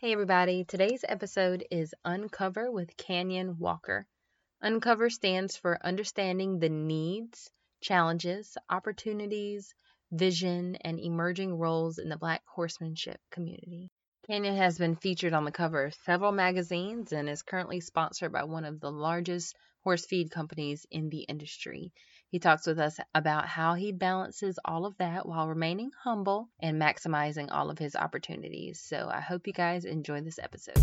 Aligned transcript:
Hey, 0.00 0.12
everybody. 0.12 0.62
Today's 0.62 1.04
episode 1.08 1.64
is 1.72 1.92
Uncover 2.04 2.70
with 2.70 2.96
Canyon 2.96 3.58
Walker. 3.58 4.06
Uncover 4.62 5.10
stands 5.10 5.56
for 5.56 5.84
understanding 5.84 6.60
the 6.60 6.68
needs, 6.68 7.50
challenges, 7.80 8.56
opportunities, 8.70 9.74
vision, 10.12 10.76
and 10.82 11.00
emerging 11.00 11.52
roles 11.52 11.98
in 11.98 12.10
the 12.10 12.16
Black 12.16 12.42
horsemanship 12.46 13.20
community. 13.32 13.90
Canyon 14.28 14.54
has 14.54 14.78
been 14.78 14.94
featured 14.94 15.32
on 15.32 15.44
the 15.44 15.50
cover 15.50 15.86
of 15.86 15.94
several 16.04 16.30
magazines 16.30 17.10
and 17.10 17.28
is 17.28 17.42
currently 17.42 17.80
sponsored 17.80 18.30
by 18.30 18.44
one 18.44 18.64
of 18.64 18.78
the 18.78 18.92
largest 18.92 19.56
horse 19.82 20.06
feed 20.06 20.30
companies 20.30 20.86
in 20.92 21.08
the 21.08 21.22
industry. 21.22 21.92
He 22.30 22.38
talks 22.38 22.66
with 22.66 22.78
us 22.78 23.00
about 23.14 23.46
how 23.46 23.72
he 23.72 23.90
balances 23.90 24.58
all 24.62 24.84
of 24.84 24.98
that 24.98 25.26
while 25.26 25.48
remaining 25.48 25.90
humble 26.02 26.50
and 26.60 26.80
maximizing 26.80 27.48
all 27.50 27.70
of 27.70 27.78
his 27.78 27.96
opportunities. 27.96 28.80
So 28.80 29.08
I 29.10 29.20
hope 29.20 29.46
you 29.46 29.54
guys 29.54 29.86
enjoy 29.86 30.20
this 30.20 30.38
episode. 30.38 30.76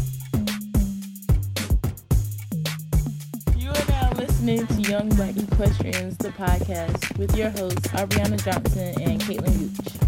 You 3.56 3.70
are 3.70 3.87
now 3.89 4.11
listening 4.14 4.65
to 4.65 4.82
Young 4.89 5.10
Black 5.10 5.37
Equestrians, 5.37 6.18
the 6.18 6.29
podcast, 6.29 7.15
with 7.20 7.37
your 7.37 7.51
hosts, 7.51 7.87
Ariana 7.89 8.43
Johnson 8.43 9.00
and 9.04 9.21
Caitlin 9.21 9.75
Gooch. 9.75 10.04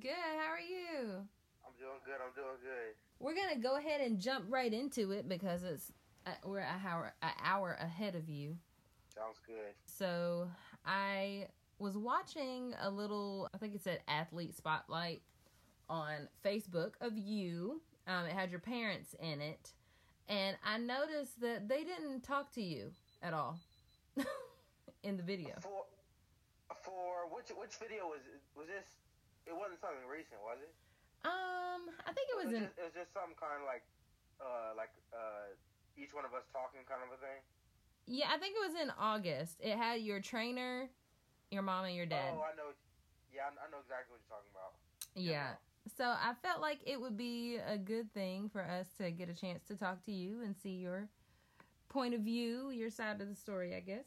Good. 0.00 0.12
How 0.12 0.52
are 0.52 0.58
you? 0.58 1.08
I'm 1.66 1.74
doing 1.78 2.00
good. 2.06 2.14
I'm 2.24 2.32
doing 2.34 2.56
good. 2.62 2.94
We're 3.18 3.34
gonna 3.34 3.60
go 3.60 3.76
ahead 3.76 4.00
and 4.00 4.18
jump 4.18 4.46
right 4.48 4.72
into 4.72 5.10
it 5.10 5.28
because 5.28 5.62
it's 5.62 5.92
uh, 6.26 6.30
we're 6.42 6.60
an 6.60 6.80
hour 6.86 7.12
an 7.20 7.32
hour 7.44 7.76
ahead 7.78 8.14
of 8.14 8.26
you. 8.26 8.56
Sounds 9.14 9.38
good. 9.46 9.74
So 9.84 10.48
I 10.86 11.48
was 11.78 11.98
watching 11.98 12.74
a 12.80 12.88
little, 12.88 13.50
I 13.52 13.58
think 13.58 13.74
it 13.74 13.82
said 13.82 14.00
athlete 14.08 14.56
spotlight 14.56 15.20
on 15.90 16.28
Facebook 16.42 16.92
of 17.02 17.18
you. 17.18 17.82
Um, 18.06 18.24
it 18.24 18.32
had 18.32 18.50
your 18.50 18.60
parents 18.60 19.14
in 19.20 19.42
it, 19.42 19.72
and 20.28 20.56
I 20.64 20.78
noticed 20.78 21.42
that 21.42 21.68
they 21.68 21.84
didn't 21.84 22.22
talk 22.22 22.50
to 22.52 22.62
you 22.62 22.92
at 23.22 23.34
all 23.34 23.58
in 25.02 25.18
the 25.18 25.22
video. 25.22 25.56
For 25.60 25.84
for 26.82 27.26
which 27.30 27.50
which 27.50 27.74
video 27.74 28.06
was 28.06 28.20
was 28.56 28.66
this? 28.66 28.86
It 29.48 29.54
wasn't 29.56 29.80
something 29.80 30.04
recent, 30.08 30.40
was 30.44 30.60
it? 30.60 30.72
Um, 31.24 31.92
I 32.08 32.12
think 32.16 32.32
it 32.32 32.38
was 32.40 32.52
in. 32.52 32.64
just, 32.64 32.76
it 32.80 32.84
was 32.88 32.96
just 32.96 33.12
some 33.12 33.36
kind 33.36 33.60
of 33.60 33.68
like 33.68 33.84
uh 34.40 34.72
like 34.72 34.88
uh 35.12 35.52
each 36.00 36.16
one 36.16 36.24
of 36.24 36.32
us 36.32 36.48
talking 36.48 36.80
kind 36.88 37.04
of 37.04 37.12
a 37.12 37.20
thing. 37.20 37.40
Yeah, 38.08 38.32
I 38.32 38.40
think 38.40 38.56
it 38.56 38.64
was 38.64 38.76
in 38.80 38.88
August. 38.96 39.60
It 39.60 39.76
had 39.76 40.00
your 40.00 40.20
trainer, 40.20 40.88
your 41.52 41.62
mom, 41.62 41.84
and 41.84 41.94
your 41.94 42.08
dad. 42.08 42.32
Oh, 42.32 42.40
I 42.40 42.56
know. 42.56 42.72
Yeah, 43.28 43.52
I, 43.52 43.68
I 43.68 43.70
know 43.70 43.84
exactly 43.84 44.16
what 44.16 44.20
you're 44.24 44.32
talking 44.32 44.50
about. 44.50 44.72
Yeah. 45.14 45.60
So 45.96 46.04
I 46.04 46.34
felt 46.42 46.60
like 46.60 46.80
it 46.86 47.00
would 47.00 47.16
be 47.16 47.56
a 47.56 47.76
good 47.76 48.12
thing 48.12 48.48
for 48.48 48.62
us 48.62 48.88
to 48.98 49.10
get 49.10 49.28
a 49.28 49.34
chance 49.34 49.64
to 49.68 49.76
talk 49.76 50.04
to 50.06 50.12
you 50.12 50.42
and 50.42 50.56
see 50.56 50.80
your 50.80 51.08
point 51.88 52.14
of 52.14 52.20
view, 52.20 52.70
your 52.70 52.90
side 52.90 53.20
of 53.20 53.28
the 53.28 53.34
story, 53.34 53.74
I 53.74 53.80
guess. 53.80 54.06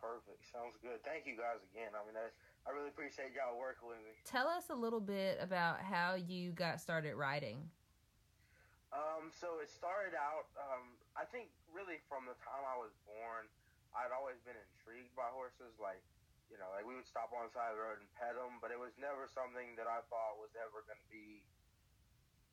Perfect. 0.00 0.44
Sounds 0.52 0.78
good. 0.80 1.02
Thank 1.04 1.26
you 1.26 1.34
guys 1.34 1.58
again. 1.72 1.90
I 1.92 2.04
mean, 2.06 2.14
that's, 2.14 2.34
I 2.68 2.76
really 2.76 2.92
appreciate 2.92 3.32
y'all 3.32 3.56
working 3.56 3.88
with 3.88 3.96
me. 4.04 4.12
Tell 4.28 4.44
us 4.44 4.68
a 4.68 4.76
little 4.76 5.00
bit 5.00 5.40
about 5.40 5.80
how 5.80 6.20
you 6.20 6.52
got 6.52 6.84
started 6.84 7.16
riding. 7.16 7.64
Um, 8.92 9.32
so 9.32 9.64
it 9.64 9.72
started 9.72 10.12
out, 10.12 10.52
um, 10.60 10.92
I 11.16 11.24
think 11.24 11.48
really 11.72 11.96
from 12.12 12.28
the 12.28 12.36
time 12.44 12.60
I 12.68 12.76
was 12.76 12.92
born, 13.08 13.48
I'd 13.96 14.12
always 14.12 14.36
been 14.44 14.56
intrigued 14.56 15.16
by 15.16 15.32
horses. 15.32 15.80
Like, 15.80 16.04
you 16.52 16.60
know, 16.60 16.68
like 16.76 16.84
we 16.84 16.92
would 16.92 17.08
stop 17.08 17.32
on 17.32 17.48
the 17.48 17.52
side 17.56 17.72
of 17.72 17.80
the 17.80 17.84
road 17.88 18.04
and 18.04 18.08
pet 18.20 18.36
them, 18.36 18.60
but 18.60 18.68
it 18.68 18.76
was 18.76 18.92
never 19.00 19.24
something 19.32 19.72
that 19.80 19.88
I 19.88 20.04
thought 20.12 20.36
was 20.36 20.52
ever 20.52 20.84
going 20.84 21.00
to 21.00 21.08
be, 21.08 21.40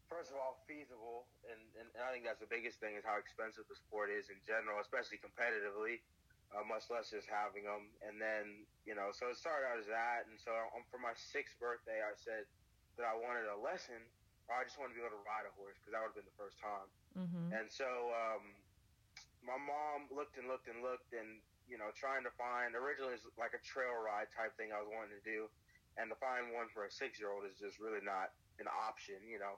first 0.08 0.32
of 0.32 0.40
all, 0.40 0.64
feasible. 0.64 1.28
And, 1.44 1.60
and, 1.76 1.92
and 1.92 2.08
I 2.08 2.16
think 2.16 2.24
that's 2.24 2.40
the 2.40 2.48
biggest 2.48 2.80
thing 2.80 2.96
is 2.96 3.04
how 3.04 3.20
expensive 3.20 3.68
the 3.68 3.76
sport 3.76 4.16
is 4.16 4.32
in 4.32 4.40
general, 4.48 4.80
especially 4.80 5.20
competitively, 5.20 6.00
uh, 6.56 6.64
much 6.64 6.88
less 6.88 7.12
just 7.12 7.28
having 7.28 7.68
them. 7.68 7.92
And 8.00 8.16
then, 8.16 8.64
you 8.88 8.96
know, 8.96 9.12
so 9.12 9.28
it 9.28 9.36
started 9.36 9.68
out 9.68 9.78
as 9.78 9.90
that. 9.92 10.32
And 10.32 10.40
so 10.40 10.56
um, 10.72 10.88
for 10.88 10.98
my 10.98 11.12
sixth 11.20 11.60
birthday, 11.60 12.00
I 12.00 12.16
said 12.16 12.48
that 12.96 13.06
I 13.06 13.16
wanted 13.20 13.52
a 13.52 13.60
lesson 13.60 14.00
or 14.48 14.56
I 14.56 14.64
just 14.64 14.80
wanted 14.80 14.96
to 14.96 14.98
be 15.02 15.04
able 15.04 15.20
to 15.20 15.26
ride 15.28 15.44
a 15.44 15.54
horse 15.60 15.76
because 15.84 15.92
that 15.92 16.00
would 16.00 16.16
have 16.16 16.20
been 16.24 16.30
the 16.30 16.40
first 16.40 16.56
time. 16.64 16.88
Mm-hmm. 17.20 17.48
And 17.60 17.68
so 17.68 17.88
um, 18.16 18.56
my 19.44 19.60
mom 19.60 20.08
looked 20.14 20.40
and 20.40 20.48
looked 20.48 20.72
and 20.72 20.80
looked 20.80 21.12
and, 21.12 21.44
you 21.68 21.76
know, 21.76 21.92
trying 21.92 22.24
to 22.24 22.34
find, 22.40 22.72
originally 22.78 23.18
it 23.18 23.26
was 23.26 23.36
like 23.36 23.58
a 23.58 23.64
trail 23.66 23.94
ride 24.00 24.32
type 24.32 24.56
thing 24.56 24.72
I 24.72 24.80
was 24.80 24.88
wanting 24.88 25.18
to 25.18 25.26
do. 25.26 25.52
And 26.00 26.12
to 26.12 26.18
find 26.20 26.52
one 26.52 26.68
for 26.72 26.84
a 26.88 26.92
six 26.92 27.20
year 27.20 27.32
old 27.32 27.48
is 27.48 27.56
just 27.56 27.80
really 27.80 28.04
not 28.04 28.36
an 28.60 28.68
option, 28.68 29.20
you 29.28 29.40
know. 29.40 29.56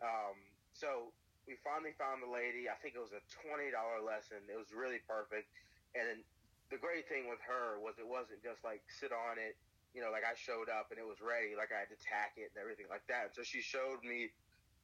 Um, 0.00 0.36
so 0.72 1.12
we 1.48 1.56
finally 1.64 1.96
found 1.96 2.20
the 2.20 2.28
lady. 2.28 2.68
I 2.68 2.76
think 2.84 2.94
it 2.96 3.02
was 3.02 3.16
a 3.16 3.24
$20 3.42 3.72
lesson. 4.04 4.44
It 4.46 4.60
was 4.60 4.70
really 4.76 5.00
perfect. 5.08 5.48
And 5.94 6.24
the 6.70 6.78
great 6.78 7.08
thing 7.08 7.28
with 7.28 7.40
her 7.46 7.80
was 7.80 7.98
it 7.98 8.06
wasn't 8.06 8.42
just 8.42 8.64
like 8.64 8.82
sit 8.88 9.12
on 9.12 9.38
it, 9.38 9.56
you 9.94 10.02
know, 10.02 10.10
like 10.10 10.24
I 10.24 10.34
showed 10.34 10.68
up 10.68 10.88
and 10.90 10.98
it 10.98 11.06
was 11.06 11.20
ready, 11.20 11.54
like 11.56 11.72
I 11.72 11.80
had 11.80 11.90
to 11.90 11.98
tack 12.00 12.34
it 12.36 12.52
and 12.54 12.60
everything 12.60 12.86
like 12.88 13.06
that. 13.08 13.34
So 13.34 13.42
she 13.42 13.60
showed 13.60 14.02
me, 14.04 14.30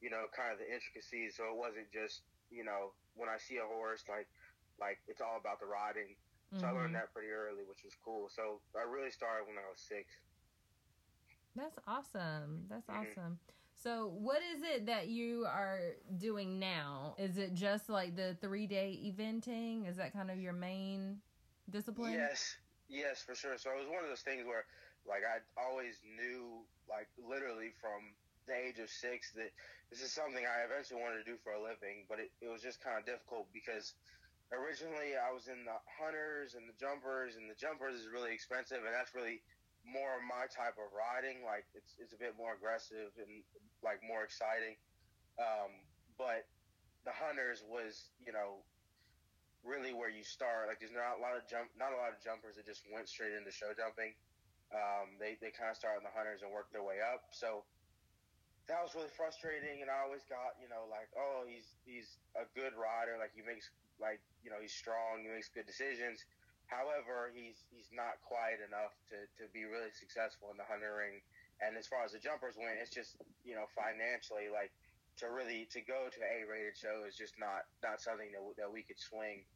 you 0.00 0.10
know, 0.10 0.26
kind 0.34 0.52
of 0.52 0.58
the 0.58 0.68
intricacies. 0.72 1.36
So 1.36 1.50
it 1.52 1.56
wasn't 1.56 1.92
just, 1.92 2.24
you 2.50 2.64
know, 2.64 2.94
when 3.14 3.28
I 3.28 3.38
see 3.38 3.58
a 3.58 3.66
horse, 3.66 4.04
like, 4.08 4.28
like 4.78 4.98
it's 5.06 5.20
all 5.22 5.38
about 5.38 5.60
the 5.60 5.66
riding. 5.66 6.16
So 6.54 6.68
I 6.68 6.72
Mm-hmm. 6.72 6.94
learned 6.94 6.94
that 6.96 7.12
pretty 7.12 7.30
early, 7.30 7.64
which 7.64 7.84
was 7.84 7.94
cool. 8.04 8.28
So 8.30 8.62
I 8.76 8.82
really 8.82 9.10
started 9.10 9.46
when 9.46 9.58
I 9.58 9.68
was 9.68 9.80
six. 9.80 10.22
That's 11.54 11.78
awesome. 11.86 12.66
That's 12.68 12.88
Mhm. 12.88 13.16
awesome. 13.16 13.40
So, 13.76 14.08
what 14.08 14.40
is 14.40 14.62
it 14.62 14.86
that 14.86 15.08
you 15.08 15.44
are 15.44 15.78
doing 16.16 16.58
now? 16.58 17.14
Is 17.18 17.36
it 17.36 17.52
just 17.52 17.90
like 17.90 18.16
the 18.16 18.34
three 18.40 18.66
day 18.66 18.98
eventing? 19.04 19.86
Is 19.86 19.96
that 19.96 20.12
kind 20.12 20.30
of 20.30 20.40
your 20.40 20.54
main 20.54 21.20
discipline? 21.68 22.14
Yes, 22.14 22.56
yes, 22.88 23.22
for 23.22 23.34
sure. 23.34 23.58
So 23.58 23.70
it 23.70 23.78
was 23.78 23.88
one 23.88 24.02
of 24.02 24.08
those 24.08 24.22
things 24.22 24.46
where, 24.46 24.64
like, 25.06 25.22
I 25.28 25.44
always 25.60 26.00
knew, 26.16 26.64
like, 26.88 27.08
literally 27.20 27.70
from 27.78 28.16
the 28.48 28.56
age 28.56 28.78
of 28.78 28.88
six, 28.88 29.32
that 29.32 29.52
this 29.90 30.00
is 30.00 30.10
something 30.10 30.44
I 30.46 30.64
eventually 30.64 31.02
wanted 31.02 31.24
to 31.24 31.30
do 31.30 31.36
for 31.44 31.52
a 31.52 31.60
living. 31.60 32.06
But 32.08 32.18
it, 32.18 32.32
it 32.40 32.48
was 32.48 32.62
just 32.62 32.80
kind 32.82 32.98
of 32.98 33.04
difficult 33.04 33.46
because 33.52 33.92
originally 34.52 35.20
I 35.20 35.32
was 35.32 35.48
in 35.48 35.64
the 35.68 35.76
hunters 36.00 36.54
and 36.54 36.64
the 36.64 36.74
jumpers, 36.80 37.36
and 37.36 37.44
the 37.50 37.54
jumpers 37.54 37.94
is 37.94 38.08
really 38.08 38.32
expensive, 38.32 38.78
and 38.78 38.94
that's 38.94 39.14
really 39.14 39.42
more 39.86 40.18
of 40.18 40.22
my 40.26 40.50
type 40.50 40.76
of 40.76 40.90
riding. 40.90 41.46
Like, 41.46 41.64
it's 41.72 41.94
it's 42.02 42.12
a 42.12 42.20
bit 42.20 42.34
more 42.34 42.58
aggressive 42.58 43.14
and 43.16 43.46
like 43.80 44.02
more 44.02 44.26
exciting. 44.26 44.76
Um, 45.38 45.70
but 46.18 46.44
the 47.06 47.14
hunters 47.14 47.62
was, 47.62 48.10
you 48.20 48.34
know, 48.34 48.66
really 49.66 49.90
where 49.92 50.08
you 50.08 50.22
start. 50.22 50.70
Like 50.70 50.78
there's 50.78 50.94
not 50.94 51.18
a 51.18 51.22
lot 51.22 51.34
of 51.34 51.46
jump, 51.50 51.70
not 51.74 51.90
a 51.90 51.98
lot 51.98 52.14
of 52.14 52.22
jumpers 52.22 52.54
that 52.56 52.64
just 52.64 52.86
went 52.88 53.10
straight 53.10 53.34
into 53.34 53.50
show 53.50 53.74
jumping. 53.74 54.14
Um, 54.70 55.18
they 55.18 55.38
they 55.42 55.50
kind 55.54 55.70
of 55.70 55.76
start 55.76 55.98
in 55.98 56.06
the 56.06 56.14
hunters 56.14 56.42
and 56.46 56.54
work 56.54 56.70
their 56.70 56.86
way 56.86 57.02
up. 57.02 57.30
So 57.34 57.66
that 58.66 58.82
was 58.82 58.94
really 58.94 59.12
frustrating, 59.14 59.82
and 59.82 59.90
I 59.90 60.02
always 60.02 60.26
got 60.26 60.58
you 60.62 60.70
know 60.70 60.86
like 60.90 61.10
oh 61.18 61.46
he's 61.46 61.74
he's 61.82 62.18
a 62.38 62.46
good 62.54 62.74
rider, 62.78 63.18
like 63.18 63.34
he 63.34 63.42
makes 63.42 63.70
like 63.98 64.22
you 64.42 64.50
know 64.50 64.62
he's 64.62 64.74
strong, 64.74 65.22
he 65.22 65.30
makes 65.30 65.50
good 65.50 65.66
decisions. 65.66 66.22
However, 66.66 67.30
he's 67.30 67.62
he's 67.70 67.90
not 67.94 68.18
quite 68.26 68.58
enough 68.58 68.94
to, 69.14 69.18
to 69.38 69.44
be 69.54 69.66
really 69.66 69.94
successful 69.94 70.50
in 70.50 70.58
the 70.58 70.66
hunter 70.66 70.98
ring. 70.98 71.22
And 71.62 71.78
as 71.78 71.86
far 71.86 72.04
as 72.04 72.12
the 72.12 72.20
jumpers 72.20 72.58
went, 72.58 72.82
it's 72.82 72.92
just 72.92 73.14
you 73.46 73.54
know 73.54 73.70
financially 73.74 74.50
like 74.50 74.74
to 75.22 75.30
really 75.30 75.70
to 75.72 75.80
go 75.80 76.10
to 76.10 76.20
a 76.20 76.44
rated 76.44 76.76
show 76.76 77.06
is 77.06 77.14
just 77.14 77.38
not 77.38 77.70
not 77.80 78.02
something 78.02 78.28
that, 78.34 78.42
that 78.58 78.70
we 78.70 78.82
could 78.82 78.98
swing. 78.98 79.46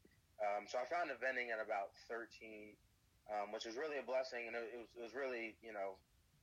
Um, 0.40 0.64
so 0.70 0.80
I 0.80 0.88
found 0.88 1.12
eventing 1.12 1.52
at 1.52 1.60
about 1.60 1.92
13, 2.08 2.72
um, 3.28 3.52
which 3.52 3.68
was 3.68 3.76
really 3.76 4.00
a 4.00 4.06
blessing, 4.06 4.48
and 4.48 4.56
it, 4.56 4.72
it, 4.72 4.78
was, 4.80 4.90
it 4.96 5.02
was 5.04 5.14
really 5.18 5.58
you 5.60 5.74
know 5.74 6.00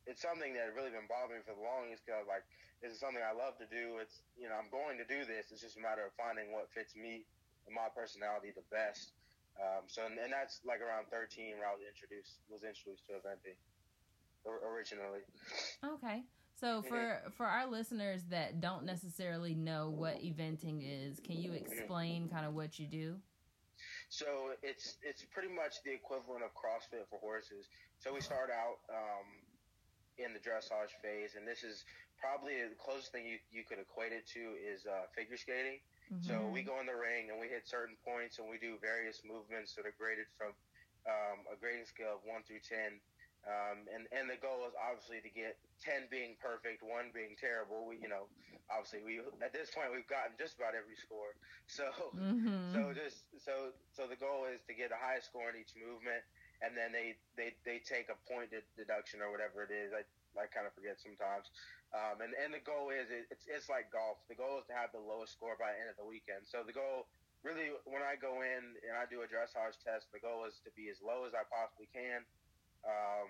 it's 0.08 0.24
something 0.24 0.56
that 0.56 0.72
had 0.72 0.76
really 0.78 0.94
been 0.94 1.10
bothering 1.10 1.42
me 1.42 1.48
for 1.48 1.58
the 1.58 1.66
longest 1.66 2.08
because 2.08 2.28
like 2.30 2.46
this 2.80 2.94
is 2.94 3.00
something 3.02 3.24
I 3.24 3.34
love 3.34 3.58
to 3.58 3.68
do. 3.72 4.04
It's 4.04 4.22
you 4.38 4.52
know 4.52 4.56
I'm 4.60 4.70
going 4.70 5.00
to 5.00 5.08
do 5.08 5.24
this. 5.24 5.50
It's 5.50 5.64
just 5.64 5.80
a 5.80 5.84
matter 5.84 6.06
of 6.06 6.14
finding 6.20 6.54
what 6.54 6.70
fits 6.76 6.94
me 6.94 7.26
and 7.66 7.74
my 7.74 7.90
personality 7.92 8.54
the 8.54 8.68
best. 8.70 9.17
Um, 9.58 9.90
so 9.90 10.06
and, 10.06 10.18
and 10.20 10.32
that's 10.32 10.62
like 10.66 10.82
around 10.82 11.10
13 11.10 11.58
where 11.58 11.68
I 11.68 11.74
was 11.74 11.82
introduced 11.82 12.42
was 12.50 12.62
introduced 12.62 13.06
to 13.10 13.18
eventing 13.18 13.58
originally. 14.46 15.26
Okay. 15.84 16.24
So 16.60 16.82
for 16.82 17.22
for 17.38 17.46
our 17.46 17.70
listeners 17.70 18.24
that 18.30 18.62
don't 18.62 18.84
necessarily 18.84 19.54
know 19.54 19.90
what 19.90 20.22
eventing 20.22 20.82
is, 20.82 21.20
can 21.20 21.38
you 21.38 21.54
explain 21.54 22.30
kind 22.30 22.46
of 22.46 22.54
what 22.54 22.80
you 22.80 22.88
do? 22.88 23.18
So 24.10 24.58
it's 24.64 24.98
it's 25.04 25.24
pretty 25.30 25.54
much 25.54 25.84
the 25.86 25.94
equivalent 25.94 26.44
of 26.44 26.50
CrossFit 26.58 27.06
for 27.10 27.20
horses. 27.20 27.70
So 28.00 28.14
we 28.14 28.22
start 28.22 28.50
out 28.50 28.82
um, 28.90 29.26
in 30.18 30.34
the 30.34 30.42
dressage 30.42 30.94
phase, 31.02 31.38
and 31.38 31.48
this 31.48 31.64
is 31.64 31.86
probably 32.18 32.58
the 32.66 32.78
closest 32.78 33.14
thing 33.14 33.26
you, 33.26 33.38
you 33.54 33.64
could 33.64 33.78
equate 33.78 34.12
it 34.12 34.26
to 34.34 34.58
is 34.58 34.90
uh, 34.90 35.06
figure 35.14 35.38
skating. 35.38 35.80
Mm-hmm. 36.10 36.26
So 36.26 36.34
we 36.50 36.66
go 36.66 36.82
in 36.82 36.90
the 36.90 36.98
ring 36.98 37.30
and 37.30 37.38
we 37.38 37.48
hit 37.48 37.70
certain 37.70 37.96
points 38.02 38.42
and 38.42 38.50
we 38.50 38.58
do 38.58 38.82
various 38.82 39.22
movements 39.22 39.78
that 39.78 39.86
are 39.86 39.96
graded 39.96 40.26
from 40.40 40.56
um, 41.06 41.46
a 41.52 41.56
grading 41.56 41.88
scale 41.88 42.20
of 42.20 42.24
one 42.26 42.44
through 42.44 42.64
ten. 42.66 43.00
Um, 43.48 43.88
and 43.88 44.12
and 44.12 44.28
the 44.28 44.36
goal 44.44 44.68
is 44.68 44.76
obviously 44.76 45.24
to 45.24 45.32
get 45.32 45.56
ten 45.80 46.10
being 46.12 46.36
perfect, 46.44 46.84
one 46.84 47.16
being 47.16 47.38
terrible. 47.40 47.88
We 47.88 47.96
you 48.02 48.12
know 48.12 48.28
obviously 48.68 49.04
we 49.04 49.24
at 49.40 49.56
this 49.56 49.72
point 49.72 49.94
we've 49.94 50.10
gotten 50.10 50.36
just 50.36 50.60
about 50.60 50.76
every 50.76 50.98
score. 51.00 51.32
So 51.68 51.84
mm-hmm. 52.16 52.72
so 52.72 52.96
just 52.96 53.28
so 53.44 53.76
so 53.92 54.08
the 54.08 54.16
goal 54.16 54.48
is 54.48 54.64
to 54.72 54.74
get 54.74 54.88
the 54.88 54.96
highest 54.96 55.28
score 55.28 55.52
in 55.52 55.60
each 55.60 55.76
movement, 55.76 56.24
and 56.62 56.74
then 56.74 56.90
they 56.92 57.18
they 57.38 57.54
they 57.64 57.78
take 57.84 58.10
a 58.10 58.18
point 58.26 58.50
deduction 58.76 59.22
or 59.22 59.30
whatever 59.30 59.62
it 59.64 59.74
is. 59.74 59.94
I 59.94 60.04
I 60.38 60.46
kind 60.50 60.66
of 60.66 60.74
forget 60.74 60.98
sometimes. 61.02 61.50
Um, 61.96 62.20
and 62.20 62.34
and 62.36 62.52
the 62.54 62.64
goal 62.64 62.92
is 62.92 63.10
it, 63.10 63.30
it's 63.30 63.46
it's 63.48 63.70
like 63.70 63.90
golf. 63.94 64.20
The 64.28 64.38
goal 64.38 64.60
is 64.60 64.66
to 64.70 64.76
have 64.76 64.92
the 64.92 65.02
lowest 65.02 65.38
score 65.38 65.56
by 65.56 65.74
the 65.74 65.80
end 65.82 65.90
of 65.94 65.98
the 65.98 66.08
weekend. 66.08 66.46
So 66.50 66.66
the 66.66 66.76
goal 66.76 67.08
really 67.46 67.72
when 67.86 68.02
I 68.02 68.18
go 68.18 68.42
in 68.42 68.76
and 68.84 68.98
I 68.98 69.06
do 69.08 69.22
a 69.24 69.30
dressage 69.30 69.78
test, 69.86 70.10
the 70.12 70.20
goal 70.20 70.50
is 70.50 70.58
to 70.66 70.72
be 70.74 70.90
as 70.90 71.00
low 71.00 71.24
as 71.24 71.38
I 71.38 71.46
possibly 71.48 71.88
can 71.94 72.26
um, 72.88 73.30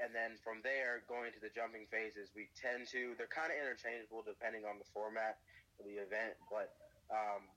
and 0.00 0.12
then 0.12 0.36
from 0.44 0.60
there, 0.60 1.04
going 1.08 1.32
to 1.32 1.40
the 1.40 1.52
jumping 1.52 1.88
phases, 1.88 2.28
we 2.36 2.52
tend 2.52 2.88
to, 2.92 3.16
they're 3.16 3.30
kind 3.32 3.48
of 3.48 3.56
interchangeable 3.56 4.20
depending 4.24 4.68
on 4.68 4.76
the 4.76 4.88
format 4.92 5.40
of 5.80 5.88
the 5.88 5.96
event, 6.00 6.36
but 6.52 6.76
um, 7.08 7.48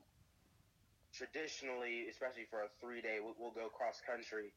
traditionally, 1.11 2.07
especially 2.07 2.47
for 2.47 2.63
a 2.63 2.71
three 2.79 3.03
day, 3.03 3.19
we'll, 3.19 3.35
we'll, 3.35 3.55
go 3.55 3.67
cross 3.67 3.99
country. 3.99 4.55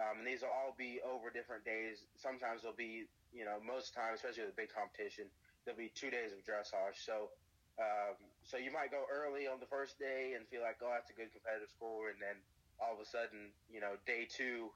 Um, 0.00 0.24
and 0.24 0.26
these 0.26 0.40
will 0.40 0.52
all 0.52 0.72
be 0.72 1.00
over 1.04 1.28
different 1.28 1.64
days. 1.68 2.08
Sometimes 2.16 2.64
they'll 2.64 2.76
be, 2.76 3.04
you 3.28 3.44
know, 3.44 3.60
most 3.60 3.92
times, 3.92 4.24
especially 4.24 4.48
with 4.48 4.56
a 4.56 4.60
big 4.60 4.72
competition, 4.72 5.28
there'll 5.64 5.76
be 5.76 5.92
two 5.92 6.08
days 6.08 6.32
of 6.32 6.40
dressage. 6.42 6.96
So, 7.04 7.28
um, 7.76 8.16
so 8.40 8.56
you 8.56 8.72
might 8.72 8.88
go 8.88 9.04
early 9.12 9.44
on 9.44 9.60
the 9.60 9.68
first 9.68 10.00
day 10.00 10.32
and 10.32 10.48
feel 10.48 10.64
like, 10.64 10.80
oh, 10.80 10.92
that's 10.92 11.12
a 11.12 11.16
good 11.16 11.28
competitive 11.32 11.68
score, 11.68 12.08
and 12.08 12.16
then 12.16 12.40
all 12.80 12.96
of 12.96 13.00
a 13.00 13.08
sudden, 13.08 13.52
you 13.68 13.80
know, 13.84 14.00
day 14.08 14.24
two, 14.24 14.72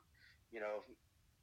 you 0.52 0.60
know, 0.60 0.84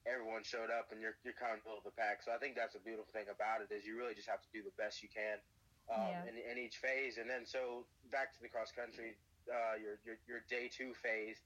everyone 0.06 0.44
showed 0.44 0.68
up 0.68 0.92
and 0.92 1.00
you're 1.00 1.16
you're 1.24 1.36
kind 1.36 1.56
of 1.56 1.64
middle 1.64 1.80
of 1.80 1.88
the 1.88 1.96
pack. 1.96 2.24
So 2.24 2.32
I 2.32 2.40
think 2.40 2.56
that's 2.56 2.76
a 2.76 2.84
beautiful 2.84 3.12
thing 3.12 3.28
about 3.32 3.64
it 3.64 3.72
is 3.72 3.88
you 3.88 3.96
really 3.96 4.16
just 4.16 4.28
have 4.28 4.44
to 4.44 4.52
do 4.52 4.64
the 4.64 4.76
best 4.76 5.04
you 5.04 5.08
can 5.12 5.40
um, 5.88 6.12
yeah. 6.12 6.28
in, 6.28 6.36
in 6.36 6.56
each 6.60 6.80
phase. 6.80 7.20
And 7.20 7.28
then 7.28 7.48
so 7.48 7.88
back 8.12 8.36
to 8.36 8.40
the 8.44 8.52
cross 8.52 8.72
country, 8.72 9.16
uh, 9.48 9.80
your, 9.80 10.00
your 10.04 10.18
your 10.28 10.42
day 10.48 10.72
two 10.72 10.96
phase. 10.96 11.40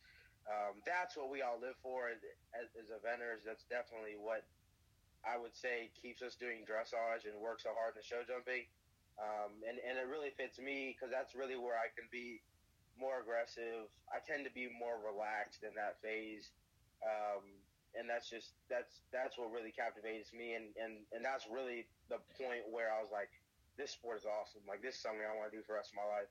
Um, 0.48 0.80
that's 0.88 1.20
what 1.20 1.28
we 1.28 1.44
all 1.44 1.60
live 1.60 1.76
for 1.84 2.08
as, 2.08 2.24
as 2.56 2.88
eventers. 2.88 3.44
That's 3.44 3.68
definitely 3.68 4.16
what 4.16 4.48
I 5.28 5.36
would 5.36 5.52
say 5.52 5.92
keeps 5.92 6.24
us 6.24 6.40
doing 6.40 6.64
dressage 6.64 7.28
and 7.28 7.36
work 7.44 7.60
so 7.60 7.76
hard 7.76 7.96
in 7.96 8.00
the 8.00 8.08
show 8.08 8.24
jumping. 8.24 8.64
Um, 9.20 9.60
and, 9.68 9.76
and 9.84 10.00
it 10.00 10.08
really 10.08 10.32
fits 10.40 10.56
me 10.62 10.96
because 10.96 11.12
that's 11.12 11.36
really 11.36 11.60
where 11.60 11.76
I 11.76 11.92
can 11.92 12.08
be 12.08 12.40
more 12.96 13.20
aggressive. 13.20 13.92
I 14.08 14.24
tend 14.24 14.48
to 14.48 14.54
be 14.54 14.72
more 14.72 14.96
relaxed 15.04 15.68
in 15.68 15.76
that 15.76 16.00
phase. 16.00 16.54
Um, 17.04 17.44
and 17.98 18.06
that's 18.06 18.30
just 18.30 18.54
that's 18.70 19.02
that's 19.10 19.42
what 19.42 19.50
really 19.50 19.74
captivates 19.74 20.30
me, 20.30 20.54
and 20.54 20.70
and 20.78 21.02
and 21.10 21.26
that's 21.26 21.50
really 21.50 21.90
the 22.14 22.22
point 22.38 22.62
where 22.70 22.94
I 22.94 23.02
was 23.02 23.10
like, 23.10 23.34
this 23.74 23.98
sport 23.98 24.22
is 24.22 24.28
awesome. 24.30 24.62
Like 24.70 24.86
this 24.86 24.96
is 24.96 25.02
something 25.02 25.26
I 25.26 25.34
want 25.34 25.50
to 25.50 25.56
do 25.58 25.66
for 25.66 25.74
the 25.74 25.82
rest 25.82 25.98
of 25.98 26.02
my 26.02 26.10
life. 26.10 26.30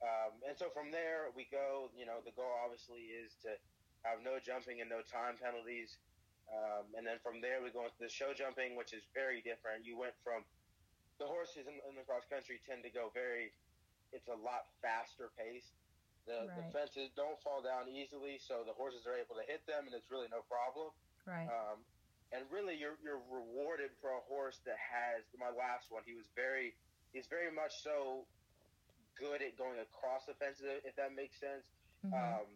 Um, 0.00 0.32
and 0.48 0.56
so 0.56 0.72
from 0.72 0.88
there 0.88 1.28
we 1.36 1.44
go. 1.52 1.92
You 1.92 2.08
know, 2.08 2.24
the 2.24 2.32
goal 2.32 2.50
obviously 2.64 3.12
is 3.12 3.36
to 3.44 3.56
have 4.02 4.24
no 4.24 4.40
jumping 4.40 4.80
and 4.80 4.88
no 4.88 5.04
time 5.04 5.36
penalties. 5.36 6.00
Um, 6.50 6.90
and 6.98 7.06
then 7.06 7.22
from 7.22 7.38
there 7.38 7.62
we 7.62 7.70
go 7.70 7.86
into 7.86 8.00
the 8.00 8.10
show 8.10 8.34
jumping, 8.34 8.74
which 8.74 8.96
is 8.96 9.06
very 9.14 9.44
different. 9.44 9.86
You 9.86 9.94
went 10.00 10.16
from 10.24 10.42
the 11.20 11.28
horses 11.28 11.68
in, 11.68 11.76
in 11.84 11.94
the 11.94 12.02
cross 12.08 12.24
country 12.26 12.58
tend 12.64 12.82
to 12.82 12.90
go 12.90 13.12
very. 13.12 13.52
It's 14.10 14.26
a 14.26 14.34
lot 14.34 14.66
faster 14.82 15.30
paced. 15.38 15.78
The, 16.26 16.48
right. 16.48 16.50
the 16.58 16.64
fences 16.74 17.14
don't 17.14 17.38
fall 17.40 17.62
down 17.62 17.86
easily, 17.86 18.42
so 18.42 18.66
the 18.66 18.74
horses 18.74 19.06
are 19.06 19.14
able 19.14 19.38
to 19.38 19.46
hit 19.46 19.62
them, 19.70 19.86
and 19.86 19.94
it's 19.94 20.10
really 20.10 20.26
no 20.28 20.42
problem. 20.50 20.90
Right. 21.22 21.46
Um, 21.46 21.78
and 22.34 22.42
really, 22.50 22.74
you're 22.74 22.98
you're 23.02 23.22
rewarded 23.30 23.94
for 24.02 24.16
a 24.16 24.22
horse 24.26 24.58
that 24.66 24.78
has 24.78 25.22
my 25.38 25.50
last 25.54 25.90
one. 25.90 26.02
He 26.02 26.18
was 26.18 26.26
very, 26.34 26.74
he's 27.14 27.30
very 27.30 27.50
much 27.50 27.82
so 27.82 28.26
good 29.20 29.44
at 29.44 29.54
going 29.60 29.76
across 29.76 30.24
the 30.24 30.34
fences, 30.40 30.80
if 30.88 30.96
that 30.96 31.12
makes 31.12 31.36
sense. 31.36 31.68
Mm-hmm. 32.00 32.16
Um, 32.16 32.48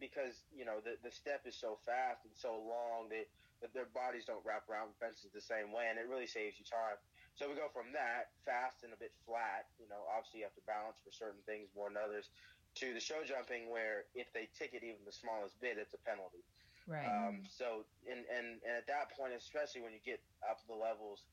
because 0.00 0.48
you 0.48 0.64
know 0.64 0.80
the 0.80 0.96
the 1.04 1.12
step 1.12 1.44
is 1.44 1.52
so 1.52 1.76
fast 1.84 2.24
and 2.24 2.32
so 2.32 2.56
long 2.56 3.12
that, 3.12 3.28
that 3.60 3.76
their 3.76 3.92
bodies 3.92 4.24
don't 4.24 4.40
wrap 4.42 4.64
around 4.72 4.96
fences 4.96 5.28
the 5.30 5.44
same 5.44 5.70
way, 5.70 5.92
and 5.92 6.00
it 6.00 6.08
really 6.08 6.26
saves 6.26 6.56
you 6.56 6.64
time. 6.64 6.96
So 7.36 7.46
we 7.46 7.54
go 7.54 7.68
from 7.70 7.92
that 7.92 8.32
fast 8.42 8.82
and 8.82 8.96
a 8.96 8.98
bit 8.98 9.12
flat. 9.28 9.68
You 9.76 9.86
know, 9.92 10.02
obviously 10.08 10.42
you 10.42 10.48
have 10.48 10.56
to 10.56 10.64
balance 10.64 10.98
for 11.04 11.12
certain 11.12 11.44
things 11.44 11.68
more 11.76 11.92
than 11.92 12.00
others 12.00 12.32
to 12.80 12.94
the 12.96 13.02
show 13.02 13.20
jumping 13.26 13.68
where 13.68 14.08
if 14.16 14.32
they 14.32 14.48
tick 14.56 14.72
it 14.72 14.82
even 14.82 15.04
the 15.04 15.14
smallest 15.14 15.60
bit, 15.60 15.76
it's 15.76 15.94
a 15.94 16.02
penalty. 16.02 16.42
Right. 16.88 17.06
Um, 17.06 17.46
so 17.46 17.84
and, 18.08 18.24
and 18.32 18.58
and 18.64 18.74
at 18.74 18.88
that 18.88 19.12
point, 19.14 19.36
especially 19.36 19.84
when 19.84 19.92
you 19.92 20.02
get 20.02 20.18
up 20.42 20.64
the 20.66 20.74
levels, 20.74 21.28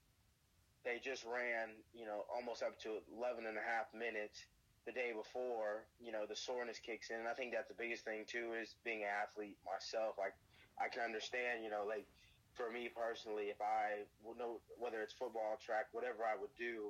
they 0.83 0.99
just 0.99 1.23
ran 1.23 1.73
you 1.95 2.05
know 2.05 2.27
almost 2.27 2.61
up 2.61 2.75
to 2.83 2.99
11 3.15 3.47
and 3.47 3.57
a 3.57 3.65
half 3.65 3.89
minutes 3.95 4.43
the 4.87 4.95
day 4.95 5.11
before. 5.13 5.85
You 5.99 6.15
know 6.15 6.25
the 6.25 6.39
soreness 6.39 6.79
kicks 6.79 7.11
in, 7.11 7.19
and 7.19 7.27
I 7.29 7.35
think 7.35 7.53
that's 7.53 7.69
the 7.69 7.77
biggest 7.77 8.05
thing 8.07 8.25
too 8.25 8.55
is 8.57 8.75
being 8.87 9.03
an 9.03 9.11
athlete 9.11 9.59
myself. 9.67 10.15
Like 10.17 10.33
I 10.79 10.89
can 10.89 11.03
understand, 11.03 11.61
you 11.63 11.69
know, 11.69 11.85
like 11.85 12.07
for 12.55 12.71
me 12.71 12.89
personally, 12.89 13.51
if 13.53 13.61
I 13.61 14.07
know 14.39 14.63
whether 14.79 15.03
it's 15.03 15.13
football, 15.13 15.59
track, 15.61 15.91
whatever 15.93 16.25
I 16.25 16.39
would 16.39 16.55
do, 16.57 16.89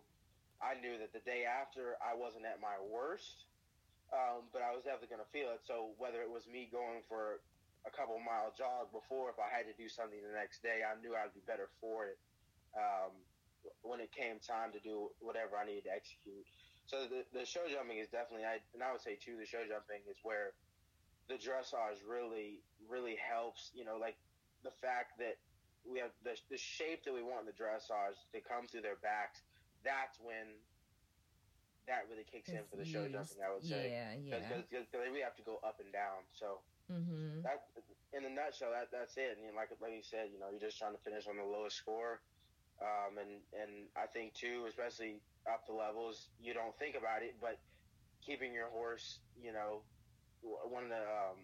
I 0.61 0.79
knew 0.79 0.95
that 1.01 1.11
the 1.11 1.25
day 1.25 1.43
after 1.49 1.97
I 1.99 2.15
wasn't 2.15 2.45
at 2.45 2.61
my 2.61 2.77
worst 2.85 3.49
um, 4.13 4.47
but 4.53 4.63
I 4.63 4.71
was 4.71 4.83
definitely 4.87 5.11
going 5.11 5.25
to 5.25 5.33
feel 5.35 5.51
it. 5.51 5.63
So 5.67 5.91
whether 5.99 6.23
it 6.23 6.31
was 6.31 6.47
me 6.47 6.69
going 6.71 7.03
for 7.09 7.43
a 7.87 7.91
couple 7.91 8.15
mile 8.23 8.53
jog 8.55 8.91
before, 8.91 9.31
if 9.31 9.39
I 9.39 9.51
had 9.51 9.67
to 9.67 9.75
do 9.75 9.89
something 9.91 10.19
the 10.19 10.35
next 10.35 10.63
day, 10.63 10.83
I 10.83 10.95
knew 11.03 11.15
I'd 11.15 11.35
be 11.35 11.43
better 11.43 11.67
for 11.79 12.07
it 12.07 12.19
um, 12.75 13.11
when 13.83 13.99
it 13.99 14.11
came 14.15 14.39
time 14.39 14.71
to 14.75 14.79
do 14.79 15.11
whatever 15.19 15.59
I 15.59 15.67
needed 15.67 15.91
to 15.91 15.95
execute. 15.95 16.47
So 16.87 17.03
the, 17.03 17.27
the 17.35 17.45
show 17.45 17.67
jumping 17.67 17.99
is 17.99 18.07
definitely, 18.07 18.47
I, 18.47 18.63
and 18.71 18.79
I 18.79 18.95
would 18.95 19.03
say 19.03 19.19
too, 19.19 19.35
the 19.35 19.45
show 19.45 19.59
jumping 19.67 20.07
is 20.07 20.15
where 20.23 20.55
the 21.27 21.35
dressage 21.35 21.99
really, 22.07 22.63
really 22.87 23.19
helps. 23.19 23.75
You 23.75 23.83
know, 23.83 23.99
like 23.99 24.15
the 24.63 24.71
fact 24.71 25.19
that 25.19 25.35
we 25.83 25.99
have 25.99 26.15
the, 26.23 26.39
the 26.47 26.57
shape 26.57 27.03
that 27.03 27.11
we 27.11 27.23
want 27.23 27.43
in 27.43 27.49
the 27.51 27.59
dressage 27.59 28.19
to 28.31 28.39
come 28.39 28.67
through 28.67 28.87
their 28.87 28.99
backs. 29.03 29.43
That's 29.83 30.19
when 30.23 30.55
that 31.87 32.07
really 32.11 32.27
kicks 32.27 32.51
in 32.51 32.63
for 32.67 32.75
the 32.75 32.87
show 32.87 33.07
jumping. 33.07 33.39
I 33.39 33.51
would 33.51 33.63
say, 33.63 33.91
yeah, 33.91 34.15
yeah, 34.19 34.63
because 34.67 35.11
we 35.11 35.23
have 35.23 35.35
to 35.39 35.45
go 35.47 35.59
up 35.63 35.79
and 35.79 35.91
down. 35.91 36.23
So 36.35 36.59
mm-hmm. 36.91 37.43
that, 37.47 37.67
in 38.11 38.27
a 38.27 38.31
nutshell, 38.31 38.75
that 38.75 38.91
that's 38.91 39.15
it. 39.15 39.39
And 39.39 39.47
you 39.47 39.51
know, 39.51 39.59
like 39.59 39.71
like 39.79 39.95
you 39.95 40.03
said, 40.03 40.31
you 40.31 40.39
know, 40.39 40.51
you're 40.51 40.63
just 40.63 40.79
trying 40.79 40.95
to 40.95 41.03
finish 41.03 41.27
on 41.27 41.39
the 41.39 41.47
lowest 41.47 41.79
score. 41.79 42.19
Um, 42.77 43.17
and 43.17 43.41
and 43.57 43.89
I 43.97 44.05
think 44.05 44.33
too, 44.37 44.65
especially 44.69 45.17
up 45.49 45.65
the 45.65 45.73
levels, 45.73 46.29
you 46.37 46.53
don't 46.53 46.77
think 46.77 46.93
about 46.93 47.25
it, 47.25 47.35
but 47.41 47.57
keeping 48.21 48.53
your 48.53 48.69
horse, 48.69 49.19
you 49.41 49.51
know, 49.51 49.81
one 50.43 50.85
of 50.85 50.93
the 50.93 51.01
um, 51.01 51.41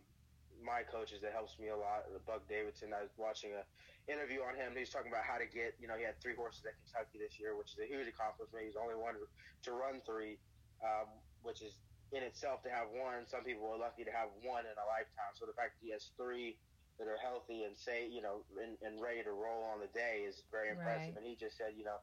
my 0.61 0.85
coaches 0.85 1.19
that 1.25 1.33
helps 1.33 1.57
me 1.57 1.73
a 1.73 1.75
lot, 1.75 2.05
Buck 2.29 2.45
Davidson. 2.45 2.93
I 2.93 3.01
was 3.01 3.13
watching 3.17 3.51
a 3.57 3.65
interview 4.05 4.45
on 4.45 4.53
him. 4.53 4.77
He's 4.77 4.93
talking 4.93 5.09
about 5.09 5.25
how 5.25 5.41
to 5.41 5.47
get, 5.47 5.73
you 5.79 5.87
know, 5.87 5.97
he 5.97 6.05
had 6.05 6.19
three 6.21 6.35
horses 6.35 6.63
at 6.67 6.75
Kentucky 6.85 7.17
this 7.17 7.39
year, 7.39 7.55
which 7.57 7.73
is 7.73 7.79
a 7.81 7.89
huge 7.89 8.07
accomplishment. 8.07 8.67
He's 8.67 8.75
the 8.75 8.83
only 8.83 8.99
one 8.99 9.15
to 9.15 9.71
run 9.71 10.03
three, 10.05 10.37
um, 10.83 11.07
which 11.41 11.63
is 11.63 11.79
in 12.11 12.21
itself 12.21 12.61
to 12.63 12.69
have 12.69 12.91
one. 12.93 13.25
Some 13.25 13.41
people 13.43 13.65
are 13.71 13.79
lucky 13.79 14.05
to 14.05 14.13
have 14.13 14.29
one 14.43 14.67
in 14.67 14.75
a 14.75 14.85
lifetime. 14.85 15.33
So 15.33 15.47
the 15.47 15.55
fact 15.55 15.79
that 15.79 15.81
he 15.81 15.91
has 15.95 16.11
three 16.19 16.59
that 16.99 17.07
are 17.07 17.17
healthy 17.17 17.63
and 17.63 17.75
say, 17.75 18.05
you 18.07 18.21
know, 18.21 18.45
and, 18.61 18.77
and 18.85 19.01
ready 19.01 19.23
to 19.23 19.33
roll 19.33 19.65
on 19.73 19.81
the 19.81 19.91
day 19.91 20.25
is 20.27 20.43
very 20.51 20.69
impressive. 20.69 21.13
Right. 21.13 21.17
And 21.17 21.25
he 21.25 21.35
just 21.35 21.57
said, 21.57 21.73
you 21.75 21.83
know, 21.83 21.97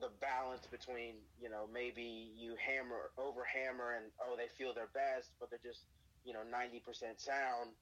the 0.00 0.10
balance 0.20 0.66
between, 0.70 1.22
you 1.40 1.50
know, 1.50 1.66
maybe 1.70 2.30
you 2.34 2.54
hammer, 2.58 3.10
over 3.18 3.42
hammer 3.46 3.98
and, 3.98 4.10
oh, 4.22 4.34
they 4.38 4.50
feel 4.58 4.74
their 4.74 4.90
best, 4.94 5.34
but 5.38 5.50
they're 5.50 5.62
just, 5.62 5.86
you 6.24 6.32
know, 6.32 6.42
90% 6.46 6.82
sound 7.18 7.74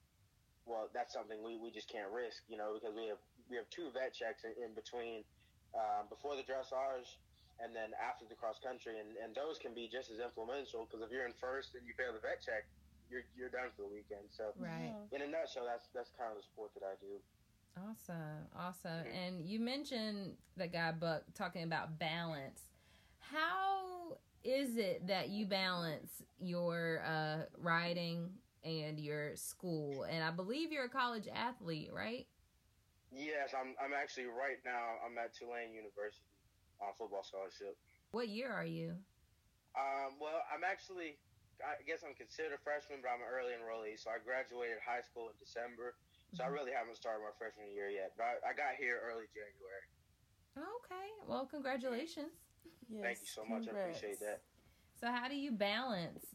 well, 0.65 0.87
that's 0.95 1.11
something 1.11 1.43
we, 1.43 1.59
we 1.59 1.71
just 1.71 1.91
can't 1.91 2.07
risk, 2.11 2.43
you 2.47 2.55
know, 2.55 2.79
because 2.79 2.95
we 2.95 3.11
have 3.11 3.19
we 3.51 3.59
have 3.59 3.67
two 3.67 3.91
vet 3.91 4.15
checks 4.15 4.47
in, 4.47 4.55
in 4.55 4.71
between 4.71 5.27
um, 5.75 6.07
before 6.07 6.39
the 6.39 6.45
dressage 6.47 7.19
and 7.61 7.75
then 7.75 7.93
after 7.99 8.25
the 8.25 8.33
cross 8.33 8.57
country, 8.63 8.97
and, 8.97 9.13
and 9.19 9.35
those 9.35 9.59
can 9.61 9.75
be 9.75 9.91
just 9.91 10.09
as 10.09 10.17
influential 10.23 10.87
because 10.87 11.03
if 11.03 11.11
you're 11.11 11.27
in 11.27 11.35
first 11.37 11.75
and 11.75 11.83
you 11.85 11.93
fail 11.93 12.15
the 12.15 12.23
vet 12.23 12.41
check, 12.41 12.65
you're 13.13 13.21
you're 13.37 13.53
done 13.53 13.69
for 13.77 13.83
the 13.83 13.93
weekend. 13.93 14.25
So, 14.29 14.51
right. 14.57 14.93
in 15.11 15.21
a 15.21 15.27
nutshell, 15.27 15.69
that's 15.69 15.87
that's 15.93 16.09
kind 16.17 16.31
of 16.31 16.37
the 16.37 16.43
sport 16.43 16.71
that 16.73 16.83
I 16.83 16.97
do. 16.99 17.21
Awesome, 17.77 18.49
awesome. 18.57 19.05
Mm-hmm. 19.05 19.17
And 19.17 19.45
you 19.45 19.59
mentioned 19.59 20.33
the 20.57 20.67
guy 20.67 20.91
Buck 20.91 21.23
talking 21.35 21.63
about 21.63 21.99
balance. 21.99 22.61
How 23.19 24.17
is 24.43 24.77
it 24.77 25.07
that 25.07 25.29
you 25.29 25.45
balance 25.45 26.23
your 26.39 27.01
uh, 27.05 27.43
riding 27.57 28.29
and 28.63 28.99
your 28.99 29.35
school. 29.35 30.03
And 30.03 30.23
I 30.23 30.31
believe 30.31 30.71
you're 30.71 30.85
a 30.85 30.89
college 30.89 31.27
athlete, 31.33 31.89
right? 31.93 32.27
Yes, 33.11 33.53
I'm. 33.53 33.75
I'm 33.83 33.93
actually 33.93 34.25
right 34.25 34.57
now. 34.65 34.97
I'm 35.05 35.17
at 35.17 35.35
Tulane 35.35 35.73
University 35.73 36.25
on 36.81 36.93
football 36.97 37.23
scholarship. 37.23 37.77
What 38.11 38.27
year 38.27 38.51
are 38.51 38.65
you? 38.65 38.95
Um, 39.77 40.17
well, 40.21 40.41
I'm 40.53 40.63
actually, 40.63 41.17
I 41.61 41.81
guess 41.85 42.01
I'm 42.01 42.15
considered 42.15 42.53
a 42.55 42.61
freshman, 42.63 43.01
but 43.01 43.09
I'm 43.13 43.21
an 43.21 43.29
early 43.29 43.53
enrollee. 43.53 43.99
So 43.99 44.09
I 44.09 44.17
graduated 44.23 44.81
high 44.81 45.01
school 45.01 45.29
in 45.29 45.37
December. 45.37 45.95
So 46.33 46.43
I 46.43 46.47
Mhm. 46.47 46.53
really 46.53 46.71
haven't 46.73 46.95
started 46.95 47.21
my 47.21 47.31
freshman 47.37 47.69
year 47.69 47.89
yet. 47.89 48.15
But 48.17 48.41
I, 48.43 48.49
I 48.49 48.53
got 48.53 48.75
here 48.75 48.99
early 49.03 49.27
January. 49.33 49.85
Okay. 50.57 51.07
Well, 51.27 51.45
congratulations. 51.45 52.33
Yes, 52.89 53.01
Thank 53.01 53.19
you 53.21 53.27
so 53.27 53.45
much. 53.45 53.67
I 53.67 53.71
appreciate 53.71 54.19
that. 54.19 54.41
So 54.95 55.07
how 55.11 55.27
do 55.27 55.35
you 55.35 55.51
balance 55.51 56.25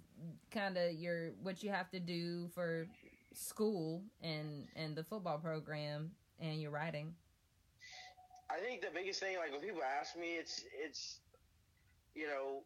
kind 0.51 0.77
of 0.77 0.93
your 0.95 1.31
what 1.43 1.63
you 1.63 1.71
have 1.71 1.91
to 1.91 2.01
do 2.01 2.49
for 2.49 2.89
school 3.33 4.05
and 4.21 4.69
and 4.75 4.97
the 4.97 5.05
football 5.05 5.39
program 5.39 6.17
and 6.39 6.61
your 6.61 6.71
riding? 6.71 7.15
I 8.51 8.59
think 8.61 8.81
the 8.81 8.91
biggest 8.91 9.21
thing, 9.21 9.37
like 9.37 9.53
when 9.53 9.61
people 9.61 9.83
ask 9.83 10.17
me, 10.17 10.37
it's 10.37 10.65
it's, 10.73 11.21
you 12.15 12.27
know, 12.27 12.65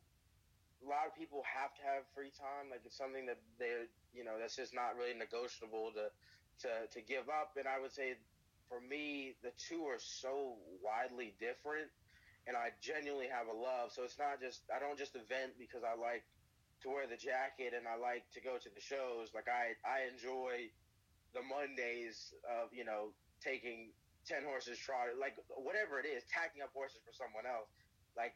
a 0.82 0.88
lot 0.88 1.06
of 1.06 1.14
people 1.14 1.42
have 1.46 1.70
to 1.78 1.82
have 1.86 2.02
free 2.14 2.34
time. 2.34 2.70
Like 2.70 2.82
it's 2.84 2.98
something 2.98 3.26
that 3.26 3.38
they, 3.58 3.86
you 4.12 4.26
know, 4.26 4.36
that's 4.38 4.58
just 4.58 4.74
not 4.74 4.98
really 4.98 5.14
negotiable 5.14 5.94
to 5.94 6.10
to 6.66 6.70
to 6.90 7.00
give 7.00 7.30
up. 7.30 7.54
And 7.56 7.70
I 7.70 7.78
would 7.78 7.94
say, 7.94 8.18
for 8.68 8.82
me, 8.82 9.34
the 9.42 9.54
two 9.56 9.86
are 9.86 10.02
so 10.02 10.58
widely 10.82 11.34
different, 11.38 11.88
and 12.46 12.58
I 12.58 12.74
genuinely 12.82 13.30
have 13.30 13.46
a 13.46 13.56
love. 13.56 13.94
So 13.94 14.02
it's 14.02 14.18
not 14.18 14.42
just 14.42 14.66
I 14.74 14.82
don't 14.82 14.98
just 14.98 15.14
event 15.14 15.54
because 15.58 15.86
I 15.86 15.94
like 15.94 16.26
to 16.82 16.90
wear 16.90 17.06
the 17.06 17.18
jacket 17.18 17.78
and 17.78 17.86
I 17.86 17.94
like 17.94 18.26
to 18.34 18.42
go 18.42 18.58
to 18.58 18.70
the 18.74 18.82
shows. 18.82 19.30
Like 19.30 19.46
I 19.46 19.78
I 19.86 20.10
enjoy 20.10 20.70
the 21.32 21.42
Mondays 21.46 22.34
of 22.44 22.74
you 22.74 22.84
know 22.84 23.14
taking 23.38 23.94
10 24.26 24.46
horses 24.46 24.78
trotted, 24.78 25.18
like 25.18 25.34
whatever 25.58 25.98
it 25.98 26.06
is, 26.06 26.22
tacking 26.30 26.62
up 26.62 26.70
horses 26.74 27.02
for 27.02 27.10
someone 27.14 27.46
else. 27.46 27.66
Like 28.14 28.34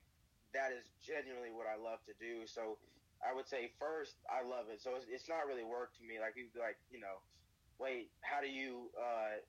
that 0.55 0.73
is 0.73 0.85
genuinely 1.03 1.51
what 1.53 1.67
I 1.67 1.77
love 1.77 2.05
to 2.07 2.15
do. 2.21 2.47
So 2.47 2.79
I 3.25 3.35
would 3.35 3.49
say 3.49 3.73
first, 3.79 4.17
I 4.31 4.43
love 4.47 4.69
it. 4.69 4.81
So 4.81 4.95
it's, 4.97 5.07
it's 5.09 5.29
not 5.29 5.47
really 5.47 5.65
work 5.65 5.95
to 5.99 6.05
me. 6.05 6.21
Like 6.21 6.35
people 6.35 6.53
be 6.55 6.61
like, 6.61 6.79
you 6.91 7.01
know, 7.01 7.23
wait, 7.79 8.13
how 8.23 8.41
do 8.41 8.49
you 8.49 8.91
uh, 8.97 9.41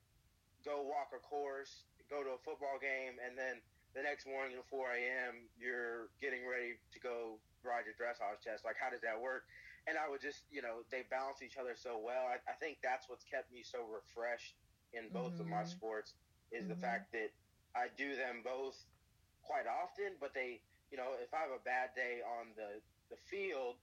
go 0.64 0.82
walk 0.82 1.12
a 1.14 1.20
course, 1.20 1.86
go 2.10 2.22
to 2.24 2.30
a 2.30 2.40
football 2.44 2.78
game, 2.80 3.18
and 3.24 3.36
then 3.38 3.62
the 3.94 4.02
next 4.02 4.26
morning 4.26 4.56
at 4.58 4.66
4 4.68 4.92
a.m. 4.92 5.48
you're 5.56 6.10
getting 6.20 6.46
ready 6.46 6.78
to 6.92 6.98
go 7.00 7.40
ride 7.64 7.84
your 7.86 7.94
dressage 7.96 8.40
test. 8.42 8.64
Like 8.64 8.76
how 8.80 8.90
does 8.90 9.00
that 9.02 9.20
work? 9.20 9.44
And 9.88 9.96
I 9.96 10.08
would 10.08 10.20
just, 10.20 10.44
you 10.50 10.60
know, 10.60 10.84
they 10.90 11.02
balance 11.10 11.40
each 11.42 11.56
other 11.56 11.74
so 11.74 11.98
well. 11.98 12.26
I, 12.28 12.36
I 12.50 12.54
think 12.60 12.78
that's 12.82 13.08
what's 13.08 13.24
kept 13.24 13.50
me 13.52 13.62
so 13.64 13.86
refreshed 13.88 14.54
in 14.92 15.08
both 15.12 15.40
of 15.40 15.46
my 15.48 15.64
Mhm. 15.64 15.68
sports 15.68 16.14
is 16.52 16.68
the 16.68 16.74
Mhm. 16.74 16.80
fact 16.80 17.12
that 17.12 17.30
I 17.74 17.88
do 17.96 18.14
them 18.16 18.42
both 18.42 18.76
quite 19.42 19.66
often, 19.66 20.18
but 20.20 20.34
they, 20.34 20.60
you 20.90 20.96
know, 20.96 21.12
if 21.20 21.32
I 21.34 21.44
have 21.44 21.52
a 21.54 21.62
bad 21.64 21.92
day 21.94 22.20
on 22.24 22.54
the, 22.56 22.80
the 23.10 23.16
field, 23.28 23.76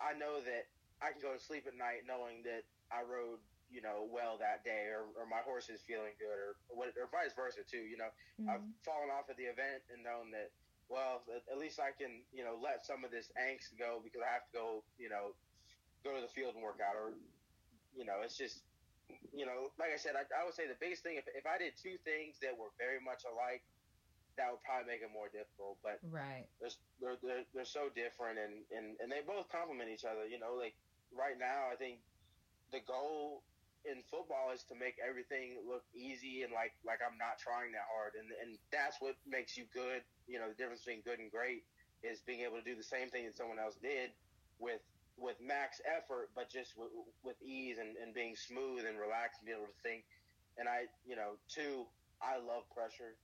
I 0.00 0.12
know 0.16 0.40
that 0.44 0.68
I 1.00 1.12
can 1.12 1.20
go 1.20 1.32
to 1.32 1.40
sleep 1.40 1.64
at 1.66 1.76
night 1.76 2.04
knowing 2.04 2.44
that 2.44 2.64
I 2.92 3.02
rode, 3.02 3.40
you 3.72 3.80
know, 3.80 4.06
well 4.12 4.38
that 4.38 4.64
day 4.64 4.92
or, 4.92 5.08
or 5.16 5.26
my 5.26 5.40
horse 5.44 5.68
is 5.68 5.80
feeling 5.82 6.12
good 6.20 6.36
or, 6.36 6.56
what, 6.68 6.92
or 6.96 7.08
vice 7.08 7.32
versa 7.34 7.64
too, 7.64 7.84
you 7.84 7.96
know. 7.96 8.12
I've 8.48 8.60
Mhm. 8.60 8.72
fallen 8.84 9.10
off 9.10 9.28
at 9.28 9.36
the 9.36 9.48
event 9.48 9.82
and 9.90 10.04
known 10.04 10.30
that, 10.30 10.52
well, 10.88 11.24
at, 11.34 11.42
at 11.50 11.58
least 11.58 11.80
I 11.80 11.90
can, 11.90 12.22
you 12.32 12.44
know, 12.44 12.54
let 12.60 12.84
some 12.86 13.02
of 13.04 13.10
this 13.10 13.32
angst 13.34 13.74
go 13.76 14.00
because 14.04 14.22
I 14.22 14.30
have 14.30 14.44
to 14.46 14.52
go, 14.52 14.84
you 14.98 15.08
know, 15.08 15.34
go 16.04 16.14
to 16.14 16.20
the 16.20 16.28
field 16.30 16.54
and 16.54 16.62
work 16.62 16.78
out 16.80 16.94
or, 16.94 17.16
you 17.96 18.04
know, 18.04 18.20
it's 18.22 18.36
just, 18.36 18.62
you 19.34 19.46
know, 19.46 19.72
like 19.78 19.90
I 19.92 19.96
said, 19.96 20.14
I, 20.14 20.22
I 20.36 20.44
would 20.44 20.54
say 20.54 20.68
the 20.68 20.78
biggest 20.78 21.02
thing, 21.02 21.16
if, 21.16 21.26
if 21.34 21.46
I 21.46 21.58
did 21.58 21.74
two 21.76 21.96
things 22.04 22.38
that 22.40 22.56
were 22.56 22.70
very 22.78 23.00
much 23.00 23.24
alike, 23.24 23.64
that 24.36 24.52
would 24.52 24.62
probably 24.62 24.86
make 24.86 25.02
it 25.02 25.12
more 25.12 25.28
difficult. 25.32 25.80
But 25.82 26.00
Right. 26.04 26.46
they're, 27.00 27.16
they're, 27.22 27.44
they're, 27.52 27.64
so 27.64 27.88
different 27.92 28.38
and, 28.38 28.64
and, 28.70 28.96
and 29.00 29.10
they 29.10 29.24
both 29.24 29.48
complement 29.48 29.90
each 29.90 30.04
other. 30.04 30.28
You 30.28 30.38
know, 30.38 30.54
like 30.54 30.76
right 31.12 31.36
now, 31.38 31.72
I 31.72 31.76
think 31.76 32.00
the 32.70 32.80
goal 32.84 33.42
in 33.84 34.02
football 34.10 34.50
is 34.52 34.62
to 34.68 34.74
make 34.74 34.96
everything 35.00 35.56
look 35.64 35.84
easy 35.94 36.42
and 36.42 36.52
like, 36.52 36.74
like 36.84 37.00
I'm 37.00 37.16
not 37.16 37.38
trying 37.38 37.72
that 37.72 37.88
hard. 37.88 38.14
And, 38.18 38.28
and 38.42 38.58
that's 38.70 39.00
what 39.00 39.16
makes 39.26 39.56
you 39.56 39.64
good. 39.72 40.04
You 40.28 40.38
know, 40.38 40.48
the 40.48 40.58
difference 40.58 40.84
between 40.84 41.02
good 41.02 41.18
and 41.18 41.30
great 41.30 41.64
is 42.04 42.20
being 42.20 42.44
able 42.44 42.60
to 42.60 42.66
do 42.66 42.76
the 42.76 42.86
same 42.86 43.08
thing 43.08 43.24
that 43.24 43.36
someone 43.36 43.58
else 43.58 43.76
did 43.80 44.12
with, 44.58 44.84
with 45.16 45.40
max 45.40 45.80
effort, 45.88 46.28
but 46.36 46.50
just 46.50 46.76
with, 46.76 46.92
with 47.24 47.40
ease 47.40 47.78
and, 47.80 47.96
and 47.96 48.12
being 48.12 48.36
smooth 48.36 48.84
and 48.84 49.00
relaxed 49.00 49.40
and 49.40 49.46
be 49.48 49.54
able 49.56 49.70
to 49.70 49.80
think. 49.82 50.04
And 50.58 50.68
I, 50.68 50.88
you 51.06 51.16
know, 51.16 51.40
two, 51.48 51.86
I 52.20 52.36
love 52.40 52.64
pressure. 52.72 53.16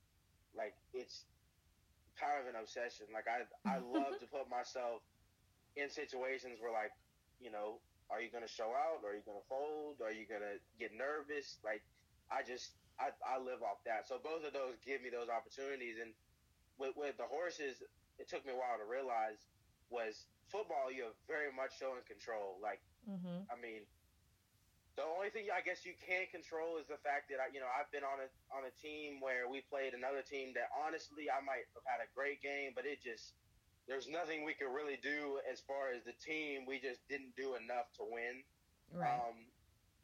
Like 0.57 0.75
it's 0.93 1.25
kind 2.19 2.37
of 2.41 2.47
an 2.49 2.57
obsession. 2.61 3.07
Like 3.13 3.27
I, 3.29 3.45
I 3.69 3.79
love 3.81 4.19
to 4.21 4.27
put 4.29 4.49
myself 4.49 5.01
in 5.77 5.89
situations 5.89 6.61
where 6.61 6.73
like, 6.73 6.93
you 7.41 7.51
know, 7.51 7.81
are 8.13 8.21
you 8.21 8.29
going 8.29 8.45
to 8.45 8.51
show 8.51 8.77
out? 8.77 9.01
Are 9.09 9.17
you 9.17 9.25
going 9.25 9.41
to 9.41 9.49
fold? 9.49 10.05
Are 10.05 10.13
you 10.13 10.29
going 10.29 10.45
to 10.45 10.61
get 10.77 10.93
nervous? 10.93 11.57
Like 11.65 11.81
I 12.29 12.45
just, 12.45 12.77
I, 13.01 13.11
I 13.25 13.41
live 13.41 13.65
off 13.65 13.81
that. 13.89 14.05
So 14.07 14.21
both 14.21 14.45
of 14.45 14.53
those 14.53 14.77
give 14.85 15.01
me 15.01 15.09
those 15.09 15.33
opportunities. 15.33 15.97
And 15.97 16.13
with, 16.77 16.93
with 16.97 17.17
the 17.17 17.25
horses, 17.29 17.81
it 18.21 18.29
took 18.29 18.45
me 18.45 18.53
a 18.53 18.59
while 18.61 18.77
to 18.77 18.85
realize 18.85 19.41
was 19.89 20.29
football, 20.53 20.93
you're 20.93 21.17
very 21.29 21.49
much 21.53 21.73
so 21.81 21.97
in 21.97 22.05
control. 22.05 22.61
Like, 22.61 22.81
Mhm. 23.09 23.49
I 23.51 23.57
mean, 23.61 23.83
the 24.97 25.05
only 25.05 25.33
thing 25.33 25.49
I 25.49 25.65
guess 25.65 25.87
you 25.89 25.97
can't 25.97 26.29
control 26.29 26.77
is 26.77 26.85
the 26.87 27.01
fact 27.01 27.33
that 27.33 27.41
I, 27.41 27.49
you 27.53 27.61
know, 27.65 27.71
I've 27.73 27.89
been 27.89 28.05
on 28.05 28.21
a 28.21 28.29
on 28.53 28.69
a 28.69 28.75
team 28.77 29.21
where 29.25 29.49
we 29.49 29.65
played 29.73 29.97
another 29.97 30.21
team 30.21 30.53
that 30.53 30.69
honestly 30.77 31.33
I 31.33 31.41
might 31.41 31.65
have 31.73 31.87
had 31.89 32.05
a 32.05 32.09
great 32.13 32.45
game, 32.45 32.77
but 32.77 32.85
it 32.85 33.01
just 33.01 33.33
there's 33.89 34.07
nothing 34.07 34.45
we 34.45 34.53
could 34.55 34.71
really 34.71 35.01
do 35.01 35.41
as 35.49 35.59
far 35.65 35.91
as 35.97 36.05
the 36.05 36.13
team. 36.21 36.69
We 36.69 36.79
just 36.79 37.01
didn't 37.09 37.35
do 37.35 37.57
enough 37.57 37.89
to 37.99 38.05
win. 38.05 38.45
Right. 38.93 39.09
Um, 39.09 39.49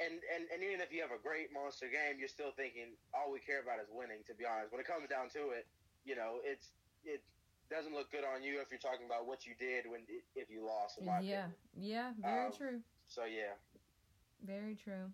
and, 0.01 0.19
and 0.33 0.49
and 0.49 0.63
even 0.65 0.81
if 0.81 0.89
you 0.89 1.05
have 1.05 1.13
a 1.13 1.21
great 1.21 1.53
monster 1.53 1.87
game, 1.91 2.17
you're 2.17 2.33
still 2.33 2.55
thinking 2.57 2.97
all 3.13 3.29
we 3.29 3.45
care 3.45 3.61
about 3.61 3.83
is 3.85 3.91
winning. 3.93 4.25
To 4.31 4.35
be 4.35 4.49
honest, 4.49 4.73
when 4.73 4.81
it 4.81 4.89
comes 4.89 5.05
down 5.11 5.29
to 5.37 5.53
it, 5.53 5.69
you 6.09 6.17
know, 6.17 6.41
it's 6.41 6.73
it 7.05 7.21
doesn't 7.69 7.93
look 7.93 8.09
good 8.09 8.25
on 8.25 8.41
you 8.41 8.65
if 8.65 8.73
you're 8.73 8.81
talking 8.81 9.05
about 9.05 9.29
what 9.29 9.45
you 9.45 9.53
did 9.61 9.85
when 9.85 10.09
if 10.35 10.49
you 10.49 10.65
lost. 10.65 10.97
Yeah. 11.03 11.19
opinion. 11.21 11.53
Yeah. 11.77 12.09
Very 12.25 12.47
Um, 12.49 12.53
true. 12.57 12.81
So 13.07 13.25
yeah. 13.29 13.53
Very 14.47 14.75
true. 14.75 15.11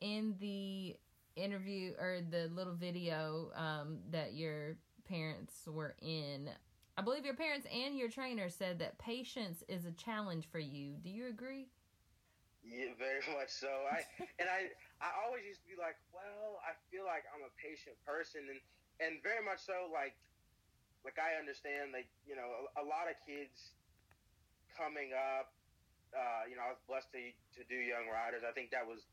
In 0.00 0.34
the 0.40 0.96
interview 1.36 1.92
or 1.98 2.20
the 2.28 2.48
little 2.54 2.74
video 2.74 3.50
um, 3.54 3.98
that 4.10 4.34
your 4.34 4.76
parents 5.08 5.54
were 5.66 5.94
in, 6.00 6.50
I 6.96 7.02
believe 7.02 7.24
your 7.24 7.36
parents 7.36 7.66
and 7.72 7.96
your 7.96 8.08
trainer 8.08 8.48
said 8.48 8.78
that 8.78 8.98
patience 8.98 9.62
is 9.68 9.84
a 9.84 9.92
challenge 9.92 10.48
for 10.50 10.58
you. 10.58 10.94
Do 11.02 11.10
you 11.10 11.28
agree? 11.28 11.68
Yeah, 12.64 12.96
very 12.98 13.20
much 13.38 13.50
so. 13.50 13.68
I 13.68 14.02
and 14.40 14.48
I 14.48 14.72
I 14.98 15.12
always 15.22 15.44
used 15.44 15.62
to 15.62 15.68
be 15.68 15.78
like, 15.78 15.96
well, 16.10 16.58
I 16.64 16.74
feel 16.90 17.04
like 17.04 17.22
I'm 17.30 17.44
a 17.44 17.52
patient 17.60 17.94
person, 18.02 18.42
and 18.48 18.60
and 18.98 19.22
very 19.22 19.44
much 19.44 19.62
so. 19.62 19.92
Like 19.92 20.16
like 21.04 21.20
I 21.22 21.38
understand, 21.38 21.94
like 21.94 22.08
you 22.26 22.34
know, 22.34 22.66
a, 22.74 22.82
a 22.82 22.84
lot 22.84 23.06
of 23.06 23.14
kids 23.22 23.76
coming 24.74 25.14
up. 25.14 25.54
Uh, 26.14 26.46
you 26.48 26.54
know, 26.54 26.64
I 26.66 26.70
was 26.74 26.82
blessed 26.86 27.10
to 27.14 27.22
to 27.58 27.62
do 27.66 27.78
Young 27.78 28.06
Riders. 28.10 28.46
I 28.46 28.52
think 28.52 28.70
that 28.70 28.86
was 28.86 29.06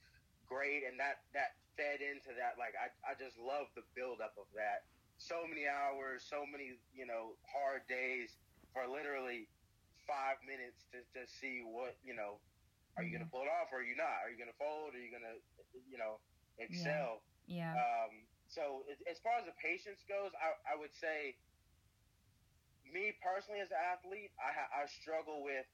great, 0.45 0.85
and 0.85 0.99
that 0.99 1.25
that 1.33 1.57
fed 1.77 2.03
into 2.03 2.35
that. 2.37 2.57
Like 2.57 2.77
I 2.77 2.93
I 3.05 3.17
just 3.17 3.37
love 3.39 3.71
the 3.73 3.83
build 3.97 4.21
up 4.21 4.37
of 4.37 4.49
that. 4.53 4.85
So 5.17 5.45
many 5.47 5.69
hours, 5.69 6.25
so 6.25 6.43
many 6.45 6.77
you 6.93 7.05
know 7.05 7.37
hard 7.45 7.85
days 7.89 8.35
for 8.73 8.85
literally 8.89 9.49
five 10.05 10.41
minutes 10.43 10.85
to 10.93 11.01
to 11.17 11.23
see 11.25 11.63
what 11.63 11.95
you 12.03 12.13
know 12.13 12.43
are 12.97 13.01
you 13.01 13.09
going 13.09 13.25
to 13.25 13.31
pull 13.31 13.41
it 13.41 13.49
off 13.49 13.73
or 13.73 13.81
are 13.81 13.87
you 13.87 13.97
not? 13.97 14.21
Are 14.21 14.29
you 14.29 14.37
going 14.37 14.53
to 14.53 14.59
fold? 14.61 14.93
Are 14.93 15.01
you 15.01 15.09
going 15.09 15.25
to, 15.25 15.37
you 15.89 15.97
know, 15.97 16.21
excel? 16.61 17.25
Yeah. 17.49 17.73
Um, 17.73 18.21
so 18.45 18.85
as, 18.85 19.01
as 19.09 19.17
far 19.25 19.41
as 19.41 19.49
the 19.49 19.57
patience 19.57 20.05
goes, 20.05 20.29
I, 20.37 20.53
I 20.69 20.73
would 20.77 20.93
say, 20.93 21.33
me 22.85 23.17
personally 23.25 23.65
as 23.65 23.73
an 23.73 23.81
athlete, 23.81 24.29
I, 24.37 24.53
I 24.53 24.85
struggle 24.85 25.41
with 25.41 25.65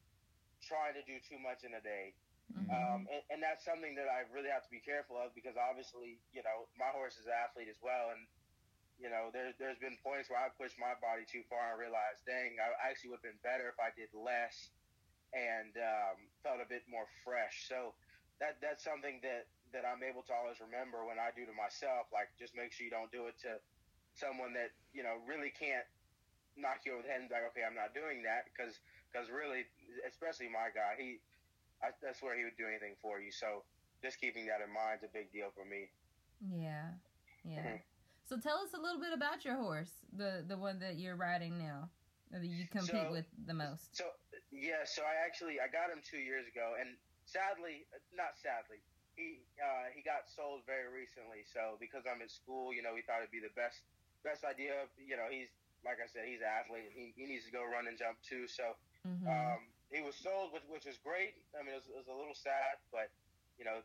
trying 0.61 0.95
to 0.95 1.03
do 1.07 1.19
too 1.23 1.39
much 1.39 1.63
in 1.63 1.73
a 1.73 1.81
day. 1.81 2.13
Mhm. 2.49 2.69
Um, 2.69 3.01
and, 3.09 3.23
and 3.29 3.39
that's 3.43 3.63
something 3.63 3.93
that 3.95 4.09
I 4.09 4.25
really 4.33 4.49
have 4.49 4.65
to 4.65 4.71
be 4.73 4.81
careful 4.81 5.17
of 5.21 5.33
because 5.37 5.53
obviously, 5.57 6.17
you 6.33 6.41
know, 6.41 6.65
my 6.77 6.89
horse 6.89 7.17
is 7.17 7.29
an 7.29 7.37
athlete 7.37 7.69
as 7.69 7.77
well. 7.81 8.09
And, 8.09 8.25
you 8.97 9.09
know, 9.09 9.29
there, 9.31 9.53
there's 9.61 9.77
been 9.77 9.97
points 10.01 10.29
where 10.29 10.41
I 10.41 10.49
pushed 10.57 10.79
my 10.81 10.97
body 10.97 11.23
too 11.29 11.45
far 11.45 11.71
and 11.71 11.77
realized, 11.79 12.25
dang, 12.25 12.57
I 12.57 12.73
actually 12.89 13.13
would 13.13 13.21
have 13.21 13.29
been 13.31 13.43
better 13.45 13.69
if 13.69 13.77
I 13.77 13.93
did 13.93 14.09
less 14.17 14.73
and 15.29 15.77
um, 15.77 16.17
felt 16.41 16.57
a 16.57 16.65
bit 16.65 16.89
more 16.89 17.05
fresh. 17.21 17.69
So 17.69 17.93
that 18.41 18.57
that's 18.65 18.81
something 18.81 19.21
that, 19.21 19.45
that 19.69 19.85
I'm 19.85 20.01
able 20.01 20.25
to 20.25 20.33
always 20.33 20.57
remember 20.57 21.05
when 21.05 21.21
I 21.21 21.29
do 21.37 21.45
to 21.45 21.53
myself. 21.53 22.09
Like, 22.09 22.33
just 22.41 22.57
make 22.57 22.73
sure 22.73 22.83
you 22.83 22.91
don't 22.93 23.13
do 23.13 23.29
it 23.29 23.37
to 23.45 23.61
someone 24.17 24.57
that, 24.57 24.73
you 24.89 25.05
know, 25.05 25.21
really 25.29 25.53
can't 25.53 25.85
knock 26.57 26.81
you 26.83 26.97
over 26.97 27.05
the 27.05 27.13
head 27.13 27.21
and 27.21 27.29
be 27.29 27.37
like, 27.37 27.45
okay, 27.53 27.61
I'm 27.61 27.77
not 27.77 27.93
doing 27.93 28.25
that 28.25 28.49
because 28.49 28.73
because 29.11 29.29
really, 29.29 29.65
especially 30.07 30.47
my 30.49 30.69
guy, 30.73 30.95
he 30.97 31.19
I, 31.81 31.89
I 32.05 32.11
swear 32.13 32.35
he 32.37 32.43
would 32.43 32.57
do 32.57 32.67
anything 32.67 32.95
for 33.01 33.19
you. 33.19 33.31
So 33.31 33.63
just 34.03 34.19
keeping 34.19 34.45
that 34.47 34.59
in 34.61 34.69
mind 34.73 34.99
is 35.01 35.09
a 35.09 35.13
big 35.13 35.31
deal 35.31 35.49
for 35.55 35.63
me. 35.65 35.89
Yeah. 36.43 36.93
Yeah. 37.43 37.79
Mhm. 37.79 37.81
So 38.27 38.37
tell 38.37 38.59
us 38.61 38.73
a 38.75 38.79
little 38.81 39.01
bit 39.01 39.13
about 39.13 39.43
your 39.43 39.55
horse, 39.57 39.91
the 40.13 40.43
the 40.47 40.57
one 40.57 40.79
that 40.79 40.97
you're 40.99 41.15
riding 41.17 41.57
now, 41.57 41.89
that 42.31 42.43
you 42.43 42.67
compete 42.67 43.07
So- 43.09 43.11
with 43.11 43.25
the 43.47 43.53
most. 43.53 43.95
So 43.95 44.05
Yeah, 44.51 44.81
so 44.83 45.03
I 45.05 45.13
actually 45.25 45.61
I 45.61 45.67
got 45.69 45.89
him 45.93 46.01
two 46.01 46.17
years 46.17 46.45
ago, 46.49 46.73
and 46.79 46.97
sadly, 47.25 47.85
not 48.17 48.33
sadly, 48.37 48.81
he 49.15 49.45
uh, 49.61 49.93
he 49.93 50.01
got 50.01 50.25
sold 50.29 50.65
very 50.65 50.89
recently. 50.89 51.43
So 51.45 51.77
because 51.79 52.03
I'm 52.09 52.21
at 52.21 52.31
school, 52.31 52.73
you 52.73 52.81
know, 52.81 52.93
we 52.93 53.01
thought 53.05 53.19
it'd 53.21 53.31
be 53.31 53.39
the 53.39 53.53
best 53.55 53.81
best 54.23 54.43
idea. 54.43 54.87
You 54.97 55.17
know, 55.17 55.27
he's 55.29 55.49
like 55.85 56.01
I 56.03 56.07
said, 56.11 56.25
he's 56.27 56.41
an 56.41 56.49
athlete. 56.49 56.91
He, 56.91 57.13
he 57.15 57.25
needs 57.25 57.45
to 57.45 57.51
go 57.51 57.63
run 57.63 57.87
and 57.87 57.95
jump 57.97 58.17
too. 58.21 58.47
So 58.47 58.75
Mm-hmm. 59.07 59.27
um, 59.27 59.61
he 59.89 60.05
was 60.05 60.13
sold, 60.19 60.53
which, 60.53 60.65
which 60.69 60.85
was 60.85 60.99
great. 61.01 61.33
I 61.57 61.65
mean, 61.65 61.73
it 61.73 61.81
was, 61.81 61.89
it 61.89 61.97
was 61.97 62.11
a 62.11 62.17
little 62.17 62.37
sad, 62.37 62.77
but 62.93 63.09
you 63.57 63.67
know, 63.67 63.83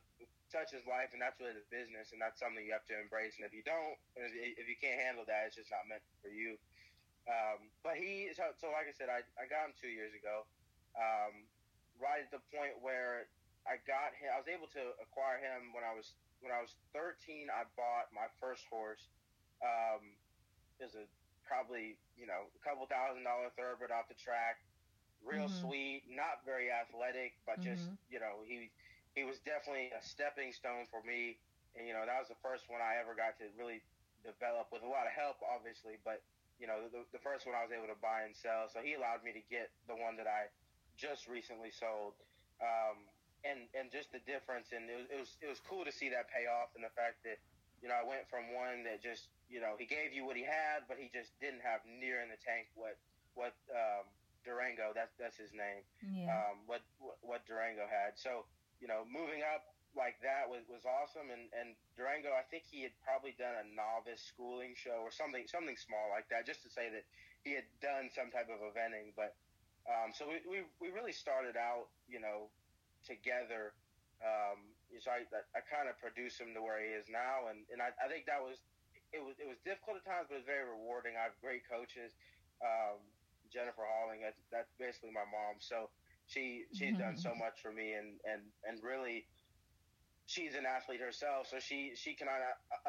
touch 0.55 0.71
is 0.71 0.87
life, 0.87 1.11
and 1.11 1.19
that's 1.19 1.35
really 1.43 1.59
the 1.59 1.67
business, 1.67 2.15
and 2.15 2.23
that's 2.23 2.39
something 2.39 2.63
you 2.63 2.71
have 2.71 2.87
to 2.87 2.95
embrace. 2.95 3.35
And 3.41 3.43
if 3.43 3.51
you 3.51 3.67
don't, 3.67 3.99
if 4.15 4.31
if 4.35 4.67
you 4.71 4.79
can't 4.79 5.03
handle 5.03 5.27
that, 5.27 5.51
it's 5.51 5.59
just 5.59 5.73
not 5.75 5.83
meant 5.91 6.05
for 6.23 6.31
you. 6.31 6.55
Um, 7.25 7.73
but 7.81 7.97
he, 7.97 8.29
so, 8.37 8.53
so 8.61 8.69
like 8.69 8.85
I 8.85 8.93
said, 8.93 9.09
I, 9.09 9.25
I 9.41 9.49
got 9.49 9.73
him 9.73 9.75
two 9.81 9.89
years 9.89 10.13
ago, 10.13 10.45
um, 10.93 11.49
right 11.97 12.21
at 12.21 12.29
the 12.29 12.45
point 12.53 12.77
where 12.85 13.33
I 13.65 13.81
got 13.89 14.13
him. 14.21 14.29
I 14.29 14.37
was 14.37 14.49
able 14.49 14.69
to 14.77 14.93
acquire 15.01 15.41
him 15.41 15.73
when 15.73 15.83
I 15.83 15.97
was 15.97 16.13
when 16.45 16.53
I 16.53 16.61
was 16.61 16.77
13. 16.93 17.49
I 17.49 17.65
bought 17.81 18.13
my 18.13 18.29
first 18.37 18.69
horse. 18.69 19.09
Um, 19.65 20.05
it 20.77 20.93
was 20.93 20.97
a 21.01 21.09
probably 21.49 21.97
you 22.17 22.29
know 22.29 22.49
a 22.53 22.61
couple 22.61 22.85
thousand 22.89 23.25
dollar 23.25 23.49
thoroughbred 23.57 23.89
off 23.93 24.07
the 24.13 24.19
track, 24.21 24.61
real 25.25 25.49
Mhm. 25.49 25.61
sweet, 25.61 26.03
not 26.09 26.45
very 26.45 26.71
athletic, 26.71 27.35
but 27.47 27.61
just 27.63 27.89
Mhm. 27.89 27.99
you 28.11 28.21
know 28.21 28.43
he 28.47 28.71
he 29.15 29.25
was 29.25 29.41
definitely 29.41 29.91
a 29.91 30.03
stepping 30.03 30.53
stone 30.53 30.87
for 30.87 31.03
me. 31.03 31.39
And 31.77 31.87
you 31.87 31.93
know 31.93 32.07
that 32.07 32.19
was 32.19 32.29
the 32.29 32.37
first 32.37 32.69
one 32.69 32.81
I 32.81 32.97
ever 32.97 33.15
got 33.15 33.39
to 33.39 33.49
really 33.59 33.83
develop 34.23 34.71
with 34.73 34.83
a 34.83 34.89
lot 34.89 35.07
of 35.07 35.13
help, 35.13 35.43
obviously, 35.43 35.99
but 36.05 36.23
you 36.61 36.69
know, 36.69 36.89
the, 36.89 37.05
the 37.11 37.19
first 37.19 37.47
one 37.47 37.55
I 37.55 37.67
was 37.67 37.73
able 37.73 37.89
to 37.89 37.99
buy 38.01 38.23
and 38.23 38.35
sell. 38.37 38.69
So 38.69 38.81
he 38.81 38.95
allowed 38.95 39.25
me 39.25 39.33
to 39.33 39.43
get 39.51 39.71
the 39.89 39.97
one 39.97 40.17
that 40.17 40.29
I 40.29 40.47
just 40.97 41.27
recently 41.27 41.71
sold. 41.73 42.15
Um, 42.63 43.11
and, 43.43 43.69
and 43.75 43.91
just 43.91 44.13
the 44.13 44.21
difference. 44.21 44.73
And 44.73 44.89
it 44.89 44.97
was, 44.97 45.07
it 45.11 45.19
was, 45.19 45.37
it 45.43 45.49
was 45.51 45.61
cool 45.61 45.85
to 45.85 45.93
see 45.93 46.09
that 46.11 46.31
pay 46.31 46.47
off 46.47 46.71
and 46.79 46.85
the 46.85 46.95
fact 46.95 47.25
that, 47.25 47.43
you 47.83 47.89
know, 47.91 47.99
I 47.99 48.07
went 48.07 48.31
from 48.31 48.55
one 48.55 48.85
that 48.85 49.03
just, 49.03 49.29
you 49.51 49.61
know, 49.61 49.77
he 49.77 49.85
gave 49.85 50.15
you 50.15 50.25
what 50.25 50.37
he 50.37 50.45
had, 50.47 50.87
but 50.89 50.97
he 50.97 51.11
just 51.13 51.39
didn't 51.41 51.61
have 51.61 51.85
near 51.85 52.23
in 52.23 52.31
the 52.31 52.39
tank 52.41 52.71
what, 52.79 52.97
what, 53.35 53.53
um, 53.75 54.07
Durango, 54.45 54.93
that's, 54.95 55.17
that's 55.19 55.37
his 55.37 55.53
name 55.53 55.83
Yeah. 56.05 56.31
um, 56.31 56.57
what, 56.69 56.81
what 57.01 57.17
what 57.25 57.41
Durango 57.49 57.89
had. 57.89 58.17
So 58.21 58.45
you 58.81 58.87
know, 58.89 59.05
moving 59.09 59.41
up 59.41 59.65
like 59.95 60.19
that 60.27 60.51
was, 60.51 60.67
was 60.67 60.83
awesome. 60.83 61.31
And, 61.31 61.47
and 61.55 61.79
Durango, 61.95 62.35
I 62.35 62.43
think 62.51 62.67
he 62.67 62.83
had 62.83 62.91
probably 63.07 63.33
done 63.39 63.55
a 63.55 63.67
novice 63.71 64.21
schooling 64.21 64.75
show 64.75 65.01
or 65.01 65.15
something 65.15 65.47
something 65.47 65.79
small 65.79 66.11
like 66.11 66.29
that, 66.29 66.45
just 66.45 66.63
to 66.67 66.71
say 66.71 66.91
that 66.91 67.07
he 67.47 67.55
had 67.55 67.65
done 67.81 68.11
some 68.11 68.29
type 68.35 68.51
of 68.51 68.59
eventing. 68.61 69.15
But 69.15 69.39
um, 69.87 70.11
so 70.13 70.27
we, 70.29 70.43
we 70.45 70.59
we 70.83 70.89
really 70.93 71.15
started 71.15 71.57
out, 71.57 71.89
you 72.11 72.19
know, 72.21 72.51
together. 73.07 73.73
Um, 74.25 74.73
so 74.99 75.11
I 75.11 75.23
I 75.55 75.61
kind 75.67 75.87
of 75.89 75.99
produced 76.01 76.41
him 76.41 76.55
to 76.55 76.61
where 76.63 76.81
he 76.81 76.91
is 76.95 77.07
now, 77.11 77.51
and, 77.53 77.63
and 77.71 77.79
I, 77.83 77.93
I 78.01 78.09
think 78.09 78.27
that 78.27 78.41
was 78.43 78.59
it 79.15 79.23
was 79.23 79.39
it 79.39 79.47
was 79.47 79.59
difficult 79.63 80.03
at 80.03 80.05
times, 80.07 80.27
but 80.29 80.41
it 80.41 80.43
was 80.43 80.51
very 80.51 80.67
rewarding. 80.67 81.15
I 81.15 81.31
have 81.31 81.37
great 81.39 81.63
coaches. 81.69 82.15
Um, 82.63 82.99
Jennifer 83.55 83.87
Halling, 83.87 84.27
that's, 84.27 84.43
that's 84.51 84.73
basically 84.83 85.15
my 85.15 85.25
mom. 85.31 85.63
So 85.63 85.89
she 86.27 86.67
she's 86.75 86.99
done 86.99 87.17
so 87.17 87.31
much 87.39 87.63
for 87.63 87.71
me, 87.71 87.95
and 87.95 88.19
and 88.27 88.43
and 88.67 88.83
really, 88.83 89.29
she's 90.27 90.57
an 90.57 90.67
athlete 90.67 91.01
herself, 91.01 91.47
so 91.47 91.61
she 91.61 91.93
she 91.95 92.19
can 92.19 92.27
uh, 92.27 92.35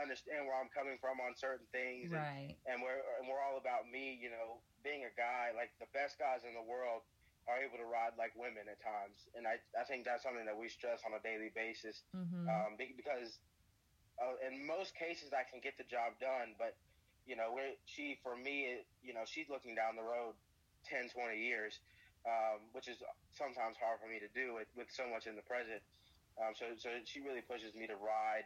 understand 0.01 0.48
where 0.50 0.57
I'm 0.57 0.72
coming 0.74 0.98
from 0.98 1.19
on 1.22 1.36
certain 1.36 1.67
things, 1.69 2.10
and, 2.10 2.17
right. 2.24 2.55
and 2.65 2.81
we're 2.81 3.03
and 3.22 3.27
we're 3.29 3.43
all 3.43 3.62
about 3.62 3.86
me. 3.91 4.17
You 4.17 4.31
know, 4.34 4.63
being 4.84 5.05
a 5.05 5.13
guy, 5.13 5.53
like 5.53 5.69
the 5.77 5.89
best 5.93 6.17
guys 6.17 6.48
in 6.48 6.55
the 6.57 6.63
world 6.65 7.03
are 7.45 7.62
able 7.62 7.77
to 7.77 7.86
ride 7.86 8.17
like 8.17 8.34
women 8.34 8.65
at 8.72 8.81
times, 8.81 9.29
and 9.38 9.45
I 9.45 9.62
I 9.77 9.86
think 9.86 10.07
that's 10.07 10.24
something 10.25 10.48
that 10.50 10.57
we 10.57 10.72
stress 10.72 11.05
on 11.05 11.13
a 11.13 11.22
daily 11.22 11.51
basis 11.53 12.01
Mm-hmm. 12.15 12.48
um, 12.50 12.74
be- 12.79 12.95
because 12.95 13.38
uh, 14.17 14.34
in 14.48 14.65
most 14.65 14.95
cases 14.95 15.36
I 15.36 15.43
can 15.43 15.60
get 15.60 15.75
the 15.77 15.84
job 15.86 16.15
done, 16.24 16.55
but 16.57 16.74
you 17.27 17.35
know, 17.35 17.51
we're, 17.53 17.74
she 17.85 18.18
for 18.24 18.37
me, 18.37 18.79
it, 18.79 18.87
you 19.03 19.13
know, 19.13 19.25
she's 19.25 19.50
looking 19.50 19.75
down 19.75 19.98
the 19.98 20.05
road 20.05 20.33
10, 20.85 21.09
20 21.09 21.37
years, 21.37 21.79
um, 22.25 22.61
which 22.74 22.87
is 22.87 22.98
sometimes 23.33 23.77
hard 23.77 24.00
for 24.00 24.07
me 24.07 24.19
to 24.19 24.29
do 24.33 24.55
with, 24.55 24.67
with 24.77 24.87
so 24.89 25.03
much 25.09 25.27
in 25.27 25.35
the 25.35 25.45
present. 25.45 25.81
Um, 26.37 26.53
so, 26.53 26.65
so 26.77 26.89
she 27.05 27.21
really 27.21 27.41
pushes 27.41 27.75
me 27.75 27.87
to 27.87 27.95
ride, 27.95 28.45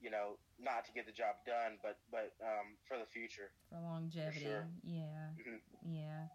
you 0.00 0.10
know, 0.10 0.38
not 0.58 0.84
to 0.86 0.92
get 0.92 1.06
the 1.06 1.12
job 1.12 1.36
done, 1.46 1.78
but 1.82 1.98
but 2.10 2.32
um, 2.42 2.78
for 2.86 2.96
the 2.98 3.06
future. 3.06 3.50
For 3.70 3.80
longevity. 3.82 4.44
sure. 4.44 4.66
Yeah. 4.84 5.34
Mhm. 5.38 5.58
Yeah. 5.82 6.26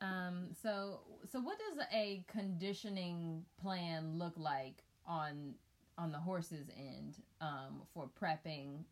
Um, 0.00 0.48
so 0.62 1.00
so 1.30 1.40
what 1.40 1.58
does 1.58 1.84
a 1.92 2.24
conditioning 2.28 3.44
plan 3.60 4.18
look 4.18 4.34
like 4.36 4.84
on 5.06 5.54
on 5.98 6.12
the 6.12 6.18
horse's 6.18 6.68
end 6.76 7.16
um, 7.40 7.82
for 7.92 8.08
prepping 8.20 8.84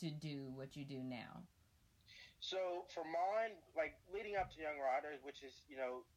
to 0.00 0.10
do 0.10 0.50
what 0.54 0.76
you 0.76 0.84
do 0.84 0.98
now? 1.02 1.42
So 2.40 2.88
for 2.96 3.04
mine, 3.04 3.60
like 3.76 4.00
leading 4.08 4.40
up 4.40 4.48
to 4.56 4.58
Young 4.58 4.80
Riders, 4.80 5.20
which 5.20 5.44
is 5.44 5.52
you 5.68 5.76
know 5.76 6.08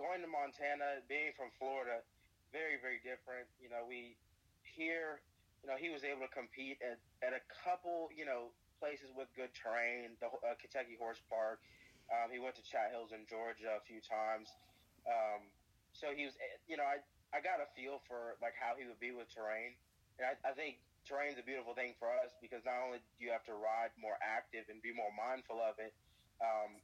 going 0.00 0.24
to 0.24 0.28
Montana, 0.28 1.04
being 1.04 1.36
from 1.36 1.52
Florida, 1.60 2.00
very 2.48 2.80
very 2.80 2.98
different. 3.04 3.44
You 3.60 3.68
know, 3.68 3.84
we 3.84 4.16
here, 4.64 5.20
you 5.60 5.68
know, 5.68 5.76
he 5.76 5.92
was 5.92 6.02
able 6.02 6.24
to 6.24 6.32
compete 6.32 6.80
at, 6.80 6.96
at 7.20 7.36
a 7.36 7.44
couple 7.62 8.08
you 8.16 8.24
know 8.24 8.56
places 8.80 9.12
with 9.12 9.28
good 9.36 9.52
terrain, 9.52 10.16
the 10.20 10.32
uh, 10.32 10.56
Kentucky 10.56 10.96
Horse 10.96 11.20
Park. 11.28 11.60
Um, 12.08 12.32
he 12.32 12.40
went 12.40 12.56
to 12.56 12.64
Chat 12.64 12.88
Hills 12.92 13.12
in 13.12 13.28
Georgia 13.28 13.76
a 13.76 13.84
few 13.84 14.00
times. 14.00 14.48
Um, 15.04 15.44
so 15.92 16.12
he 16.12 16.24
was, 16.24 16.36
you 16.64 16.80
know, 16.80 16.88
I 16.88 17.04
I 17.36 17.44
got 17.44 17.60
a 17.60 17.68
feel 17.76 18.00
for 18.08 18.40
like 18.40 18.56
how 18.56 18.80
he 18.80 18.88
would 18.88 19.00
be 19.00 19.12
with 19.12 19.28
terrain, 19.28 19.76
and 20.16 20.24
I, 20.24 20.34
I 20.40 20.52
think 20.56 20.80
terrain's 21.06 21.38
a 21.38 21.46
beautiful 21.46 21.72
thing 21.74 21.94
for 21.98 22.10
us 22.10 22.34
because 22.42 22.60
not 22.66 22.82
only 22.82 22.98
do 23.16 23.20
you 23.24 23.30
have 23.30 23.46
to 23.46 23.54
ride 23.54 23.94
more 23.96 24.18
active 24.20 24.66
and 24.68 24.82
be 24.82 24.90
more 24.92 25.10
mindful 25.14 25.62
of 25.62 25.78
it, 25.78 25.94
um, 26.42 26.82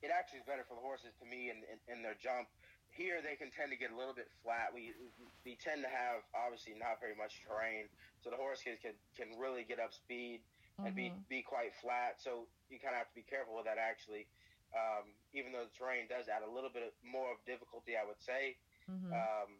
it 0.00 0.10
actually 0.10 0.40
is 0.40 0.46
better 0.48 0.64
for 0.64 0.74
the 0.74 0.84
horses 0.84 1.12
to 1.20 1.26
me 1.28 1.50
in, 1.52 1.60
in, 1.68 1.78
in 1.92 1.98
their 2.02 2.16
jump. 2.16 2.48
Here 2.88 3.20
they 3.20 3.36
can 3.36 3.52
tend 3.52 3.68
to 3.70 3.76
get 3.78 3.92
a 3.92 3.98
little 3.98 4.16
bit 4.16 4.32
flat. 4.42 4.72
We 4.72 4.96
we 5.44 5.60
tend 5.60 5.84
to 5.84 5.90
have 5.92 6.24
obviously 6.32 6.72
not 6.74 6.98
very 7.04 7.14
much 7.14 7.36
terrain, 7.44 7.84
so 8.24 8.32
the 8.32 8.40
horse 8.40 8.64
can 8.64 8.80
can, 8.80 8.96
can 9.12 9.36
really 9.36 9.62
get 9.62 9.76
up 9.78 9.92
speed 9.92 10.40
and 10.80 10.94
be, 10.96 11.10
Mhm. 11.12 11.28
be 11.28 11.42
quite 11.42 11.74
flat. 11.84 12.16
So 12.22 12.48
you 12.72 12.80
kind 12.80 12.94
of 12.96 13.04
have 13.04 13.10
to 13.12 13.18
be 13.18 13.26
careful 13.28 13.54
with 13.60 13.66
that 13.68 13.76
actually. 13.76 14.24
Um, 14.72 15.12
even 15.36 15.52
though 15.52 15.64
the 15.68 15.74
terrain 15.76 16.08
does 16.08 16.28
add 16.32 16.40
a 16.42 16.48
little 16.50 16.70
bit 16.72 16.94
more 17.04 17.32
of 17.32 17.44
difficulty, 17.44 17.92
I 17.96 18.04
would 18.08 18.20
say 18.24 18.56
Mhm. 18.88 19.12
um, 19.12 19.50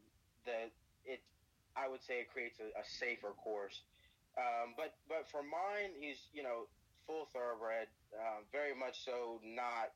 the 0.48 0.72
it 1.04 1.20
I 1.78 1.88
would 1.88 2.02
say 2.02 2.20
it 2.20 2.30
creates 2.32 2.58
a, 2.60 2.68
a 2.74 2.84
safer 2.84 3.32
course. 3.38 3.82
Um, 4.38 4.74
but 4.76 4.94
but 5.08 5.28
for 5.30 5.42
mine, 5.42 5.94
he's 5.98 6.18
you 6.32 6.42
know 6.42 6.66
full 7.06 7.26
thoroughbred, 7.32 7.88
um, 8.18 8.44
very 8.52 8.74
much 8.74 9.04
so. 9.04 9.40
Not 9.44 9.90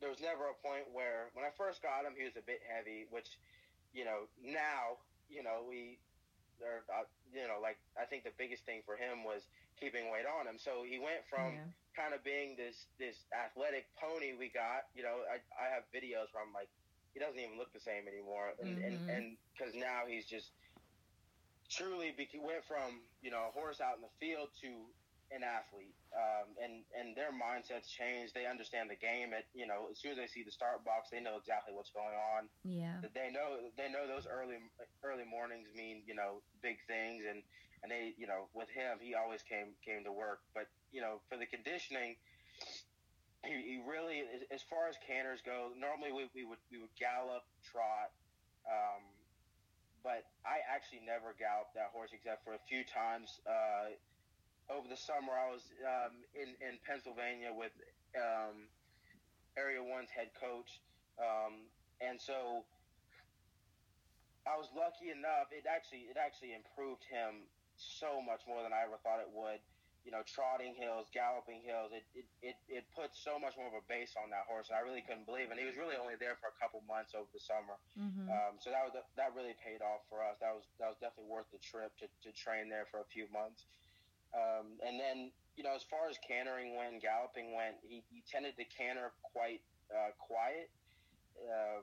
there 0.00 0.10
was 0.10 0.20
never 0.20 0.48
a 0.50 0.58
point 0.62 0.86
where 0.92 1.30
when 1.34 1.44
I 1.44 1.50
first 1.56 1.82
got 1.82 2.04
him, 2.06 2.14
he 2.16 2.24
was 2.24 2.36
a 2.36 2.46
bit 2.46 2.60
heavy, 2.66 3.06
which 3.10 3.28
you 3.92 4.04
know 4.04 4.28
now 4.42 4.98
you 5.28 5.42
know 5.42 5.66
we. 5.68 5.98
There, 6.58 6.88
uh, 6.88 7.04
you 7.34 7.44
know, 7.46 7.60
like 7.60 7.76
I 8.00 8.06
think 8.08 8.24
the 8.24 8.32
biggest 8.38 8.64
thing 8.64 8.80
for 8.86 8.96
him 8.96 9.24
was 9.28 9.44
keeping 9.78 10.08
weight 10.10 10.24
on 10.24 10.48
him. 10.48 10.56
So 10.56 10.88
he 10.88 10.96
went 10.98 11.20
from 11.28 11.52
yeah. 11.52 11.68
kind 11.92 12.14
of 12.14 12.24
being 12.24 12.56
this 12.56 12.88
this 12.98 13.26
athletic 13.34 13.84
pony 14.00 14.32
we 14.32 14.48
got. 14.48 14.88
You 14.96 15.04
know, 15.04 15.20
I 15.28 15.36
I 15.52 15.68
have 15.68 15.84
videos 15.92 16.32
where 16.32 16.40
I'm 16.40 16.56
like, 16.56 16.72
he 17.12 17.20
doesn't 17.20 17.38
even 17.38 17.58
look 17.60 17.72
the 17.76 17.80
same 17.84 18.08
anymore, 18.08 18.56
and 18.56 18.72
Mhm. 18.72 19.04
and 19.08 19.24
because 19.52 19.74
now 19.76 20.06
he's 20.08 20.24
just 20.24 20.48
truly 21.70 22.12
bec- 22.16 22.36
went 22.40 22.64
from 22.64 23.02
you 23.22 23.30
know 23.30 23.48
a 23.48 23.52
horse 23.52 23.80
out 23.80 23.96
in 23.96 24.02
the 24.02 24.14
field 24.20 24.48
to 24.62 24.70
an 25.34 25.42
athlete, 25.42 25.98
um, 26.14 26.54
and 26.62 26.86
and 26.94 27.16
their 27.18 27.34
mindsets 27.34 27.90
changed. 27.90 28.30
They 28.34 28.46
understand 28.46 28.88
the 28.90 28.94
game. 28.94 29.34
At 29.34 29.44
you 29.54 29.66
know, 29.66 29.88
as 29.90 29.98
soon 29.98 30.12
as 30.14 30.18
they 30.22 30.30
see 30.30 30.42
the 30.46 30.54
start 30.54 30.84
box, 30.86 31.10
they 31.10 31.18
know 31.18 31.34
exactly 31.36 31.74
what's 31.74 31.90
going 31.90 32.14
on 32.38 32.46
Yeah. 32.62 33.02
they 33.14 33.30
know 33.34 33.58
they 33.76 33.90
know 33.90 34.06
those 34.06 34.26
early 34.30 34.62
early 35.02 35.24
mornings 35.26 35.66
mean 35.74 36.02
you 36.06 36.14
know 36.14 36.42
big 36.62 36.78
things 36.86 37.24
and 37.26 37.42
and 37.82 37.90
they 37.90 38.14
you 38.16 38.26
know 38.26 38.46
with 38.54 38.70
him 38.70 38.98
he 39.02 39.14
always 39.18 39.42
came 39.42 39.74
came 39.84 40.04
to 40.06 40.12
work 40.12 40.40
but 40.54 40.66
you 40.94 41.00
know 41.02 41.18
for 41.28 41.36
the 41.36 41.46
conditioning 41.46 42.14
he, 43.44 43.52
he 43.52 43.76
really 43.86 44.20
as- 44.30 44.46
as 44.50 44.62
far 44.62 44.88
as 44.88 44.96
canters 45.06 45.40
go 45.44 45.70
normally 45.78 46.10
we, 46.12 46.30
we 46.34 46.44
would 46.46 46.58
we 46.70 46.78
would 46.78 46.94
gallop 46.98 47.42
trot 47.62 48.10
um, 48.66 49.02
but 50.06 50.22
I 50.46 50.62
actually 50.70 51.02
never 51.02 51.34
galloped 51.34 51.74
that 51.74 51.90
horse 51.90 52.14
except 52.14 52.46
for 52.46 52.54
a 52.54 52.62
few 52.70 52.86
times 52.86 53.42
uh, 53.42 53.90
over 54.70 54.86
the 54.86 54.96
summer 54.96 55.34
I 55.34 55.50
was 55.50 55.66
um, 55.82 56.22
in 56.38 56.54
in 56.62 56.78
Pennsylvania 56.86 57.50
with 57.50 57.74
um, 58.14 58.70
Area 59.58 59.82
One's 59.82 60.14
head 60.14 60.30
coach 60.38 60.78
um, 61.18 61.66
and 61.98 62.22
so 62.22 62.62
I 64.46 64.54
was 64.54 64.70
lucky 64.78 65.10
enough. 65.10 65.50
It 65.50 65.66
actually 65.66 66.06
it 66.06 66.14
actually 66.14 66.54
improved 66.54 67.02
him 67.10 67.50
so 67.74 68.22
much 68.22 68.46
more 68.46 68.62
than 68.62 68.70
I 68.70 68.86
ever 68.86 68.96
thought 69.02 69.18
it 69.18 69.28
would. 69.34 69.58
You 70.06 70.14
know, 70.14 70.22
trotting 70.22 70.78
hills, 70.78 71.10
galloping 71.10 71.66
hills. 71.66 71.90
It, 71.90 72.06
it, 72.14 72.26
it, 72.38 72.56
it 72.70 72.84
puts 72.94 73.18
so 73.18 73.42
much 73.42 73.58
more 73.58 73.66
of 73.66 73.74
a 73.74 73.82
base 73.90 74.14
on 74.14 74.30
that 74.30 74.46
horse. 74.46 74.70
And 74.70 74.78
I 74.78 74.86
really 74.86 75.02
couldn't 75.02 75.26
believe 75.26 75.50
it. 75.50 75.58
And 75.58 75.60
he 75.60 75.66
was 75.66 75.74
really 75.74 75.98
only 75.98 76.14
there 76.14 76.38
for 76.38 76.46
a 76.46 76.56
couple 76.62 76.78
months 76.86 77.10
over 77.10 77.26
the 77.34 77.42
summer. 77.42 77.74
Mm-hmm. 77.98 78.30
Um, 78.30 78.54
so 78.62 78.70
that 78.70 78.86
was, 78.86 78.94
that 78.94 79.34
really 79.34 79.58
paid 79.58 79.82
off 79.82 80.06
for 80.06 80.22
us. 80.22 80.38
That 80.38 80.54
was, 80.54 80.62
that 80.78 80.86
was 80.86 80.98
definitely 81.02 81.34
worth 81.34 81.50
the 81.50 81.58
trip 81.58 81.90
to, 81.98 82.06
to 82.22 82.30
train 82.38 82.70
there 82.70 82.86
for 82.86 83.02
a 83.02 83.08
few 83.10 83.26
months. 83.34 83.66
Um, 84.30 84.78
and 84.86 84.94
then, 84.94 85.34
you 85.58 85.66
know, 85.66 85.74
as 85.74 85.82
far 85.82 86.06
as 86.06 86.14
cantering 86.22 86.78
went 86.78 87.02
galloping 87.02 87.50
went, 87.50 87.82
he, 87.82 88.06
he 88.06 88.22
tended 88.30 88.54
to 88.62 88.66
canter 88.70 89.10
quite 89.34 89.66
uh, 89.90 90.14
quiet. 90.22 90.70
Um, 91.42 91.82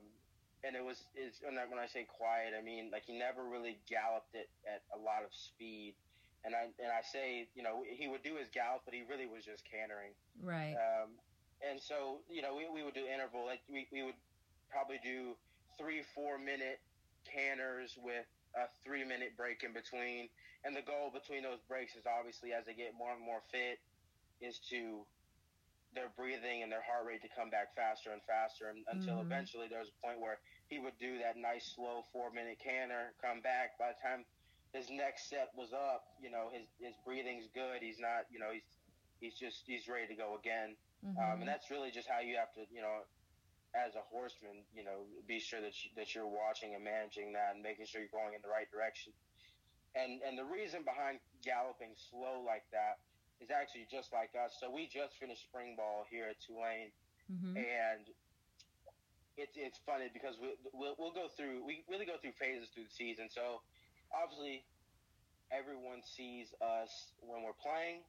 and 0.63 0.79
it 0.79 0.83
was, 0.85 1.03
it's, 1.11 1.43
when 1.43 1.59
I 1.59 1.91
say 1.91 2.07
quiet, 2.07 2.55
I 2.55 2.63
mean, 2.63 2.87
like 2.87 3.03
he 3.03 3.19
never 3.19 3.43
really 3.43 3.83
galloped 3.83 4.31
it 4.31 4.47
at 4.63 4.79
a 4.95 4.99
lot 4.99 5.27
of 5.27 5.35
speed 5.35 5.99
and 6.43 6.53
I 6.55 6.67
and 6.79 6.91
I 6.91 7.01
say, 7.01 7.47
you 7.55 7.63
know, 7.63 7.83
he 7.87 8.07
would 8.07 8.23
do 8.23 8.35
his 8.35 8.49
gallop, 8.53 8.83
but 8.85 8.93
he 8.93 9.03
really 9.07 9.27
was 9.27 9.43
just 9.45 9.63
cantering. 9.63 10.11
Right. 10.41 10.75
Um, 10.75 11.15
and 11.63 11.79
so, 11.79 12.19
you 12.29 12.41
know, 12.41 12.55
we, 12.55 12.67
we 12.67 12.83
would 12.83 12.93
do 12.93 13.07
interval. 13.07 13.45
Like 13.45 13.63
we, 13.71 13.87
we 13.91 14.03
would 14.03 14.19
probably 14.69 14.99
do 15.03 15.35
three, 15.79 16.03
four 16.13 16.37
minute 16.37 16.83
canters 17.23 17.95
with 18.03 18.27
a 18.55 18.67
three 18.83 19.03
minute 19.07 19.37
break 19.39 19.63
in 19.63 19.71
between. 19.71 20.27
And 20.65 20.75
the 20.75 20.83
goal 20.83 21.11
between 21.11 21.43
those 21.43 21.59
breaks 21.67 21.95
is 21.95 22.03
obviously 22.07 22.51
as 22.51 22.65
they 22.67 22.73
get 22.75 22.91
more 22.95 23.11
and 23.15 23.23
more 23.23 23.39
fit, 23.51 23.79
is 24.43 24.59
to 24.71 25.07
their 25.95 26.09
breathing 26.17 26.63
and 26.63 26.71
their 26.71 26.81
heart 26.83 27.05
rate 27.05 27.21
to 27.21 27.29
come 27.37 27.53
back 27.53 27.71
faster 27.77 28.11
and 28.11 28.19
faster 28.25 28.67
and, 28.67 28.81
until 28.91 29.21
Mhm. 29.21 29.29
eventually 29.29 29.67
there 29.69 29.79
was 29.79 29.89
a 29.93 29.99
point 30.01 30.19
where 30.19 30.39
he 30.67 30.79
would 30.79 30.97
do 30.97 31.19
that 31.19 31.37
nice 31.37 31.67
slow 31.75 32.01
four 32.11 32.31
minute 32.31 32.57
canter, 32.59 33.13
come 33.21 33.41
back. 33.41 33.77
By 33.77 33.93
the 33.93 33.99
time 34.01 34.25
his 34.73 34.89
next 34.89 35.29
set 35.29 35.53
was 35.55 35.71
up, 35.71 36.03
you 36.19 36.29
know, 36.33 36.49
his 36.51 36.65
his 36.81 36.95
breathing's 37.05 37.47
good. 37.53 37.81
He's 37.81 37.99
not, 38.01 38.25
you 38.33 38.39
know, 38.41 38.49
he's 38.51 38.65
he's 39.21 39.35
just 39.37 39.63
he's 39.65 39.87
ready 39.87 40.07
to 40.09 40.15
go 40.17 40.35
again. 40.35 40.75
Mhm. 41.05 41.17
Um, 41.21 41.39
and 41.41 41.47
that's 41.47 41.69
really 41.69 41.91
just 41.91 42.09
how 42.09 42.19
you 42.19 42.35
have 42.37 42.51
to, 42.57 42.65
you 42.73 42.81
know, 42.81 43.05
as 43.75 43.93
a 43.95 44.01
horseman, 44.01 44.65
you 44.73 44.83
know, 44.83 45.05
be 45.27 45.39
sure 45.39 45.61
that 45.61 45.73
you, 45.83 45.91
that 45.95 46.13
you're 46.15 46.27
watching 46.27 46.73
and 46.75 46.83
managing 46.83 47.33
that 47.33 47.53
and 47.53 47.61
making 47.61 47.85
sure 47.85 48.01
you're 48.01 48.09
going 48.13 48.33
in 48.33 48.41
the 48.41 48.49
right 48.49 48.69
direction. 48.71 49.13
And 49.95 50.21
and 50.25 50.37
the 50.37 50.45
reason 50.45 50.81
behind 50.83 51.19
galloping 51.45 51.93
slow 52.09 52.41
like 52.41 52.65
that 52.73 52.97
is 53.39 53.51
actually 53.53 53.85
just 53.91 54.09
like 54.11 54.33
us. 54.33 54.57
So 54.59 54.71
we 54.73 54.87
just 54.89 55.17
finished 55.21 55.43
spring 55.43 55.75
ball 55.77 56.05
here 56.09 56.25
at 56.29 56.39
Tulane, 56.41 56.89
Mhm. 57.29 57.57
and 57.57 58.09
it's 59.37 59.53
it's 59.57 59.77
funny 59.85 60.09
because 60.13 60.37
we 60.41 60.53
we'll, 60.73 60.95
we'll 60.97 61.11
go 61.13 61.27
through 61.37 61.63
we 61.65 61.83
really 61.89 62.05
go 62.05 62.17
through 62.17 62.33
phases 62.33 62.69
through 62.73 62.85
the 62.85 62.95
season. 62.95 63.29
So 63.29 63.61
obviously 64.13 64.63
everyone 65.51 66.01
sees 66.15 66.53
us 66.61 67.11
when 67.21 67.43
we're 67.43 67.57
playing 67.61 68.01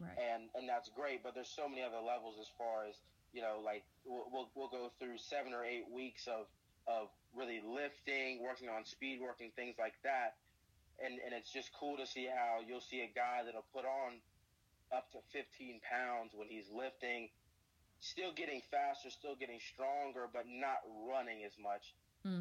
Right. 0.00 0.14
and 0.14 0.46
and 0.54 0.68
that's 0.68 0.88
great. 0.94 1.22
But 1.26 1.34
there's 1.34 1.50
so 1.50 1.68
many 1.68 1.82
other 1.82 1.98
levels 1.98 2.38
as 2.40 2.46
far 2.56 2.86
as 2.86 2.94
you 3.32 3.42
know, 3.42 3.58
like 3.64 3.82
we'll 4.06 4.30
we'll, 4.30 4.48
we'll 4.54 4.70
go 4.70 4.92
through 4.98 5.18
seven 5.18 5.52
or 5.52 5.64
eight 5.64 5.90
weeks 5.90 6.28
of 6.28 6.46
of 6.86 7.08
really 7.34 7.60
lifting, 7.66 8.40
working 8.40 8.68
on 8.70 8.84
speed, 8.86 9.18
working 9.20 9.50
things 9.56 9.74
like 9.76 9.98
that, 10.04 10.38
and 11.02 11.18
and 11.18 11.34
it's 11.34 11.50
just 11.52 11.70
cool 11.74 11.96
to 11.98 12.06
see 12.06 12.30
how 12.30 12.62
you'll 12.62 12.80
see 12.80 13.00
a 13.02 13.10
guy 13.10 13.42
that'll 13.44 13.66
put 13.74 13.84
on 13.84 14.22
up 14.94 15.10
to 15.12 15.18
15 15.34 15.80
pounds 15.84 16.30
when 16.32 16.48
he's 16.48 16.70
lifting, 16.72 17.28
still 18.00 18.32
getting 18.32 18.62
faster, 18.70 19.10
still 19.10 19.34
getting 19.34 19.58
stronger, 19.74 20.30
but 20.32 20.46
not 20.46 20.78
running 21.10 21.44
as 21.44 21.52
much 21.60 21.92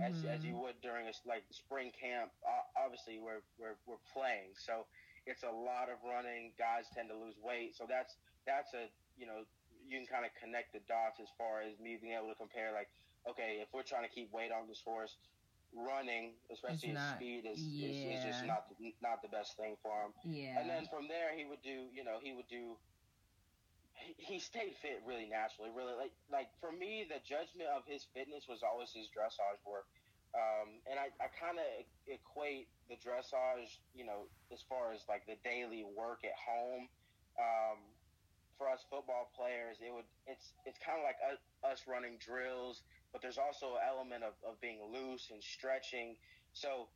as, 0.02 0.24
as 0.26 0.44
you 0.44 0.54
Mhm. 0.54 0.62
would 0.62 0.82
during 0.82 1.08
a 1.08 1.14
like 1.26 1.44
spring 1.52 1.92
camp. 1.92 2.32
Uh, 2.46 2.64
obviously, 2.84 3.20
we're, 3.20 3.42
we're 3.58 3.78
we're 3.86 4.02
playing, 4.14 4.54
so 4.56 4.86
it's 5.26 5.44
a 5.44 5.52
lot 5.52 5.90
of 5.90 5.98
running. 6.04 6.54
Guys 6.58 6.86
tend 6.94 7.10
to 7.10 7.16
lose 7.16 7.36
weight, 7.40 7.76
so 7.76 7.86
that's 7.88 8.16
that's 8.46 8.74
a 8.74 8.90
you 9.18 9.26
know 9.26 9.46
you 9.88 9.98
can 10.00 10.08
kind 10.08 10.26
of 10.26 10.32
connect 10.40 10.74
the 10.74 10.80
dots 10.88 11.20
as 11.20 11.30
far 11.38 11.62
as 11.62 11.78
me 11.80 11.98
being 12.02 12.14
able 12.14 12.28
to 12.30 12.36
compare. 12.36 12.72
Like, 12.74 12.90
okay, 13.30 13.60
if 13.62 13.72
we're 13.74 13.84
trying 13.88 14.04
to 14.04 14.10
keep 14.14 14.32
weight 14.34 14.52
on 14.52 14.68
this 14.68 14.82
horse, 14.84 15.16
running, 15.74 16.34
especially 16.52 16.92
It's 16.92 17.00
his 17.00 17.10
speed, 17.16 17.46
is, 17.46 17.60
is, 17.60 17.96
is 18.20 18.24
just 18.24 18.46
not 18.46 18.68
the, 18.78 18.94
not 19.02 19.22
the 19.22 19.28
best 19.30 19.56
thing 19.58 19.76
for 19.82 19.92
him. 20.04 20.14
Yeah. 20.26 20.60
And 20.60 20.70
then 20.70 20.88
from 20.88 21.08
there, 21.08 21.36
he 21.36 21.46
would 21.46 21.62
do, 21.62 21.88
you 21.94 22.04
know, 22.04 22.20
he 22.22 22.34
would 22.34 22.48
do. 22.48 22.78
He, 24.16 24.40
stayed 24.40 24.76
fit 24.80 25.04
really 25.04 25.28
naturally, 25.28 25.70
really 25.76 25.94
like 25.94 26.16
like 26.32 26.48
for 26.62 26.72
me, 26.72 27.04
the 27.04 27.20
judgment 27.28 27.68
of 27.76 27.84
his 27.84 28.08
fitness 28.16 28.48
was 28.48 28.64
always 28.64 28.96
his 28.96 29.12
dressage 29.12 29.60
work, 29.68 29.90
um, 30.32 30.80
and 30.88 30.96
I, 30.96 31.12
I 31.20 31.28
kind 31.36 31.60
of 31.60 31.68
equate 32.08 32.72
the 32.88 32.96
dressage, 32.96 33.84
you 33.92 34.06
know, 34.06 34.32
as 34.54 34.64
far 34.70 34.94
as 34.94 35.04
like 35.10 35.28
the 35.28 35.36
daily 35.44 35.84
work 35.84 36.24
at 36.24 36.38
home. 36.40 36.88
Um, 37.36 37.80
for 38.58 38.70
us 38.70 38.82
football 38.90 39.30
players, 39.38 39.78
it 39.82 39.94
would 39.94 40.10
it's 40.26 40.54
it's 40.66 40.80
kind 40.82 40.98
of 40.98 41.06
like 41.06 41.22
us 41.62 41.86
running 41.86 42.18
drills, 42.18 42.82
but 43.14 43.22
there's 43.22 43.38
also 43.38 43.78
an 43.78 43.86
element 43.86 44.24
of, 44.24 44.34
of 44.42 44.60
being 44.62 44.82
loose 44.82 45.30
and 45.30 45.42
stretching. 45.44 46.18
So 46.54 46.90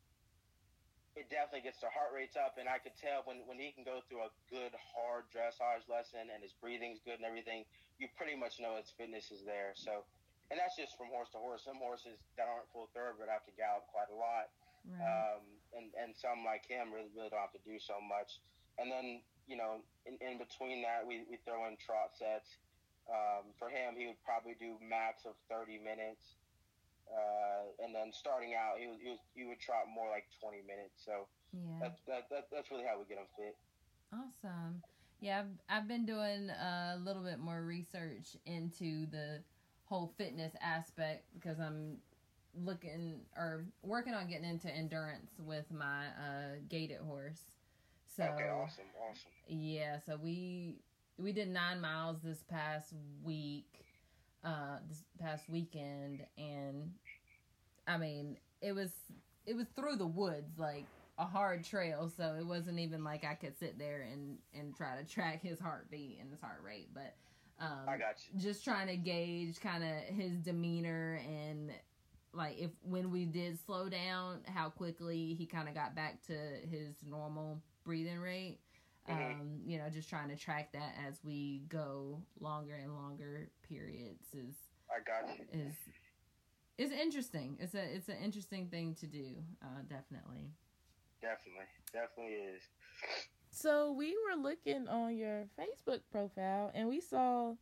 it 1.20 1.28
definitely 1.28 1.68
gets 1.68 1.84
the 1.84 1.92
heart 1.92 2.16
rates 2.16 2.40
up, 2.40 2.56
and 2.56 2.72
I 2.72 2.80
could 2.80 2.96
tell 2.96 3.28
when, 3.28 3.44
when 3.44 3.60
he 3.60 3.76
can 3.76 3.84
go 3.84 4.00
through 4.08 4.24
a 4.24 4.32
good 4.48 4.72
hard 4.80 5.28
dressage 5.28 5.84
lesson 5.92 6.32
and 6.32 6.40
his 6.40 6.56
breathing's 6.64 7.04
good 7.04 7.20
and 7.20 7.28
everything, 7.28 7.68
you 8.00 8.08
pretty 8.16 8.40
much 8.40 8.64
know 8.64 8.80
his 8.80 8.88
fitness 8.96 9.28
is 9.28 9.44
there. 9.44 9.76
So, 9.76 10.08
and 10.48 10.56
that's 10.56 10.80
just 10.80 10.96
from 10.96 11.12
horse 11.12 11.28
to 11.36 11.40
horse. 11.44 11.68
Some 11.68 11.84
horses 11.84 12.16
that 12.40 12.48
aren't 12.48 12.68
full 12.72 12.88
thoroughbred 12.96 13.28
have 13.28 13.44
to 13.44 13.54
gallop 13.60 13.88
quite 13.92 14.08
a 14.08 14.16
lot, 14.16 14.52
right. 14.88 15.04
um, 15.04 15.44
and 15.76 15.92
and 16.00 16.16
some 16.16 16.48
like 16.48 16.64
him 16.68 16.96
really 16.96 17.12
really 17.12 17.28
don't 17.28 17.44
have 17.44 17.56
to 17.56 17.64
do 17.68 17.76
so 17.76 18.00
much. 18.00 18.40
And 18.80 18.88
then 18.88 19.20
you 19.52 19.60
know 19.60 19.84
in, 20.08 20.16
in 20.24 20.40
between 20.40 20.84
that 20.88 21.04
we, 21.04 21.28
we 21.28 21.40
throw 21.44 21.68
in 21.68 21.76
trot 21.76 22.16
sets. 22.16 22.48
Um, 23.10 23.52
for 23.58 23.68
him, 23.68 23.98
he 23.98 24.08
would 24.08 24.22
probably 24.24 24.56
do 24.62 24.78
max 24.80 25.26
of 25.28 25.36
thirty 25.52 25.76
minutes. 25.76 26.40
Uh, 27.12 27.84
and 27.84 27.94
then 27.94 28.12
starting 28.14 28.56
out, 28.56 28.80
he, 28.80 28.88
was, 28.88 28.98
he, 29.04 29.10
was, 29.10 29.20
he 29.36 29.44
would 29.44 29.60
trot 29.60 29.84
more 29.94 30.10
like 30.10 30.26
20 30.40 30.64
minutes. 30.64 31.04
So 31.04 31.28
yeah. 31.52 31.60
that, 31.82 31.98
that, 32.08 32.24
that, 32.32 32.48
that's 32.52 32.72
really 32.72 32.86
how 32.88 32.98
we 32.98 33.06
get 33.06 33.18
him 33.20 33.28
fit. 33.36 33.56
Awesome. 34.14 34.82
Yeah, 35.20 35.44
I've, 35.44 35.78
I've 35.84 35.88
been 35.88 36.06
doing 36.06 36.50
a 36.50 36.98
little 37.04 37.22
bit 37.22 37.40
more 37.40 37.62
research 37.62 38.36
into 38.46 39.06
the 39.12 39.44
whole 39.86 40.14
fitness 40.18 40.54
aspect 40.62 41.26
because 41.34 41.60
I'm 41.60 41.98
looking 42.56 43.20
or 43.36 43.66
working 43.84 44.14
on 44.14 44.28
getting 44.28 44.50
into 44.50 44.70
endurance 44.74 45.32
with 45.40 45.66
my 45.72 46.06
uh, 46.08 46.56
gaited 46.70 47.00
horse. 47.00 47.42
So 48.18 48.24
okay, 48.24 48.50
awesome, 48.50 48.86
awesome. 49.00 49.32
yeah, 49.48 49.98
so 50.06 50.18
we 50.22 50.80
we 51.18 51.32
did 51.32 51.50
nine 51.50 51.80
miles 51.80 52.18
this 52.24 52.44
past 52.50 52.94
week, 53.24 53.86
uh, 54.44 54.78
this 54.88 55.04
past 55.20 55.50
weekend, 55.50 56.26
and 56.38 56.92
I 57.88 57.98
mean 57.98 58.38
it 58.62 58.74
was 58.74 58.92
it 59.46 59.56
was 59.56 59.68
through 59.76 59.96
the 59.98 60.08
woods, 60.08 60.58
like 60.58 60.86
a 61.18 61.26
hard 61.26 61.64
trail. 61.64 62.12
So 62.16 62.36
it 62.40 62.46
wasn't 62.46 62.80
even 62.80 63.04
like 63.04 63.24
I 63.24 63.36
could 63.36 63.58
sit 63.58 63.78
there 63.78 64.08
and 64.12 64.38
and 64.54 64.76
try 64.76 64.98
to 64.98 65.08
track 65.08 65.42
his 65.42 65.60
heartbeat 65.60 66.20
and 66.20 66.32
his 66.32 66.42
heart 66.42 66.62
rate, 66.66 66.90
but 66.94 67.16
um, 67.60 67.88
I 67.88 67.98
got 67.98 68.16
you. 68.34 68.40
just 68.40 68.64
trying 68.64 68.88
to 68.88 68.98
gauge 68.98 69.60
kind 69.60 69.84
of 69.84 70.16
his 70.16 70.38
demeanor 70.38 71.22
and 71.28 71.72
like 72.34 72.58
if 72.58 72.72
when 72.82 73.12
we 73.12 73.26
did 73.26 73.60
slow 73.66 73.90
down, 73.90 74.40
how 74.46 74.70
quickly 74.70 75.34
he 75.34 75.46
kind 75.46 75.68
of 75.68 75.76
got 75.76 75.96
back 75.96 76.22
to 76.28 76.34
his 76.70 76.96
normal 77.06 77.62
breathing 77.84 78.20
rate. 78.20 78.60
Mhm. 79.10 79.42
Um, 79.42 79.62
you 79.66 79.78
know, 79.78 79.90
just 79.90 80.10
trying 80.10 80.30
to 80.30 80.36
track 80.36 80.72
that 80.74 80.96
as 81.08 81.24
we 81.24 81.64
go 81.70 82.22
longer 82.40 82.76
and 82.76 82.94
longer 82.94 83.50
periods 83.68 84.34
is 84.34 84.56
I 84.90 85.00
got 85.00 85.28
you. 85.38 85.46
is 85.52 85.76
is 86.78 86.92
interesting. 86.92 87.58
It's 87.60 87.74
a 87.76 87.96
it's 87.96 88.10
an 88.10 88.18
interesting 88.18 88.68
thing 88.70 88.96
to 88.96 89.08
do. 89.08 89.44
Uh, 89.62 89.82
definitely. 89.88 90.52
Definitely, 91.22 91.66
definitely 91.92 92.34
is. 92.34 92.62
So 93.52 93.92
we 93.92 94.16
were 94.18 94.42
looking 94.42 94.88
on 94.88 95.16
your 95.16 95.46
Facebook 95.60 96.02
profile 96.12 96.72
and 96.74 96.88
we 96.88 97.02
saw 97.02 97.56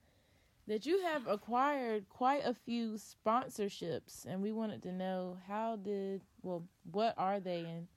that 0.67 0.85
you 0.85 1.01
have 1.01 1.27
acquired 1.27 2.07
quite 2.09 2.45
a 2.45 2.53
few 2.53 2.93
sponsorships 2.93 4.25
and 4.25 4.41
we 4.41 4.51
wanted 4.51 4.83
to 4.83 4.91
know 4.91 5.37
how 5.47 5.77
did 5.77 6.21
well 6.43 6.63
what 6.91 7.15
are 7.17 7.39
they 7.39 7.61
and 7.61 7.87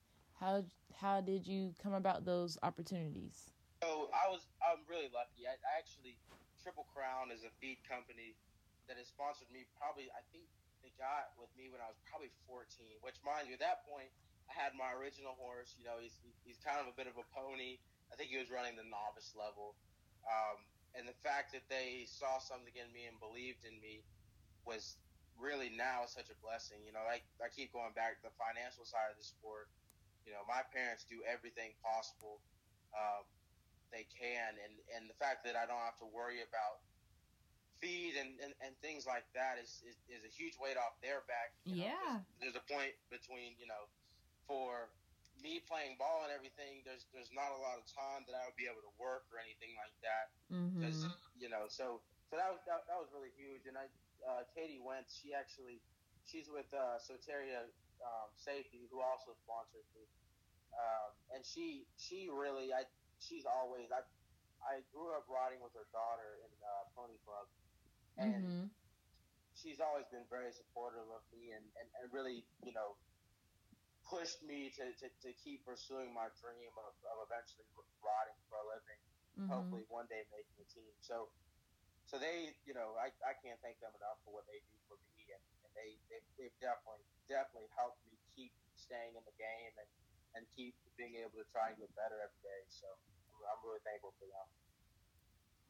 how 0.40 0.64
how 1.02 1.18
did 1.18 1.42
you 1.42 1.74
come 1.82 1.98
about 1.98 2.22
those 2.22 2.54
opportunities? 2.62 3.50
So 3.82 4.06
I 4.14 4.30
was, 4.30 4.46
I'm 4.62 4.86
really 4.86 5.10
lucky. 5.10 5.50
I, 5.50 5.58
I 5.58 5.82
actually, 5.82 6.14
Triple 6.62 6.86
Crown 6.94 7.34
is 7.34 7.42
a 7.42 7.50
feed 7.58 7.82
company 7.82 8.38
that 8.86 8.94
has 8.94 9.10
sponsored 9.10 9.50
me. 9.50 9.66
Probably, 9.74 10.06
I 10.14 10.22
think 10.30 10.46
they 10.86 10.94
got 10.94 11.34
with 11.34 11.50
me 11.58 11.74
when 11.74 11.82
I 11.82 11.90
was 11.90 11.98
probably 12.06 12.30
14. 12.46 13.02
Which, 13.02 13.18
mind 13.26 13.50
you, 13.50 13.58
at 13.58 13.62
that 13.66 13.82
point, 13.82 14.14
I 14.46 14.54
had 14.54 14.78
my 14.78 14.94
original 14.94 15.34
horse. 15.34 15.74
You 15.74 15.90
know, 15.90 15.98
he's 15.98 16.14
he's 16.46 16.62
kind 16.62 16.78
of 16.78 16.86
a 16.86 16.94
bit 16.94 17.10
of 17.10 17.18
a 17.18 17.26
pony. 17.34 17.82
I 18.10 18.14
think 18.14 18.30
he 18.30 18.38
was 18.38 18.54
running 18.54 18.78
the 18.78 18.86
novice 18.86 19.34
level. 19.34 19.74
Um, 20.22 20.62
and 20.94 21.10
the 21.10 21.18
fact 21.26 21.50
that 21.50 21.66
they 21.66 22.06
saw 22.06 22.38
something 22.38 22.78
in 22.78 22.86
me 22.94 23.10
and 23.10 23.18
believed 23.18 23.66
in 23.66 23.74
me 23.82 24.06
was 24.62 25.02
really 25.34 25.74
now 25.74 26.06
such 26.06 26.30
a 26.30 26.38
blessing. 26.38 26.78
You 26.86 26.94
know, 26.94 27.02
like 27.10 27.26
I 27.42 27.50
keep 27.50 27.74
going 27.74 27.90
back 27.98 28.22
to 28.22 28.30
the 28.30 28.34
financial 28.38 28.86
side 28.86 29.10
of 29.10 29.18
the 29.18 29.26
sport. 29.26 29.66
You 30.26 30.32
know, 30.32 30.44
my 30.46 30.62
parents 30.72 31.04
do 31.04 31.22
everything 31.26 31.74
possible 31.82 32.42
um, 32.96 33.24
they 33.92 34.06
can, 34.08 34.56
and 34.58 34.74
and 34.96 35.08
the 35.11 35.14
fact 35.18 35.44
that 35.44 35.56
I 35.56 35.66
don't 35.66 35.82
have 35.82 35.98
to 36.00 36.08
worry 36.08 36.40
about 36.42 36.82
feed 37.80 38.14
and, 38.16 38.38
and, 38.40 38.54
and 38.62 38.72
things 38.80 39.06
like 39.06 39.26
that 39.35 39.58
is, 39.58 39.82
is, 39.82 39.98
is 40.06 40.22
a 40.24 40.30
huge 40.30 40.54
weight 40.61 40.76
off 40.78 40.94
their 41.02 41.22
back. 41.26 41.54
you 41.66 41.76
know, 41.76 41.90
Yeah. 41.90 42.22
there's 42.40 42.56
a 42.56 42.64
point 42.64 42.94
between 43.11 43.56
you 43.58 43.66
know, 43.66 43.90
for 44.46 44.90
me 45.38 45.61
playing 45.61 45.96
ball 45.98 46.22
and 46.24 46.32
everything. 46.32 46.82
There's 46.85 47.06
there's 47.12 47.32
not 47.32 47.52
a 47.52 47.61
lot 47.61 47.78
of 47.78 47.85
time 47.88 48.24
that 48.28 48.35
I 48.37 48.46
would 48.46 48.56
be 48.58 48.66
able 48.70 48.82
to 48.85 48.94
work 48.98 49.26
or 49.32 49.38
anything 49.40 49.74
like 49.78 49.96
that 50.02 50.32
because 50.78 50.96
Mm-hmm. 50.96 51.38
you 51.38 51.48
know 51.48 51.66
so 51.68 52.02
so 52.30 52.37
that 52.37 52.50
was 52.52 52.61
that, 52.66 52.85
that 52.88 52.98
was 52.98 53.11
really 53.12 53.32
huge 53.35 53.66
and 53.66 53.76
I 53.78 53.88
uh, 54.26 54.44
Katie 54.54 54.80
Wentz 54.82 55.14
she 55.16 55.32
actually 55.35 55.82
she's 56.24 56.48
with 56.50 56.68
uh, 56.74 56.98
Soteria 57.00 57.66
um, 58.04 58.30
Safety 58.36 58.88
who 58.90 59.00
also 59.02 59.34
sponsors 59.34 59.86
me 59.94 60.08
um, 60.74 61.10
and 61.34 61.46
she 61.46 61.88
she 61.96 62.28
really 62.30 62.72
I 62.74 62.84
she's 63.18 63.46
always 63.46 63.90
I 63.92 64.02
I 64.62 64.82
grew 64.92 65.16
up 65.16 65.26
riding 65.28 65.62
with 65.62 65.74
her 65.74 65.88
daughter 65.92 66.38
in 66.44 66.50
uh, 66.62 66.84
Pony 66.96 67.18
Club 67.24 67.48
and 68.18 68.44
Mm-hmm. 68.44 68.66
she's 69.54 69.80
always 69.80 70.06
been 70.12 70.26
very 70.30 70.52
supportive 70.52 71.08
of 71.10 71.22
me 71.32 71.52
and, 71.52 71.64
and, 71.76 71.88
and 72.02 72.12
really 72.12 72.46
you 72.64 72.72
know 72.72 72.96
pushed 74.08 74.42
me 74.42 74.70
to, 74.70 74.94
to, 74.94 75.08
to 75.22 75.30
keep 75.34 75.64
pursuing 75.64 76.14
my 76.14 76.28
dream 76.40 76.72
of, 76.78 76.94
of 77.04 77.18
eventually 77.28 77.66
riding 78.02 78.38
for 78.48 78.58
a 78.58 78.66
living 78.66 79.00
Mm-hmm. 79.38 79.80
hopefully 79.80 79.84
one 79.88 80.06
day 80.08 80.24
making 80.32 80.58
a 80.60 80.68
team. 80.68 80.94
So, 81.00 81.32
so 82.06 82.18
they, 82.18 82.54
you 82.64 82.74
know, 82.74 82.96
I, 82.96 83.12
I 83.26 83.34
can't 83.42 83.60
thank 83.62 83.80
them 83.80 83.92
enough 83.96 84.20
for 84.24 84.34
what 84.34 84.46
they 84.48 84.60
do 84.68 84.76
for 84.88 84.96
me, 84.98 85.12
they, 85.76 85.96
they 86.08 86.20
they've 86.38 86.58
definitely 86.61 87.04
definitely 87.28 87.70
helped 87.76 88.00
me 88.08 88.16
keep 88.32 88.52
staying 88.74 89.14
in 89.16 89.24
the 89.24 89.37
game 89.37 89.72
and, 89.78 89.90
and 90.37 90.42
keep 90.52 90.76
being 90.96 91.16
able 91.20 91.38
to 91.40 91.46
try 91.52 91.72
and 91.72 91.76
get 91.80 91.92
better 91.96 92.18
every 92.20 92.42
day. 92.44 92.62
So 92.68 92.88
I'm, 93.32 93.40
I'm 93.46 93.61
really 93.64 93.82
thankful 93.85 94.12
for 94.16 94.28
them. 94.28 94.48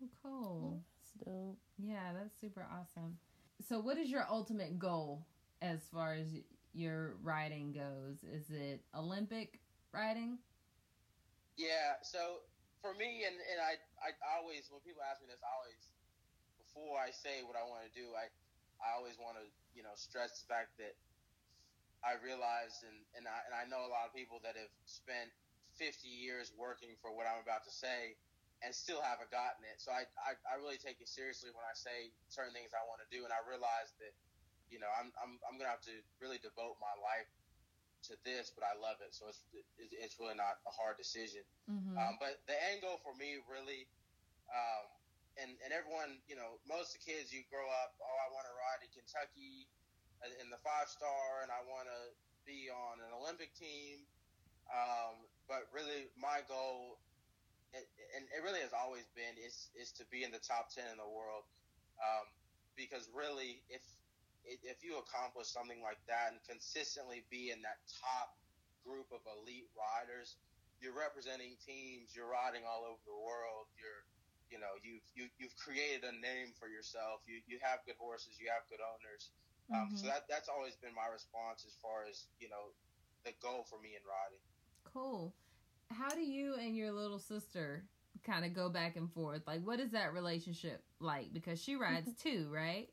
Oh, 0.02 0.10
cool. 0.22 0.82
That's 0.82 1.12
dope. 1.22 1.60
Yeah, 1.78 2.14
that's 2.16 2.34
super 2.40 2.66
awesome. 2.66 3.18
So, 3.62 3.78
what 3.78 3.98
is 3.98 4.10
your 4.10 4.26
ultimate 4.26 4.78
goal 4.78 5.26
as 5.62 5.86
far 5.92 6.14
as 6.14 6.26
your 6.74 7.14
riding 7.22 7.72
goes? 7.72 8.24
Is 8.26 8.50
it 8.50 8.82
Olympic 8.96 9.60
riding? 9.92 10.38
Yeah. 11.56 12.00
So 12.02 12.42
for 12.80 12.96
me, 12.98 13.22
and, 13.28 13.36
and 13.36 13.60
I, 13.62 13.78
I 14.02 14.10
always 14.34 14.66
when 14.72 14.82
people 14.82 15.04
ask 15.06 15.22
me 15.22 15.30
this, 15.30 15.38
I 15.44 15.52
always 15.54 15.82
before 16.58 16.98
I 16.98 17.12
say 17.12 17.44
what 17.44 17.54
I 17.54 17.62
want 17.62 17.86
to 17.86 17.92
do, 17.92 18.16
I 18.16 18.26
I 18.82 18.98
always 18.98 19.14
want 19.20 19.38
to 19.38 19.46
you 19.74 19.82
know 19.82 19.94
stress 19.96 20.44
the 20.44 20.48
fact 20.48 20.76
that 20.78 20.94
I 22.02 22.18
realized, 22.18 22.82
and 22.82 22.98
and 23.14 23.24
I 23.30 23.38
and 23.46 23.54
I 23.54 23.64
know 23.70 23.86
a 23.86 23.90
lot 23.90 24.10
of 24.10 24.12
people 24.12 24.42
that 24.42 24.58
have 24.58 24.72
spent 24.84 25.30
50 25.78 26.04
years 26.06 26.52
working 26.58 26.98
for 27.00 27.14
what 27.14 27.24
I'm 27.24 27.40
about 27.40 27.64
to 27.64 27.72
say 27.72 28.18
and 28.62 28.70
still 28.70 29.02
haven't 29.02 29.32
gotten 29.34 29.66
it. 29.66 29.82
So 29.82 29.90
I, 29.90 30.06
I, 30.22 30.38
I 30.46 30.54
really 30.62 30.78
take 30.78 31.02
it 31.02 31.10
seriously 31.10 31.50
when 31.50 31.66
I 31.66 31.74
say 31.74 32.14
certain 32.30 32.54
things 32.54 32.70
I 32.70 32.86
want 32.86 33.02
to 33.02 33.08
do, 33.10 33.26
and 33.26 33.34
I 33.34 33.42
realize 33.42 33.90
that 33.98 34.14
you 34.70 34.78
know 34.78 34.90
I'm 34.94 35.10
I'm 35.18 35.38
I'm 35.46 35.54
gonna 35.58 35.70
have 35.70 35.84
to 35.90 35.96
really 36.22 36.38
devote 36.38 36.78
my 36.78 36.94
life 37.02 37.30
to 38.10 38.18
this, 38.26 38.50
but 38.50 38.66
I 38.66 38.74
love 38.78 38.98
it. 39.02 39.14
So 39.14 39.30
it's 39.30 39.42
it's, 39.54 39.94
it's 39.94 40.16
really 40.18 40.38
not 40.38 40.62
a 40.66 40.72
hard 40.74 40.98
decision. 40.98 41.46
Mm-hmm. 41.70 41.98
Um, 41.98 42.18
but 42.22 42.42
the 42.50 42.58
end 42.70 42.82
goal 42.82 42.98
for 43.02 43.14
me 43.14 43.38
really, 43.46 43.86
um, 44.50 44.86
and 45.40 45.52
and 45.64 45.70
everyone, 45.72 46.20
you 46.28 46.36
know, 46.36 46.60
most 46.68 46.92
of 46.92 47.00
the 47.00 47.04
kids 47.08 47.32
you 47.32 47.44
grow 47.48 47.64
up, 47.84 47.96
oh, 48.00 48.18
I 48.24 48.28
want 48.32 48.44
to 48.48 48.54
ride 48.56 48.80
in 48.84 48.90
Kentucky 48.92 49.68
uh, 50.20 50.42
in 50.42 50.52
the 50.52 50.60
five 50.60 50.88
star, 50.88 51.44
and 51.44 51.50
I 51.52 51.64
want 51.64 51.88
to 51.88 52.00
be 52.44 52.68
on 52.68 53.00
an 53.00 53.12
Olympic 53.16 53.54
team. 53.56 54.04
Um, 54.70 55.18
but 55.50 55.68
really, 55.74 56.08
my 56.16 56.40
goal, 56.46 56.96
it, 57.74 57.84
and 58.16 58.24
it 58.30 58.40
really 58.44 58.62
has 58.62 58.72
always 58.76 59.08
been, 59.16 59.34
is 59.40 59.72
is 59.76 59.92
to 60.00 60.04
be 60.12 60.24
in 60.24 60.32
the 60.32 60.42
top 60.42 60.72
ten 60.72 60.88
in 60.92 60.98
the 61.00 61.08
world. 61.08 61.48
Um, 62.00 62.28
because 62.76 63.08
really, 63.12 63.60
if 63.68 63.84
if 64.44 64.82
you 64.82 64.98
accomplish 64.98 65.48
something 65.48 65.80
like 65.80 66.00
that 66.10 66.34
and 66.34 66.40
consistently 66.44 67.22
be 67.30 67.54
in 67.54 67.62
that 67.62 67.78
top 68.02 68.34
group 68.82 69.06
of 69.14 69.22
elite 69.38 69.70
riders, 69.78 70.34
you're 70.82 70.96
representing 70.96 71.54
teams, 71.62 72.10
you're 72.10 72.26
riding 72.26 72.66
all 72.66 72.82
over 72.82 73.02
the 73.06 73.14
world, 73.14 73.70
you're 73.78 74.02
you 74.52 74.60
know, 74.60 74.76
you've 74.84 75.02
you, 75.16 75.32
you've 75.40 75.56
created 75.56 76.04
a 76.04 76.12
name 76.12 76.52
for 76.60 76.68
yourself. 76.68 77.24
You 77.24 77.40
you 77.48 77.56
have 77.64 77.80
good 77.88 77.96
horses, 77.96 78.36
you 78.36 78.52
have 78.52 78.68
good 78.68 78.84
owners. 78.84 79.32
Um, 79.72 79.96
so 79.96 80.06
that 80.06 80.28
that's 80.28 80.52
always 80.52 80.76
been 80.76 80.92
my 80.92 81.08
response 81.08 81.64
as 81.64 81.72
far 81.80 82.04
as, 82.04 82.28
you 82.36 82.52
know, 82.52 82.76
the 83.24 83.32
goal 83.40 83.64
for 83.64 83.80
me 83.80 83.96
in 83.96 84.04
riding. 84.04 84.44
Cool. 84.84 85.32
How 85.88 86.12
do 86.12 86.20
you 86.20 86.54
and 86.60 86.76
your 86.76 86.92
little 86.92 87.18
sister 87.18 87.84
kind 88.20 88.44
of 88.44 88.52
go 88.52 88.68
back 88.68 88.96
and 88.96 89.08
forth? 89.12 89.46
Like, 89.46 89.64
what 89.64 89.80
is 89.80 89.92
that 89.92 90.12
relationship 90.12 90.84
like? 91.00 91.32
Because 91.32 91.62
she 91.62 91.76
rides 91.76 92.12
too, 92.22 92.48
right? 92.52 92.92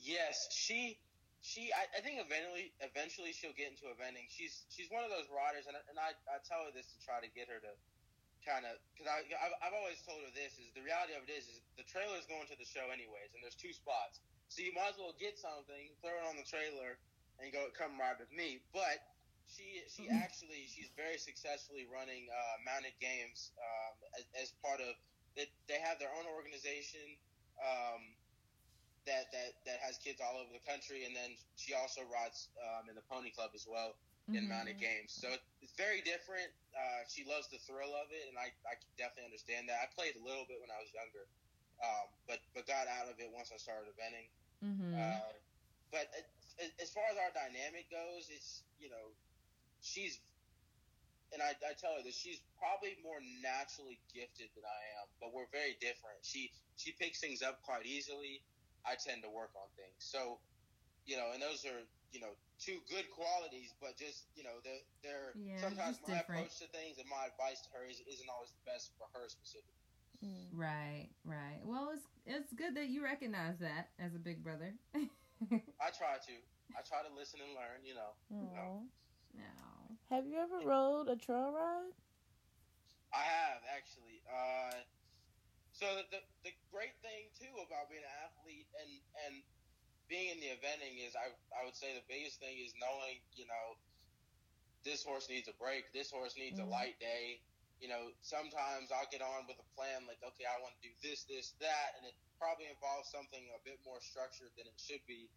Yes, 0.00 0.48
she 0.52 0.96
she 1.42 1.68
I, 1.76 1.84
I 1.98 2.00
think 2.00 2.20
eventually 2.20 2.72
eventually 2.80 3.32
she'll 3.36 3.56
get 3.56 3.68
into 3.68 3.92
eventing. 3.92 4.32
She's 4.32 4.64
she's 4.72 4.88
one 4.88 5.04
of 5.04 5.10
those 5.10 5.28
riders, 5.28 5.68
and, 5.68 5.76
and 5.92 6.00
I, 6.00 6.16
I 6.32 6.40
tell 6.48 6.64
her 6.64 6.72
this 6.72 6.88
to 6.96 6.98
try 7.04 7.20
to 7.20 7.28
get 7.36 7.52
her 7.52 7.60
to 7.60 7.72
kind 8.46 8.62
of 8.62 8.78
because 8.94 9.10
I 9.10 9.26
I've, 9.42 9.56
I've 9.58 9.76
always 9.76 9.98
told 10.06 10.22
her 10.22 10.30
this 10.30 10.54
is 10.62 10.70
the 10.78 10.86
reality 10.86 11.18
of 11.18 11.26
it 11.26 11.32
is 11.34 11.50
is 11.50 11.58
the 11.74 11.84
trailer's 11.84 12.24
going 12.30 12.46
to 12.46 12.56
the 12.56 12.64
show 12.64 12.86
anyways, 12.94 13.34
and 13.34 13.42
there's 13.42 13.58
two 13.58 13.74
spots, 13.74 14.22
so 14.46 14.62
you 14.62 14.70
might 14.70 14.94
as 14.94 14.98
well 15.02 15.12
get 15.18 15.34
something, 15.34 15.90
throw 15.98 16.14
it 16.14 16.24
on 16.30 16.38
the 16.38 16.46
trailer, 16.46 16.94
and 17.42 17.50
go 17.50 17.66
come 17.74 17.98
ride 17.98 18.22
with 18.22 18.30
me. 18.30 18.62
But 18.70 19.02
she 19.50 19.82
she 19.90 20.06
actually 20.06 20.70
she's 20.70 20.94
very 20.94 21.18
successfully 21.18 21.90
running 21.90 22.30
uh, 22.30 22.56
mounted 22.62 22.94
games 23.02 23.50
um, 23.58 23.94
as, 24.14 24.24
as 24.38 24.48
part 24.62 24.78
of 24.78 24.94
that 25.34 25.50
they 25.66 25.82
have 25.82 25.98
their 25.98 26.14
own 26.14 26.30
organization. 26.30 27.18
Um, 27.58 28.14
that, 29.06 29.30
that 29.30 29.54
that 29.70 29.78
has 29.86 30.02
kids 30.02 30.18
all 30.18 30.34
over 30.34 30.50
the 30.50 30.66
country, 30.66 31.06
and 31.06 31.14
then 31.14 31.38
she 31.54 31.78
also 31.78 32.02
rides 32.10 32.50
um, 32.58 32.90
in 32.90 32.98
the 32.98 33.06
pony 33.06 33.30
club 33.30 33.54
as 33.54 33.62
well 33.62 33.94
in 34.28 34.44
Mhm. 34.44 34.48
mounted 34.48 34.78
games. 34.78 35.12
So 35.12 35.30
it's 35.62 35.72
very 35.74 36.02
different. 36.02 36.52
Uh, 36.74 37.04
she 37.08 37.24
loves 37.24 37.48
the 37.48 37.58
thrill 37.58 37.94
of 37.94 38.10
it, 38.12 38.28
and 38.28 38.38
I, 38.38 38.52
I 38.66 38.74
definitely 38.96 39.24
understand 39.26 39.68
that. 39.68 39.80
I 39.82 39.86
played 39.94 40.16
a 40.16 40.22
little 40.22 40.44
bit 40.46 40.60
when 40.60 40.70
I 40.70 40.80
was 40.80 40.92
younger, 40.92 41.28
um, 41.82 42.08
but 42.26 42.40
but 42.54 42.66
got 42.66 42.88
out 42.88 43.08
of 43.08 43.20
it 43.20 43.30
once 43.30 43.52
I 43.52 43.56
started 43.56 43.92
eventing. 43.94 44.28
Mm-hmm. 44.64 44.94
Uh, 44.94 45.32
but 45.90 46.10
it, 46.58 46.74
as 46.80 46.90
far 46.90 47.04
as 47.10 47.16
our 47.18 47.30
dynamic 47.32 47.90
goes, 47.90 48.28
it's 48.30 48.62
you 48.78 48.90
know 48.90 49.14
she's 49.80 50.20
and 51.32 51.42
I, 51.42 51.58
I 51.66 51.74
tell 51.74 51.94
her 51.96 52.02
that 52.02 52.14
she's 52.14 52.40
probably 52.58 52.96
more 53.02 53.18
naturally 53.42 53.98
gifted 54.14 54.48
than 54.54 54.64
I 54.64 54.80
am, 55.02 55.06
but 55.20 55.34
we're 55.34 55.50
very 55.50 55.76
different. 55.80 56.22
She 56.22 56.52
she 56.76 56.92
picks 56.92 57.20
things 57.20 57.42
up 57.42 57.62
quite 57.62 57.86
easily. 57.86 58.42
I 58.86 58.94
tend 58.94 59.22
to 59.22 59.30
work 59.30 59.50
on 59.58 59.66
things. 59.74 59.98
So, 59.98 60.38
you 61.04 61.16
know, 61.16 61.32
and 61.34 61.42
those 61.42 61.64
are 61.66 61.82
you 62.12 62.20
know 62.20 62.36
two 62.58 62.80
good 62.88 63.04
qualities, 63.12 63.74
but 63.80 63.96
just 63.96 64.26
you 64.34 64.44
know 64.44 64.58
they're, 64.64 64.84
they're 65.02 65.30
Yeah, 65.36 65.60
sometimes 65.60 66.00
my 66.06 66.18
different. 66.18 66.48
approach 66.48 66.58
to 66.60 66.66
things 66.72 66.98
and 66.98 67.08
my 67.08 67.28
advice 67.28 67.60
to 67.66 67.70
her 67.76 67.84
is, 67.84 68.00
isn't 68.06 68.28
always 68.32 68.52
the 68.56 68.64
best 68.64 68.92
for 68.96 69.06
her 69.12 69.28
specifically. 69.28 69.76
Mm. 70.24 70.48
Right, 70.56 71.08
right. 71.24 71.60
Well, 71.64 71.92
it's 71.92 72.08
it's 72.24 72.52
good 72.52 72.74
that 72.76 72.88
you 72.88 73.04
recognize 73.04 73.58
that 73.60 73.92
as 74.00 74.14
a 74.14 74.18
big 74.18 74.42
brother. 74.42 74.72
I 74.96 75.92
try 75.92 76.16
to. 76.16 76.34
I 76.74 76.80
try 76.82 77.04
to 77.04 77.12
listen 77.14 77.40
and 77.44 77.52
learn. 77.52 77.84
You 77.84 77.94
know. 77.94 78.10
Aw. 78.32 78.80
no. 79.36 79.60
Have 80.10 80.24
you 80.26 80.38
ever 80.40 80.64
rode 80.64 81.08
a 81.08 81.16
trail 81.16 81.52
ride? 81.52 81.92
I 83.12 83.22
have 83.22 83.60
actually. 83.68 84.24
Uh, 84.24 84.80
so 85.72 85.84
the, 86.00 86.04
the 86.16 86.20
the 86.48 86.52
great 86.72 86.96
thing 87.04 87.28
too 87.36 87.52
about 87.60 87.92
being 87.92 88.00
an 88.02 88.16
athlete 88.24 88.68
and 88.80 88.90
and 89.28 89.34
being 90.08 90.30
in 90.34 90.40
the 90.40 90.50
eventing 90.54 91.02
is 91.02 91.14
I 91.14 91.30
I 91.54 91.64
would 91.66 91.76
say 91.76 91.94
the 91.94 92.06
biggest 92.06 92.38
thing 92.40 92.58
is 92.58 92.72
knowing 92.78 93.20
you 93.34 93.46
know 93.46 93.66
this 94.86 95.02
horse 95.02 95.26
needs 95.28 95.48
a 95.50 95.56
break, 95.58 95.90
this 95.92 96.10
horse 96.10 96.36
needs 96.38 96.58
a 96.58 96.62
Mhm. 96.62 96.70
light 96.70 96.98
day. 97.00 97.42
You 97.80 97.88
know, 97.88 98.14
sometimes 98.22 98.90
I'll 98.92 99.06
get 99.10 99.20
on 99.20 99.46
with 99.46 99.58
a 99.58 99.68
plan 99.74 100.06
like, 100.06 100.22
okay, 100.22 100.46
I 100.46 100.58
want 100.62 100.74
to 100.80 100.82
do 100.88 100.94
this, 101.02 101.24
this, 101.24 101.52
that, 101.60 101.92
and 101.98 102.06
it 102.06 102.14
probably 102.38 102.66
involves 102.70 103.10
something 103.10 103.50
a 103.52 103.58
bit 103.66 103.82
more 103.84 104.00
structured 104.00 104.54
than 104.56 104.66
it 104.66 104.78
should 104.80 105.04
be. 105.06 105.28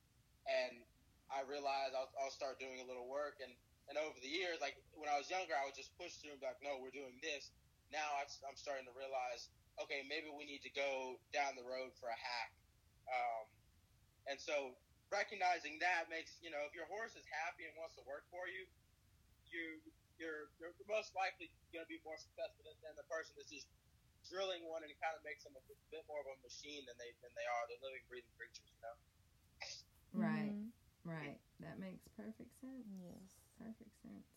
And 0.47 0.85
I 1.29 1.41
realize 1.41 1.91
I'll, 1.93 2.13
I'll 2.21 2.31
start 2.31 2.59
doing 2.59 2.79
a 2.79 2.85
little 2.85 3.07
work, 3.09 3.39
and 3.41 3.51
and 3.89 3.97
over 3.97 4.19
the 4.21 4.29
years, 4.29 4.61
like 4.61 4.77
when 4.93 5.09
I 5.09 5.17
was 5.17 5.29
younger, 5.31 5.57
I 5.57 5.65
would 5.65 5.73
just 5.75 5.97
push 5.97 6.13
through 6.21 6.31
and 6.37 6.39
be 6.39 6.45
like, 6.45 6.61
no, 6.61 6.77
we're 6.77 6.91
doing 6.93 7.19
this. 7.25 7.49
Now 7.89 8.05
I- 8.21 8.45
I'm 8.47 8.55
starting 8.55 8.85
to 8.85 8.93
realize, 8.93 9.49
okay, 9.81 10.03
maybe 10.03 10.29
we 10.29 10.45
need 10.45 10.61
to 10.61 10.69
go 10.69 11.19
down 11.33 11.55
the 11.55 11.63
road 11.63 11.97
for 11.97 12.07
a 12.07 12.15
hack. 12.15 12.53
Um, 13.09 13.49
and 14.29 14.37
so 14.39 14.77
recognizing 15.11 15.81
that 15.81 16.07
makes, 16.07 16.37
you 16.39 16.53
know, 16.53 16.61
if 16.69 16.73
your 16.77 16.85
horse 16.85 17.17
is 17.17 17.25
happy 17.43 17.65
and 17.65 17.73
wants 17.81 17.97
to 17.97 18.03
work 18.05 18.23
for 18.29 18.45
you, 18.47 18.69
you, 19.49 19.81
you're, 20.21 20.53
you're 20.61 20.73
most 20.85 21.11
likely 21.17 21.49
going 21.73 21.83
to 21.83 21.89
be 21.89 21.97
more 22.05 22.17
successful 22.21 22.61
than, 22.63 22.77
than 22.85 22.93
the 22.95 23.07
person 23.09 23.33
that's 23.35 23.49
just 23.49 23.67
drilling 24.29 24.61
one 24.69 24.85
and 24.85 24.91
it 24.93 24.99
kind 25.01 25.17
of 25.17 25.23
makes 25.25 25.41
them 25.41 25.55
a 25.57 25.63
bit 25.89 26.03
more 26.05 26.21
of 26.21 26.29
a 26.29 26.37
machine 26.45 26.85
than 26.85 26.95
they, 27.01 27.09
than 27.25 27.33
they 27.33 27.47
are. 27.49 27.63
They're 27.65 27.81
living, 27.81 28.05
breathing 28.05 28.35
creatures, 28.37 28.69
you 28.69 28.81
know? 28.85 28.95
Right, 30.13 30.53
Mhm. 30.53 30.71
right. 31.03 31.39
That 31.59 31.79
makes 31.79 32.07
perfect 32.07 32.59
sense. 32.59 32.87
Yes. 33.01 33.41
Perfect 33.57 33.97
sense. 34.01 34.27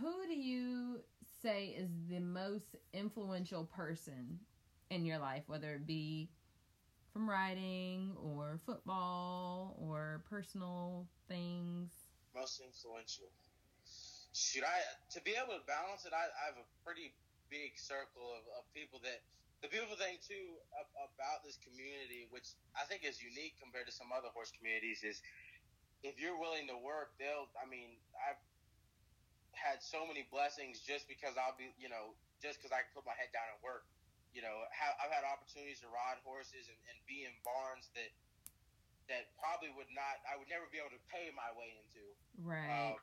Who 0.00 0.26
do 0.26 0.34
you 0.34 1.04
say 1.22 1.68
is 1.68 1.90
the 2.08 2.20
most 2.20 2.76
influential 2.92 3.64
person 3.66 4.46
in 4.90 5.04
your 5.04 5.18
life, 5.18 5.44
whether 5.48 5.74
it 5.74 5.86
be 5.86 6.35
from 7.16 7.24
riding 7.24 8.12
or 8.20 8.60
football 8.68 9.72
or 9.80 10.20
personal 10.28 11.08
things? 11.32 11.88
Most 12.36 12.60
influential. 12.60 13.32
Should 14.36 14.68
I 14.68 14.76
to 15.16 15.24
be 15.24 15.32
able 15.32 15.56
to 15.56 15.64
balance 15.64 16.04
it? 16.04 16.12
I, 16.12 16.28
I 16.28 16.52
have 16.52 16.60
a 16.60 16.68
pretty 16.84 17.16
big 17.48 17.80
circle 17.80 18.36
of, 18.36 18.44
of 18.60 18.68
people 18.76 19.00
that 19.00 19.24
the 19.64 19.72
beautiful 19.72 19.96
thing 19.96 20.20
too 20.20 20.60
about 20.76 21.40
this 21.40 21.56
community, 21.64 22.28
which 22.28 22.52
I 22.76 22.84
think 22.84 23.00
is 23.00 23.16
unique 23.24 23.56
compared 23.56 23.88
to 23.88 23.94
some 23.96 24.12
other 24.12 24.28
horse 24.36 24.52
communities, 24.52 25.00
is 25.00 25.24
if 26.04 26.20
you're 26.20 26.36
willing 26.36 26.68
to 26.68 26.76
work, 26.76 27.16
they'll. 27.16 27.48
I 27.56 27.64
mean, 27.64 27.96
I've 28.28 28.36
had 29.56 29.80
so 29.80 30.04
many 30.04 30.28
blessings 30.28 30.84
just 30.84 31.08
because 31.08 31.40
I'll 31.40 31.56
be, 31.56 31.72
you 31.80 31.88
know, 31.88 32.12
just 32.44 32.60
because 32.60 32.76
I 32.76 32.84
can 32.84 32.92
put 32.92 33.08
my 33.08 33.16
head 33.16 33.32
down 33.32 33.48
and 33.56 33.60
work. 33.64 33.88
You 34.36 34.44
know, 34.44 34.68
I've 35.00 35.08
had 35.08 35.24
opportunities 35.24 35.80
to 35.80 35.88
ride 35.88 36.20
horses 36.20 36.68
and, 36.68 36.76
and 36.92 36.96
be 37.08 37.24
in 37.24 37.32
barns 37.40 37.88
that 37.96 38.12
that 39.08 39.32
probably 39.38 39.70
would 39.72 39.88
not, 39.94 40.20
I 40.26 40.36
would 40.36 40.50
never 40.50 40.66
be 40.68 40.82
able 40.82 40.92
to 40.92 41.02
pay 41.08 41.30
my 41.32 41.48
way 41.54 41.72
into. 41.78 42.04
Right. 42.42 42.68
Um, 42.68 43.00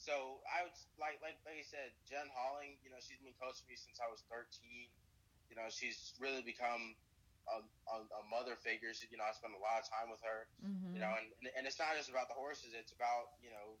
so 0.00 0.40
I 0.48 0.64
would 0.64 0.72
like, 0.96 1.20
like, 1.20 1.36
like 1.44 1.60
I 1.60 1.66
said, 1.68 1.92
Jen 2.08 2.24
Holling. 2.32 2.80
You 2.80 2.88
know, 2.88 2.98
she's 3.04 3.20
been 3.20 3.36
coaching 3.36 3.68
me 3.68 3.76
since 3.76 4.00
I 4.00 4.08
was 4.08 4.24
13. 4.32 4.88
You 5.52 5.56
know, 5.60 5.68
she's 5.68 6.16
really 6.16 6.40
become 6.40 6.96
a, 7.44 7.60
a, 7.92 7.96
a 8.00 8.22
mother 8.32 8.56
figure. 8.56 8.96
She, 8.96 9.12
you 9.12 9.20
know, 9.20 9.28
I 9.28 9.36
spend 9.36 9.52
a 9.52 9.60
lot 9.60 9.84
of 9.84 9.86
time 9.92 10.08
with 10.08 10.24
her. 10.24 10.48
Mm-hmm. 10.64 10.96
You 10.96 11.00
know, 11.04 11.12
and 11.20 11.52
and 11.52 11.62
it's 11.68 11.76
not 11.76 11.92
just 12.00 12.08
about 12.08 12.32
the 12.32 12.38
horses. 12.38 12.72
It's 12.72 12.96
about 12.96 13.36
you 13.44 13.52
know 13.52 13.76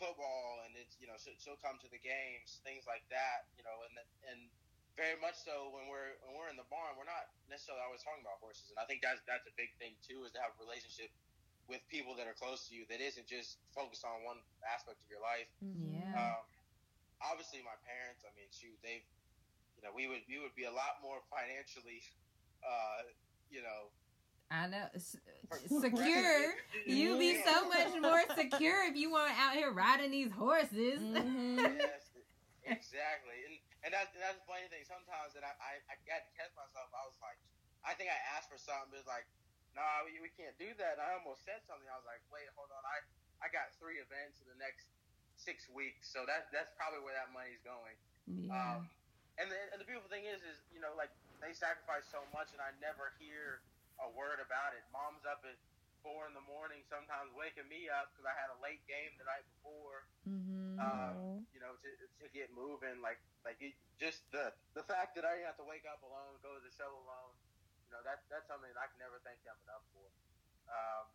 football, 0.00 0.64
and 0.64 0.72
it's 0.80 0.96
you 0.96 1.04
know 1.04 1.20
she'll, 1.20 1.36
she'll 1.36 1.60
come 1.60 1.76
to 1.84 1.88
the 1.92 2.00
games, 2.00 2.64
things 2.64 2.88
like 2.88 3.04
that. 3.12 3.44
You 3.60 3.68
know, 3.68 3.84
and 3.84 3.94
and 4.32 4.40
very 4.94 5.18
much 5.18 5.34
so 5.38 5.74
when 5.74 5.90
we're 5.90 6.14
when 6.22 6.38
we're 6.38 6.50
in 6.50 6.58
the 6.58 6.66
barn, 6.70 6.94
we're 6.94 7.08
not 7.08 7.30
necessarily 7.50 7.82
always 7.82 8.02
talking 8.02 8.22
about 8.22 8.38
horses, 8.38 8.70
and 8.70 8.78
I 8.78 8.86
think 8.86 9.02
that's 9.02 9.22
that's 9.26 9.46
a 9.50 9.54
big 9.58 9.74
thing 9.82 9.98
too, 10.02 10.22
is 10.22 10.30
to 10.38 10.40
have 10.42 10.54
a 10.54 10.60
relationship 10.62 11.10
with 11.66 11.80
people 11.90 12.14
that 12.14 12.28
are 12.28 12.36
close 12.36 12.68
to 12.68 12.76
you 12.76 12.84
that 12.92 13.00
isn't 13.00 13.26
just 13.26 13.58
focused 13.72 14.04
on 14.04 14.22
one 14.22 14.38
aspect 14.62 15.00
of 15.00 15.08
your 15.08 15.22
life. 15.24 15.48
Mm-hmm. 15.64 15.98
Yeah. 15.98 16.12
Um, 16.14 16.44
obviously, 17.24 17.64
my 17.64 17.76
parents. 17.82 18.22
I 18.22 18.30
mean, 18.38 18.48
shoot, 18.54 18.76
they've 18.84 19.04
you 19.76 19.82
know, 19.82 19.90
we 19.94 20.06
would 20.06 20.22
we 20.30 20.38
would 20.38 20.54
be 20.54 20.64
a 20.64 20.74
lot 20.74 21.02
more 21.02 21.20
financially, 21.34 22.00
uh, 22.62 23.10
you 23.50 23.62
know. 23.62 23.90
I 24.50 24.68
know, 24.68 24.86
secure. 25.66 26.54
You'd 26.86 27.18
be 27.18 27.42
so 27.42 27.66
much 27.66 27.90
more 28.00 28.22
secure 28.36 28.86
if 28.86 28.94
you 28.94 29.10
weren't 29.10 29.34
out 29.40 29.54
here 29.54 29.72
riding 29.72 30.12
these 30.12 30.30
horses. 30.30 31.00
Mm-hmm. 31.00 31.58
yes, 31.58 32.12
exactly, 32.62 33.40
and 33.84 33.92
that's 33.92 34.10
that's 34.16 34.40
the 34.40 34.48
funny 34.48 34.66
thing. 34.72 34.82
Sometimes 34.88 35.36
that 35.36 35.44
I, 35.44 35.52
I 35.60 35.72
I 35.92 35.94
got 36.08 36.24
to 36.24 36.32
catch 36.34 36.50
myself. 36.56 36.88
I 36.96 37.04
was 37.04 37.16
like, 37.20 37.36
I 37.84 37.92
think 37.92 38.08
I 38.08 38.16
asked 38.32 38.48
for 38.48 38.56
something, 38.56 38.88
but 38.90 39.04
it's 39.04 39.10
like, 39.10 39.28
no, 39.76 39.84
nah, 39.84 40.08
we, 40.08 40.16
we 40.24 40.32
can't 40.32 40.56
do 40.56 40.72
that. 40.80 40.96
And 40.96 41.02
I 41.04 41.20
almost 41.20 41.44
said 41.44 41.60
something. 41.68 41.84
I 41.86 41.96
was 42.00 42.08
like, 42.08 42.24
wait, 42.32 42.48
hold 42.56 42.72
on. 42.72 42.80
I 42.82 43.04
I 43.44 43.52
got 43.52 43.76
three 43.76 44.00
events 44.00 44.40
in 44.40 44.48
the 44.48 44.56
next 44.56 44.88
six 45.36 45.68
weeks, 45.68 46.08
so 46.08 46.24
that 46.24 46.48
that's 46.48 46.72
probably 46.80 47.04
where 47.04 47.12
that 47.12 47.28
money's 47.36 47.60
going. 47.60 47.96
Yeah. 48.24 48.80
Um, 48.80 48.88
and 49.36 49.52
the, 49.52 49.58
and 49.74 49.78
the 49.82 49.86
beautiful 49.86 50.08
thing 50.08 50.24
is, 50.24 50.40
is 50.46 50.56
you 50.72 50.80
know, 50.80 50.96
like 50.96 51.12
they 51.44 51.52
sacrifice 51.52 52.08
so 52.08 52.24
much, 52.32 52.56
and 52.56 52.62
I 52.64 52.72
never 52.80 53.12
hear 53.20 53.60
a 54.00 54.08
word 54.16 54.40
about 54.40 54.72
it. 54.72 54.82
Mom's 54.94 55.28
up 55.28 55.44
at 55.44 55.58
four 56.04 56.28
in 56.28 56.36
the 56.36 56.44
morning, 56.44 56.84
sometimes 56.92 57.32
waking 57.32 57.64
me 57.72 57.88
up 57.88 58.12
because 58.12 58.28
I 58.28 58.36
had 58.36 58.52
a 58.52 58.58
late 58.60 58.84
game 58.84 59.16
the 59.16 59.24
night 59.24 59.48
before. 59.56 60.04
Mm-hmm. 60.28 60.76
Um, 60.76 61.48
you 61.56 61.64
know, 61.64 61.72
to, 61.80 61.88
to 62.20 62.26
get 62.36 62.52
moving, 62.52 63.00
like 63.00 63.18
like 63.42 63.56
it, 63.64 63.72
just 63.96 64.20
the 64.28 64.52
the 64.76 64.84
fact 64.84 65.16
that 65.16 65.24
I 65.24 65.40
didn't 65.40 65.48
have 65.48 65.60
to 65.64 65.66
wake 65.66 65.88
up 65.88 66.04
alone, 66.04 66.36
go 66.44 66.52
to 66.52 66.60
the 66.60 66.70
show 66.76 66.92
alone. 66.92 67.32
You 67.88 67.96
know, 67.96 68.02
that 68.04 68.20
that's 68.28 68.44
something 68.46 68.68
that 68.68 68.78
I 68.78 68.92
can 68.92 69.00
never 69.00 69.16
thank 69.24 69.40
them 69.48 69.56
enough 69.64 69.82
for. 69.96 70.06
Um, 70.68 71.08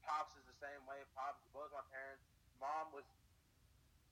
Pops 0.00 0.32
is 0.40 0.44
the 0.48 0.56
same 0.56 0.80
way. 0.88 1.04
Pops, 1.12 1.44
both 1.52 1.68
my 1.76 1.84
parents. 1.92 2.24
Mom 2.56 2.88
was 2.96 3.04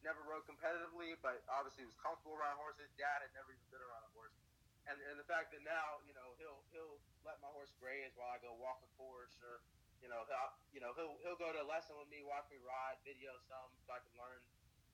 never 0.04 0.20
rode 0.28 0.44
competitively, 0.44 1.16
but 1.24 1.40
obviously 1.48 1.88
was 1.88 1.96
comfortable 1.98 2.36
around 2.36 2.60
horses. 2.60 2.88
Dad 3.00 3.24
had 3.24 3.32
never 3.32 3.50
even 3.50 3.68
been 3.72 3.82
around 3.82 4.04
a 4.04 4.12
horse, 4.12 4.36
and 4.84 4.96
and 5.08 5.16
the 5.16 5.26
fact 5.26 5.56
that 5.56 5.64
now 5.64 6.04
you 6.04 6.12
know 6.12 6.36
he'll 6.36 6.60
he'll 6.74 7.00
let 7.24 7.40
my 7.40 7.50
horse 7.52 7.72
graze 7.80 8.12
while 8.14 8.30
I 8.32 8.38
go 8.44 8.52
walk 8.60 8.84
a 8.84 8.90
course, 9.00 9.34
or 9.40 9.64
you 10.02 10.08
know 10.08 10.22
he'll 10.26 10.52
you 10.70 10.80
know 10.80 10.92
he'll 10.94 11.16
he'll 11.24 11.40
go 11.40 11.50
to 11.50 11.60
a 11.62 11.68
lesson 11.68 11.98
with 11.98 12.08
me, 12.10 12.22
watch 12.22 12.46
me 12.50 12.58
ride, 12.62 12.98
video 13.02 13.34
some 13.50 13.70
so 13.84 13.94
I 13.94 14.00
can 14.02 14.14
learn, 14.18 14.40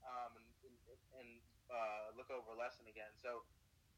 um, 0.04 0.30
and 0.38 0.46
and, 0.64 1.00
and 1.20 1.28
uh, 1.68 2.14
look 2.16 2.28
over 2.32 2.54
a 2.54 2.58
lesson 2.58 2.84
again. 2.88 3.10
So 3.20 3.44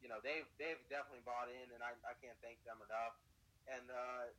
you 0.02 0.08
know 0.10 0.18
they've 0.22 0.48
they've 0.58 0.80
definitely 0.90 1.24
bought 1.26 1.50
in, 1.50 1.66
and 1.74 1.80
I, 1.82 1.94
I 2.06 2.14
can't 2.18 2.38
thank 2.42 2.62
them 2.66 2.78
enough. 2.82 3.16
And 3.66 3.86
uh, 3.90 4.30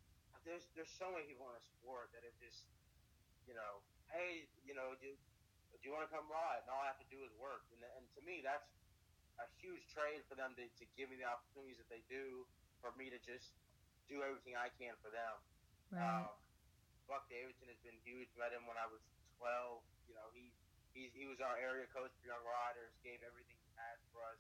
there's 0.48 0.68
there's 0.76 0.92
so 0.96 1.12
many 1.12 1.28
people 1.28 1.48
in 1.52 1.56
the 1.56 1.66
sport 1.80 2.12
that 2.16 2.24
have 2.24 2.38
just 2.40 2.68
you 3.48 3.56
know 3.56 3.84
hey 4.12 4.48
you 4.64 4.76
know 4.76 4.96
you 5.04 5.16
do 5.82 5.84
you 5.86 5.94
want 5.94 6.10
to 6.10 6.14
come 6.14 6.26
ride? 6.28 6.66
And 6.66 6.70
all 6.74 6.82
I 6.82 6.90
have 6.90 7.02
to 7.02 7.10
do 7.14 7.22
is 7.22 7.32
work. 7.38 7.64
And, 7.70 7.82
and 7.84 8.04
to 8.18 8.22
me, 8.26 8.42
that's 8.42 8.66
a 9.38 9.46
huge 9.62 9.86
trade 9.94 10.26
for 10.26 10.34
them 10.34 10.58
to, 10.58 10.66
to 10.66 10.84
give 10.98 11.14
me 11.14 11.22
the 11.22 11.28
opportunities 11.30 11.78
that 11.78 11.90
they 11.92 12.02
do 12.10 12.48
for 12.82 12.94
me 12.98 13.14
to 13.14 13.20
just 13.22 13.54
do 14.10 14.26
everything 14.26 14.58
I 14.58 14.74
can 14.82 14.98
for 15.04 15.14
them. 15.14 15.36
Right. 15.94 16.26
Um, 16.26 16.34
Buck 17.08 17.26
Davidson 17.32 17.72
has 17.72 17.80
been 17.82 17.98
huge. 18.04 18.28
Met 18.36 18.52
him 18.52 18.68
when 18.68 18.76
I 18.76 18.86
was 18.92 19.00
12. 19.40 19.80
You 20.12 20.16
know, 20.16 20.28
he 20.36 20.52
he, 20.92 21.10
he 21.16 21.24
was 21.30 21.40
our 21.40 21.56
area 21.56 21.88
coach 21.96 22.12
for 22.20 22.26
young 22.28 22.44
riders. 22.44 22.92
Gave 23.02 23.24
everything 23.24 23.56
he 23.56 23.72
had 23.80 23.98
for 24.12 24.22
us. 24.28 24.40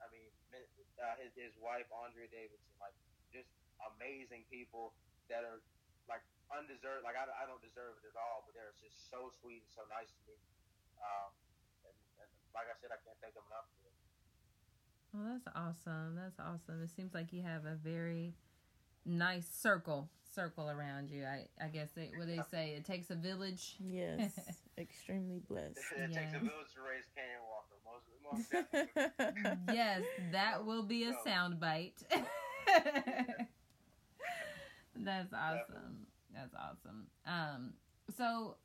I 0.00 0.08
mean, 0.08 0.32
uh, 0.52 1.16
his 1.20 1.32
his 1.36 1.54
wife 1.60 1.84
Andrea 1.92 2.28
Davidson, 2.32 2.72
like 2.80 2.96
just 3.30 3.52
amazing 3.96 4.48
people 4.48 4.96
that 5.28 5.44
are 5.44 5.60
like 6.08 6.24
undeserved. 6.48 7.04
Like 7.04 7.20
I, 7.20 7.28
I 7.28 7.44
don't 7.44 7.60
deserve 7.60 8.00
it 8.00 8.08
at 8.08 8.16
all, 8.16 8.48
but 8.48 8.56
they're 8.56 8.74
just 8.80 9.12
so 9.12 9.28
sweet 9.44 9.60
and 9.60 9.72
so 9.76 9.84
nice 9.92 10.08
to 10.08 10.22
me. 10.24 10.36
Um, 11.00 11.30
and, 11.84 11.96
and, 12.24 12.30
like 12.56 12.68
I 12.68 12.74
said, 12.80 12.92
I 12.92 12.98
can't 13.04 13.16
thank 13.20 13.36
them 13.36 13.44
enough 13.52 13.68
for 13.76 13.92
it. 13.92 13.96
Well, 15.12 15.24
that's 15.26 15.48
awesome. 15.52 16.16
That's 16.16 16.40
awesome. 16.40 16.80
It 16.80 16.90
seems 16.92 17.12
like 17.12 17.32
you 17.32 17.42
have 17.44 17.68
a 17.68 17.76
very 17.76 18.36
nice 19.04 19.48
circle 19.48 20.08
circle 20.34 20.70
around 20.70 21.10
you. 21.10 21.24
I 21.24 21.46
I 21.62 21.68
guess 21.68 21.90
they, 21.94 22.10
what 22.16 22.26
they 22.26 22.40
say 22.50 22.74
it 22.76 22.84
takes 22.84 23.10
a 23.10 23.14
village. 23.14 23.76
Yes, 23.80 24.38
extremely 24.78 25.40
blessed. 25.48 25.78
it 25.96 26.10
yeah. 26.10 26.18
takes 26.20 26.34
a 26.34 26.38
village 26.38 26.72
to 26.74 26.80
raise 26.82 27.04
Canyon 27.14 27.40
Walker. 27.48 27.76
Most, 27.84 28.06
most 28.32 28.48
yes, 29.74 30.02
that 30.32 30.64
will 30.66 30.84
be 30.84 31.04
a 31.04 31.14
sound 31.24 31.58
bite. 31.60 32.02
That's 34.96 35.32
awesome. 35.32 36.06
That's 36.32 36.54
awesome. 36.54 37.06
Um, 37.26 37.72
so 38.16 38.56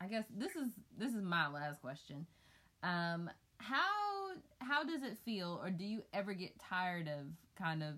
I 0.00 0.06
guess 0.06 0.24
this 0.34 0.56
is 0.56 0.72
this 0.96 1.12
is 1.14 1.22
my 1.22 1.48
last 1.48 1.80
question. 1.80 2.26
Um, 2.82 3.30
how 3.58 4.32
how 4.60 4.84
does 4.84 5.02
it 5.02 5.18
feel, 5.24 5.60
or 5.62 5.70
do 5.70 5.84
you 5.84 6.02
ever 6.12 6.32
get 6.32 6.58
tired 6.58 7.08
of 7.08 7.26
kind 7.56 7.82
of 7.82 7.94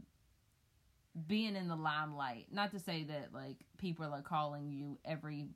being 1.26 1.56
in 1.56 1.68
the 1.68 1.76
limelight? 1.76 2.46
Not 2.50 2.70
to 2.72 2.78
say 2.78 3.04
that 3.04 3.30
like 3.32 3.56
people 3.78 4.06
are 4.06 4.22
calling 4.22 4.70
you 4.70 4.98
every 5.04 5.48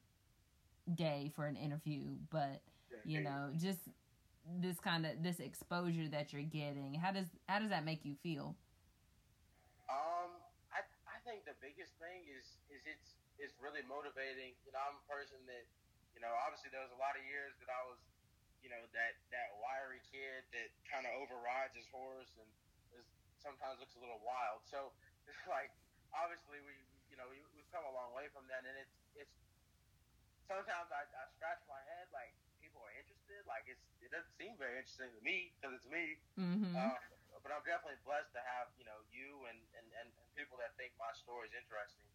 day 0.95 1.33
for 1.35 1.47
an 1.47 1.57
interview, 1.57 2.03
but 2.31 2.63
you 3.05 3.21
know, 3.21 3.51
just 3.57 3.81
this 4.61 4.79
kind 4.79 5.07
of 5.07 5.23
this 5.23 5.41
exposure 5.41 6.09
that 6.09 6.33
you're 6.33 6.43
getting. 6.43 6.95
How 6.95 7.13
does 7.13 7.27
how 7.49 7.59
does 7.59 7.71
that 7.71 7.85
make 7.85 8.05
you 8.05 8.15
feel? 8.23 8.57
Um, 9.89 10.31
I 10.73 10.83
I 11.07 11.19
think 11.25 11.45
the 11.45 11.57
biggest 11.61 11.93
thing 11.99 12.27
is 12.31 12.59
is 12.71 12.83
it's 12.87 13.15
it's 13.39 13.55
really 13.61 13.83
motivating. 13.89 14.55
You 14.65 14.73
know, 14.73 14.81
I'm 14.83 14.99
a 14.99 15.07
person 15.11 15.39
that 15.47 15.67
you 16.17 16.25
know, 16.25 16.33
obviously 16.49 16.73
there 16.73 16.81
was 16.81 16.91
a 16.97 17.01
lot 17.01 17.13
of 17.13 17.23
years 17.29 17.53
that 17.61 17.69
I 17.69 17.81
was, 17.85 18.01
you 18.65 18.73
know, 18.73 18.81
that 18.97 19.21
that 19.29 19.53
wiry 19.61 20.01
kid 20.09 20.49
that 20.57 20.73
kind 20.89 21.05
of 21.05 21.13
overrides 21.21 21.77
his 21.77 21.85
horse 21.93 22.33
and 22.41 22.49
is, 22.97 23.05
sometimes 23.37 23.77
looks 23.77 23.93
a 23.95 24.03
little 24.03 24.25
wild. 24.25 24.65
So, 24.65 24.97
like, 25.51 25.73
obviously 26.15 26.63
we, 26.63 26.75
you 27.11 27.17
know, 27.19 27.27
we, 27.31 27.43
we've 27.55 27.69
come 27.75 27.85
a 27.87 27.95
long 27.95 28.15
way 28.15 28.31
from 28.33 28.47
that, 28.53 28.63
and 28.67 28.77
it's 28.79 28.97
it's 29.17 29.37
sometimes 30.47 30.89
I, 30.95 31.03
I 31.07 31.25
scratch 31.35 31.61
my 31.67 31.83
head 31.95 32.07
like 32.15 32.33
people 32.63 32.81
are 32.83 32.95
interested. 32.95 33.43
Like 33.47 33.67
it's 33.67 33.83
it 34.03 34.11
doesn't 34.15 34.35
seem 34.39 34.55
very 34.57 34.79
interesting 34.79 35.11
to 35.11 35.23
me 35.23 35.53
because 35.59 35.75
it's 35.77 35.89
me. 35.91 36.19
Mm-hmm. 36.39 36.75
Uh, 36.75 36.99
but 37.43 37.51
I'm 37.55 37.63
definitely 37.63 38.01
blessed 38.03 38.33
to 38.35 38.43
have 38.43 38.71
you 38.79 38.87
know 38.87 38.99
you 39.15 39.47
and, 39.47 39.59
and, 39.79 39.87
and 40.03 40.09
people 40.35 40.59
that 40.59 40.75
think 40.79 40.95
my 40.99 41.11
story 41.15 41.47
is 41.47 41.55
interesting. 41.55 42.07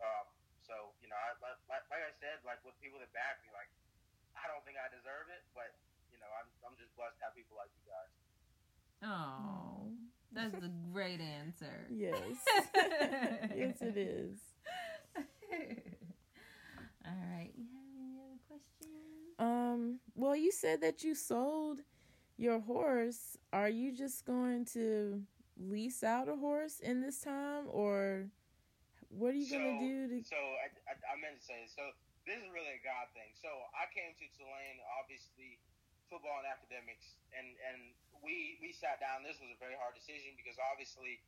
Um, 0.00 0.26
so 0.64 0.94
you 1.04 1.08
know, 1.10 1.18
I, 1.18 1.36
like, 1.42 1.84
like 1.90 2.02
I 2.04 2.12
said, 2.22 2.40
like 2.46 2.60
with 2.64 2.76
people 2.80 3.00
that 3.02 3.10
back 3.12 3.42
me, 3.44 3.52
like 3.52 3.68
I 4.36 4.48
don't 4.48 4.62
think 4.64 4.80
I 4.80 4.88
deserve 4.88 5.28
it, 5.28 5.42
but 5.52 5.72
you 6.10 6.18
know, 6.18 6.30
I'm 6.32 6.48
I'm 6.64 6.76
just 6.80 6.92
blessed 6.96 7.18
to 7.20 7.22
have 7.28 7.34
people 7.36 7.58
like 7.58 7.72
you 7.76 7.84
guys. 7.88 8.12
Oh, 9.00 9.96
that's 10.32 10.54
a 10.54 10.70
great 10.92 11.20
answer. 11.20 11.86
yes, 11.90 12.14
yes, 13.56 13.80
it 13.80 13.96
is. 13.96 14.38
All 17.06 17.16
right, 17.32 17.50
you 17.56 17.64
have 17.74 17.88
any 17.98 18.18
other 18.18 18.38
questions? 18.46 19.34
Um, 19.38 20.00
well, 20.14 20.36
you 20.36 20.52
said 20.52 20.80
that 20.82 21.02
you 21.02 21.14
sold 21.14 21.80
your 22.36 22.60
horse, 22.60 23.36
are 23.52 23.68
you 23.68 23.92
just 23.92 24.24
going 24.24 24.64
to 24.72 25.22
lease 25.60 26.02
out 26.02 26.28
a 26.28 26.36
horse 26.36 26.80
in 26.80 27.00
this 27.00 27.20
time, 27.20 27.64
or 27.68 28.28
what 29.08 29.34
are 29.34 29.40
you 29.40 29.44
so, 29.44 29.58
gonna 29.58 29.80
do 29.80 30.08
to? 30.08 30.24
So 30.24 30.36
I, 30.36 30.72
I, 30.88 30.92
I 30.96 31.14
meant 31.20 31.36
to 31.40 31.44
say 31.44 31.68
so. 31.68 31.82
This 32.24 32.36
is 32.40 32.48
really 32.52 32.72
a 32.78 32.82
God 32.84 33.10
thing. 33.12 33.32
So 33.36 33.48
I 33.74 33.88
came 33.90 34.12
to 34.16 34.26
Tulane, 34.38 34.80
obviously, 35.00 35.58
football 36.10 36.42
and 36.42 36.48
academics, 36.50 37.14
and 37.32 37.54
and 37.70 37.94
we 38.20 38.58
we 38.58 38.74
sat 38.74 38.98
down. 38.98 39.22
This 39.22 39.38
was 39.38 39.48
a 39.54 39.58
very 39.62 39.78
hard 39.78 39.94
decision 39.94 40.34
because 40.36 40.58
obviously, 40.74 41.22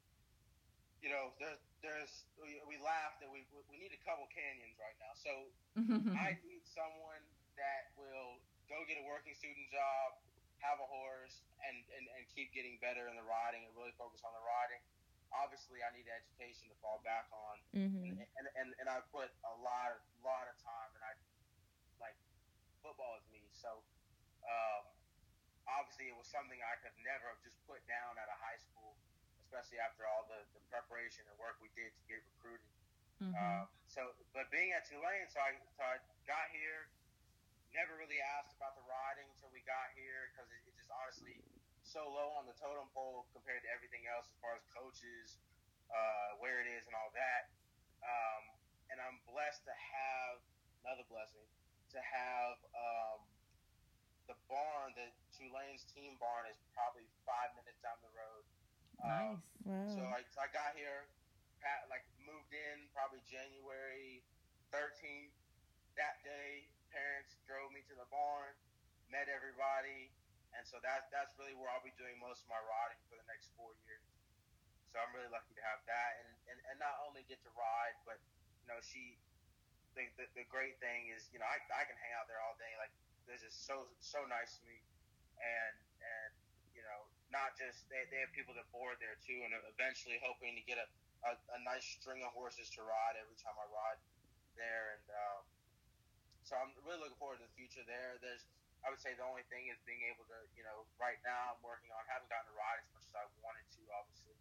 you 1.00 1.08
know, 1.08 1.32
there's 1.38 1.62
there's 1.80 2.12
we, 2.42 2.58
we 2.66 2.76
laughed 2.82 3.22
that 3.22 3.30
we 3.30 3.46
we 3.70 3.78
need 3.78 3.94
a 3.94 4.02
couple 4.02 4.26
canyons 4.34 4.74
right 4.82 4.98
now. 4.98 5.14
So 5.16 5.32
I 6.18 6.36
need 6.42 6.66
someone 6.66 7.22
that 7.56 7.94
will 7.94 8.42
go 8.66 8.82
get 8.90 8.98
a 8.98 9.06
working 9.06 9.32
student 9.38 9.70
job, 9.70 10.18
have 10.64 10.80
a 10.82 10.88
horse, 10.88 11.44
and, 11.68 11.76
and, 11.92 12.04
and 12.16 12.22
keep 12.32 12.48
getting 12.56 12.80
better 12.80 13.06
in 13.10 13.14
the 13.18 13.26
riding 13.26 13.62
and 13.68 13.70
really 13.76 13.92
focus 14.00 14.24
on 14.24 14.32
the 14.32 14.40
riding. 14.40 14.80
Obviously, 15.32 15.80
I 15.84 15.92
need 15.96 16.08
education 16.08 16.68
to 16.72 16.76
fall 16.84 17.00
back 17.04 17.28
on, 17.32 17.56
Mm-hmm. 17.72 18.04
and, 18.04 18.16
and, 18.20 18.46
and, 18.60 18.68
and 18.84 18.86
I 18.88 19.00
put 19.08 19.32
a 19.48 19.54
lot 19.64 19.96
of 19.96 20.00
lot 20.20 20.44
of 20.44 20.56
time, 20.60 20.90
and 20.96 21.02
I 21.04 21.12
like 22.00 22.16
football 22.84 23.16
is 23.16 23.24
me. 23.32 23.40
So 23.56 23.80
um, 24.47 24.82
obviously, 25.68 26.11
it 26.11 26.16
was 26.18 26.26
something 26.28 26.59
I 26.61 26.76
could 26.82 26.95
never 27.03 27.30
have 27.32 27.43
just 27.43 27.59
put 27.66 27.80
down 27.86 28.18
at 28.18 28.26
a 28.28 28.36
high 28.38 28.59
school, 28.59 28.99
especially 29.47 29.78
after 29.78 30.07
all 30.07 30.26
the, 30.26 30.43
the 30.57 30.62
preparation 30.72 31.22
and 31.30 31.36
work 31.38 31.59
we 31.62 31.70
did 31.78 31.93
to 31.95 32.03
get 32.11 32.20
recruited. 32.36 32.66
Mhm. 33.22 33.34
Um, 33.38 33.64
so, 33.86 34.11
but 34.34 34.51
being 34.51 34.72
at 34.74 34.82
Tulane, 34.88 35.28
so 35.30 35.38
I, 35.38 35.55
so 35.78 35.82
I 35.86 36.01
got 36.26 36.51
here, 36.51 36.90
never 37.70 37.95
really 37.97 38.18
asked 38.40 38.57
about 38.59 38.74
the 38.74 38.84
riding 38.84 39.30
until 39.32 39.49
we 39.55 39.62
got 39.62 39.95
here 39.95 40.28
because 40.32 40.51
it, 40.51 40.61
it 40.66 40.74
just 40.76 40.90
honestly 40.90 41.38
so 41.82 42.05
low 42.09 42.34
on 42.38 42.47
the 42.47 42.57
totem 42.59 42.88
pole 42.95 43.26
compared 43.32 43.62
to 43.62 43.70
everything 43.70 44.07
else 44.11 44.26
as 44.30 44.38
far 44.40 44.55
as 44.57 44.64
coaches, 44.70 45.38
uh, 45.90 46.36
where 46.40 46.61
it 46.62 46.68
is, 46.68 46.86
and 46.86 46.95
all 46.97 47.11
that. 47.14 47.51
Um, 48.03 48.43
and 48.90 48.99
I'm 49.01 49.18
blessed 49.28 49.64
to 49.66 49.74
have 49.74 50.40
another 50.82 51.05
blessing 51.09 51.47
to 51.95 52.01
have 52.01 52.57
um, 52.74 53.18
the 54.32 54.40
barn, 54.48 54.96
the 54.96 55.12
Tulane's 55.36 55.84
team 55.92 56.16
barn, 56.16 56.48
is 56.48 56.56
probably 56.72 57.04
five 57.28 57.52
minutes 57.52 57.76
down 57.84 58.00
the 58.00 58.12
road. 58.16 58.44
Um, 59.04 59.44
nice. 59.68 59.92
Wow. 59.92 59.92
so 59.92 60.02
I, 60.08 60.20
I 60.40 60.46
got 60.56 60.72
here, 60.72 61.04
pat, 61.60 61.84
like 61.92 62.08
moved 62.24 62.48
in 62.56 62.88
probably 62.96 63.20
January 63.28 64.24
13th. 64.72 65.36
That 66.00 66.24
day, 66.24 66.64
parents 66.88 67.36
drove 67.44 67.68
me 67.76 67.84
to 67.92 67.94
the 68.00 68.08
barn, 68.08 68.56
met 69.12 69.28
everybody, 69.28 70.08
and 70.56 70.64
so 70.64 70.80
that's 70.80 71.04
that's 71.12 71.36
really 71.36 71.52
where 71.52 71.68
I'll 71.68 71.84
be 71.84 71.92
doing 72.00 72.16
most 72.16 72.40
of 72.40 72.48
my 72.48 72.60
riding 72.64 72.96
for 73.12 73.20
the 73.20 73.28
next 73.28 73.52
four 73.52 73.76
years. 73.84 74.00
So 74.88 74.96
I'm 74.96 75.12
really 75.12 75.28
lucky 75.28 75.52
to 75.52 75.64
have 75.68 75.84
that, 75.84 76.10
and 76.24 76.32
and, 76.48 76.58
and 76.72 76.76
not 76.80 76.96
only 77.04 77.28
get 77.28 77.44
to 77.44 77.52
ride, 77.52 77.96
but 78.08 78.16
you 78.64 78.72
know 78.72 78.80
she. 78.80 79.20
The, 79.92 80.08
the, 80.16 80.24
the 80.32 80.48
great 80.48 80.80
thing 80.80 81.12
is, 81.12 81.28
you 81.36 81.36
know, 81.36 81.44
I, 81.44 81.60
I 81.68 81.84
can 81.84 81.92
hang 82.00 82.16
out 82.16 82.24
there 82.24 82.40
all 82.40 82.56
day. 82.56 82.72
Like, 82.80 82.88
they're 83.26 83.40
just 83.40 83.64
so 83.66 83.86
so 84.00 84.22
nice 84.28 84.58
to 84.58 84.62
me, 84.66 84.78
and 85.38 85.74
and 86.02 86.30
you 86.74 86.82
know, 86.84 87.00
not 87.30 87.54
just 87.56 87.86
they, 87.88 88.02
they 88.10 88.20
have 88.22 88.32
people 88.32 88.54
that 88.56 88.66
board 88.74 88.98
there 88.98 89.16
too, 89.22 89.38
and 89.44 89.52
eventually 89.70 90.18
hoping 90.22 90.56
to 90.56 90.64
get 90.64 90.80
a, 90.80 90.86
a, 91.28 91.32
a 91.56 91.60
nice 91.62 91.84
string 91.84 92.24
of 92.24 92.32
horses 92.34 92.68
to 92.76 92.82
ride 92.82 93.16
every 93.20 93.36
time 93.38 93.54
I 93.56 93.66
ride 93.70 94.00
there, 94.56 94.98
and 94.98 95.06
um, 95.12 95.42
so 96.42 96.58
I'm 96.58 96.72
really 96.84 97.00
looking 97.00 97.18
forward 97.20 97.40
to 97.40 97.46
the 97.46 97.54
future 97.56 97.84
there. 97.86 98.18
There's, 98.20 98.44
I 98.84 98.90
would 98.90 99.00
say, 99.00 99.14
the 99.14 99.24
only 99.24 99.46
thing 99.48 99.70
is 99.70 99.78
being 99.86 100.02
able 100.10 100.26
to, 100.26 100.38
you 100.58 100.66
know, 100.66 100.84
right 100.98 101.16
now 101.22 101.54
I'm 101.54 101.62
working 101.62 101.88
on 101.94 102.02
haven't 102.10 102.28
gotten 102.28 102.50
to 102.50 102.56
ride 102.58 102.82
as 102.82 102.88
much 102.92 103.06
as 103.08 103.14
I 103.14 103.24
wanted 103.40 103.64
to, 103.78 103.82
obviously, 103.94 104.36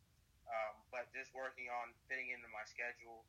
um, 0.49 0.73
but 0.89 1.07
just 1.13 1.31
working 1.31 1.69
on 1.69 1.93
fitting 2.09 2.33
into 2.33 2.49
my 2.49 2.65
schedule. 2.67 3.23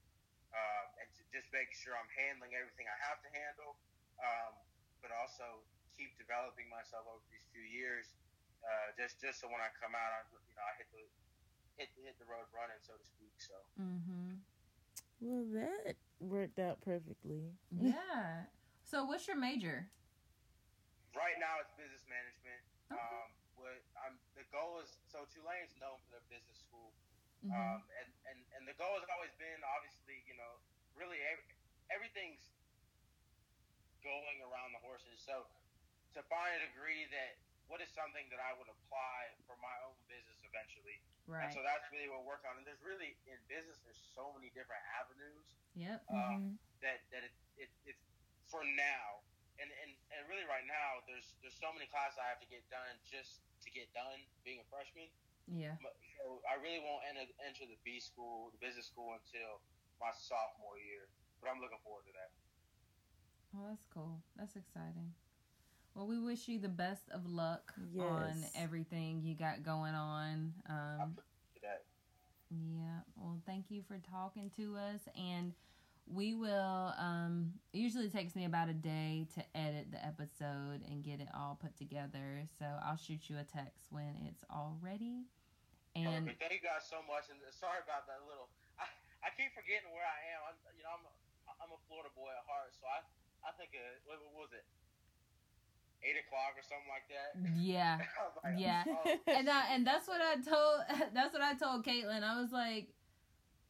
Um, 0.53 0.87
and 1.01 1.09
to 1.17 1.25
just 1.33 1.49
making 1.49 1.81
sure 1.81 1.97
I'm 1.97 2.13
handling 2.13 2.53
everything 2.53 2.85
I 2.85 2.99
have 3.09 3.17
to 3.25 3.31
handle, 3.33 3.73
um, 4.21 4.53
but 5.03 5.11
also 5.13 5.67
keep 5.99 6.15
developing 6.17 6.71
myself 6.73 7.05
over 7.11 7.21
these 7.29 7.45
few 7.53 7.67
years 7.67 8.15
uh, 8.63 8.95
just 8.95 9.19
just 9.19 9.43
so 9.43 9.51
when 9.51 9.59
I 9.59 9.69
come 9.75 9.93
out, 9.99 10.11
I 10.15 10.23
you 10.47 10.55
know 10.55 10.63
I 10.63 10.73
hit 10.79 10.89
the 10.95 11.03
hit 11.75 11.91
hit 11.99 12.15
the 12.23 12.29
road 12.31 12.47
running, 12.55 12.79
so 12.87 12.95
to 12.95 13.03
speak. 13.05 13.35
So 13.43 13.59
Mm-hmm. 13.75 14.39
Well, 15.19 15.47
that 15.59 15.99
worked 16.23 16.59
out 16.63 16.79
perfectly. 16.83 17.59
Yeah. 17.75 18.47
So, 18.83 19.07
what's 19.09 19.25
your 19.31 19.39
major? 19.41 19.89
right 21.17 21.37
now 21.41 21.61
it's 21.65 21.73
business 21.81 22.05
management. 22.11 22.61
Okay. 22.93 22.99
Um, 23.01 23.29
what 23.57 23.73
I'm 24.05 24.17
the 24.37 24.45
goal 24.53 24.81
is 24.85 25.01
so 25.09 25.25
Tulane's 25.33 25.73
known 25.81 25.97
for 26.05 26.19
their 26.21 26.27
business 26.29 26.61
school, 26.61 26.93
Mhm. 27.41 27.57
um, 27.57 27.81
and, 28.01 28.09
and 28.29 28.39
and 28.59 28.63
the 28.69 28.77
goal 28.77 28.93
has 29.01 29.09
always 29.17 29.33
been 29.41 29.61
obviously 29.65 30.21
you 30.29 30.37
know 30.37 30.61
really 30.93 31.21
every, 31.25 31.47
everything's 31.89 32.52
going 34.03 34.39
around 34.43 34.75
the 34.75 34.83
horses. 34.83 35.19
So 35.23 35.47
to 36.19 36.21
find 36.29 36.53
a 36.59 36.61
degree 36.69 37.07
that 37.15 37.39
what 37.71 37.81
is 37.81 37.89
something 37.95 38.27
that 38.29 38.43
I 38.43 38.53
would 38.59 38.69
apply 38.69 39.21
for 39.49 39.57
my 39.63 39.73
own 39.87 39.97
business 40.11 40.43
eventually. 40.45 41.01
right. 41.31 41.49
And 41.49 41.55
so 41.55 41.63
that's 41.65 41.87
really 41.95 42.11
what 42.11 42.21
we're 42.27 42.37
working 42.37 42.51
on. 42.53 42.61
And 42.61 42.67
there's 42.69 42.83
really 42.85 43.17
in 43.25 43.39
business, 43.49 43.81
there's 43.87 44.03
so 44.13 44.35
many 44.37 44.53
different 44.53 44.83
avenues 45.01 45.47
Yep. 45.73 46.05
um, 46.13 46.19
Mhm. 46.19 46.55
that 46.85 47.01
that 47.17 47.25
it, 47.25 47.33
it, 47.57 47.71
it's 47.89 48.05
for 48.53 48.61
now. 48.77 49.25
And, 49.57 49.71
and 49.73 49.91
and 50.13 50.21
really 50.29 50.45
right 50.45 50.67
now, 50.69 51.01
there's 51.09 51.33
there's 51.41 51.57
so 51.57 51.73
many 51.73 51.87
classes 51.89 52.19
I 52.21 52.29
have 52.29 52.43
to 52.45 52.51
get 52.51 52.61
done 52.69 52.99
just 53.09 53.41
to 53.65 53.69
get 53.73 53.89
done 53.97 54.21
being 54.45 54.61
a 54.61 54.67
freshman. 54.69 55.09
Yeah. 55.49 55.79
But- 55.81 55.97
So 56.23 56.39
I 56.47 56.55
really 56.63 56.79
won't 56.79 57.03
enter, 57.09 57.27
enter 57.43 57.67
the 57.67 57.79
B 57.83 57.99
school, 57.99 58.51
the 58.55 58.59
business 58.63 58.87
school, 58.87 59.15
until 59.19 59.59
my 59.99 60.13
sophomore 60.15 60.79
year. 60.79 61.09
But 61.41 61.51
I'm 61.51 61.59
looking 61.59 61.81
forward 61.83 62.05
to 62.07 62.13
that. 62.15 62.31
Oh, 63.55 63.67
that's 63.69 63.87
cool. 63.93 64.21
That's 64.39 64.57
exciting. 64.57 65.13
Well, 65.95 66.07
we 66.07 66.19
wish 66.19 66.49
you 66.49 66.59
the 66.59 66.73
best 66.73 67.11
of 67.13 67.29
luck 67.29 67.75
on 67.99 68.33
everything 68.57 69.21
you 69.23 69.35
got 69.35 69.63
going 69.63 69.95
on. 69.95 70.55
Um, 70.69 71.19
yeah. 72.49 73.05
Well, 73.17 73.41
thank 73.45 73.71
you 73.71 73.83
for 73.87 74.01
talking 74.11 74.51
to 74.57 74.77
us, 74.77 75.01
and 75.17 75.53
we 76.09 76.33
will. 76.35 76.95
Um, 76.97 77.53
it 77.73 77.79
usually 77.79 78.09
takes 78.09 78.35
me 78.35 78.45
about 78.45 78.69
a 78.69 78.77
day 78.77 79.29
to 79.37 79.45
edit 79.55 79.93
the 79.93 80.01
episode 80.01 80.81
and 80.89 81.05
get 81.05 81.21
it 81.21 81.29
all 81.37 81.59
put 81.61 81.77
together. 81.77 82.49
So 82.59 82.65
I'll 82.65 82.97
shoot 82.97 83.29
you 83.29 83.37
a 83.37 83.45
text 83.45 83.93
when 83.93 84.17
it's 84.29 84.45
all 84.49 84.79
ready. 84.81 85.29
And 85.93 86.25
Perfect. 86.25 86.41
Thank 86.41 86.57
you 86.57 86.65
guys 86.65 86.89
so 86.89 87.05
much. 87.05 87.29
And 87.29 87.37
sorry 87.53 87.85
about 87.85 88.09
that 88.09 88.25
little. 88.25 88.49
I, 88.81 88.89
I 89.21 89.29
keep 89.37 89.53
forgetting 89.53 89.93
where 89.93 90.09
I 90.09 90.21
am. 90.37 90.41
I'm, 90.53 90.57
you 90.73 90.85
know, 90.89 90.97
I'm 90.97 91.05
I'm 91.61 91.71
a 91.71 91.81
Florida 91.87 92.09
boy 92.17 92.33
at 92.33 92.43
heart, 92.49 92.73
so 92.75 92.89
I 92.89 93.05
I 93.47 93.51
think 93.59 93.71
uh, 93.75 93.83
what, 94.07 94.19
what 94.33 94.47
was 94.47 94.53
it? 94.53 94.65
Eight 96.05 96.17
o'clock 96.27 96.55
or 96.59 96.63
something 96.67 96.91
like 96.91 97.07
that. 97.11 97.61
yeah. 97.61 97.99
Like, 98.45 98.59
Yeah. 98.59 98.83
oh, 98.89 99.19
and 99.39 99.49
I, 99.49 99.75
and 99.75 99.87
that's 99.87 100.09
what 100.09 100.21
I 100.21 100.35
told 100.35 100.83
that's 101.15 101.33
what 101.33 101.43
I 101.43 101.55
told 101.55 101.85
Caitlin. 101.85 102.23
I 102.25 102.41
was 102.41 102.51
like, 102.51 102.89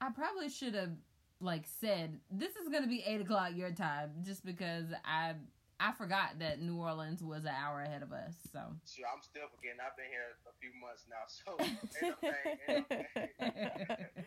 I 0.01 0.11
probably 0.11 0.49
should 0.49 0.75
have 0.75 0.93
like 1.41 1.67
said 1.81 2.19
this 2.31 2.57
is 2.57 2.69
gonna 2.71 2.87
be 2.87 3.03
eight 3.07 3.21
o'clock 3.21 3.51
your 3.55 3.71
time, 3.73 4.13
just 4.25 4.45
because 4.47 4.87
I 5.05 5.35
I 5.79 5.93
forgot 5.93 6.39
that 6.39 6.63
New 6.63 6.77
Orleans 6.79 7.23
was 7.23 7.43
an 7.45 7.49
hour 7.55 7.83
ahead 7.83 8.03
of 8.03 8.13
us. 8.13 8.35
So 8.53 8.61
Shoot, 8.89 9.05
I'm 9.13 9.21
still 9.21 9.49
forgetting. 9.55 9.81
I've 9.85 9.97
been 9.97 10.07
here 10.09 10.39
a 10.49 10.55
few 10.61 10.71
months 10.81 11.05
now, 11.11 11.27
so 11.27 11.57
ain't 11.61 11.77
no 12.03 12.15
thing, 12.31 12.59
ain't 12.69 12.91
no 12.91 12.97
thing. 14.07 14.25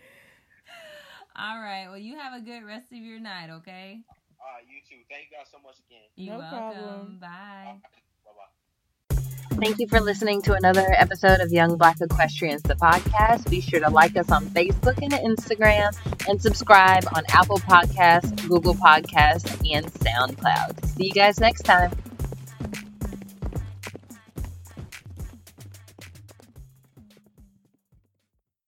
all 1.36 1.60
right, 1.60 1.88
well 1.88 1.98
you 1.98 2.18
have 2.20 2.34
a 2.34 2.42
good 2.44 2.64
rest 2.64 2.92
of 2.92 2.98
your 3.00 3.20
night, 3.20 3.50
okay? 3.50 4.02
All 4.46 4.52
right, 4.54 4.64
you 4.70 4.78
too. 4.88 5.02
Thank 5.10 5.28
you 5.32 5.38
guys 5.38 5.48
so 5.52 5.58
much 5.64 5.78
again. 5.88 6.04
You're 6.16 6.34
No 6.36 6.40
welcome. 6.40 6.84
problem. 6.84 7.18
Bye. 7.20 7.76
Bye 8.24 8.32
bye. 8.38 9.58
Thank 9.58 9.80
you 9.80 9.88
for 9.88 10.00
listening 10.02 10.42
to 10.44 10.54
another 10.54 10.86
episode 10.98 11.40
of 11.40 11.52
Young 11.52 11.78
Black 11.78 12.00
Equestrians, 12.02 12.62
the 12.64 12.76
podcast. 12.76 13.50
Be 13.50 13.62
sure 13.62 13.80
to 13.80 13.90
like 13.90 14.16
us 14.18 14.30
on 14.30 14.46
Facebook 14.50 15.02
and 15.02 15.14
Instagram 15.14 15.96
and 16.30 16.40
subscribe 16.42 17.06
on 17.16 17.24
Apple 17.30 17.58
Podcasts, 17.60 18.48
Google 18.48 18.76
Podcasts, 18.76 19.50
and 19.74 19.86
SoundCloud. 19.88 20.86
See 20.86 21.06
you 21.08 21.14
guys 21.14 21.40
next 21.40 21.64
time. 21.64 21.92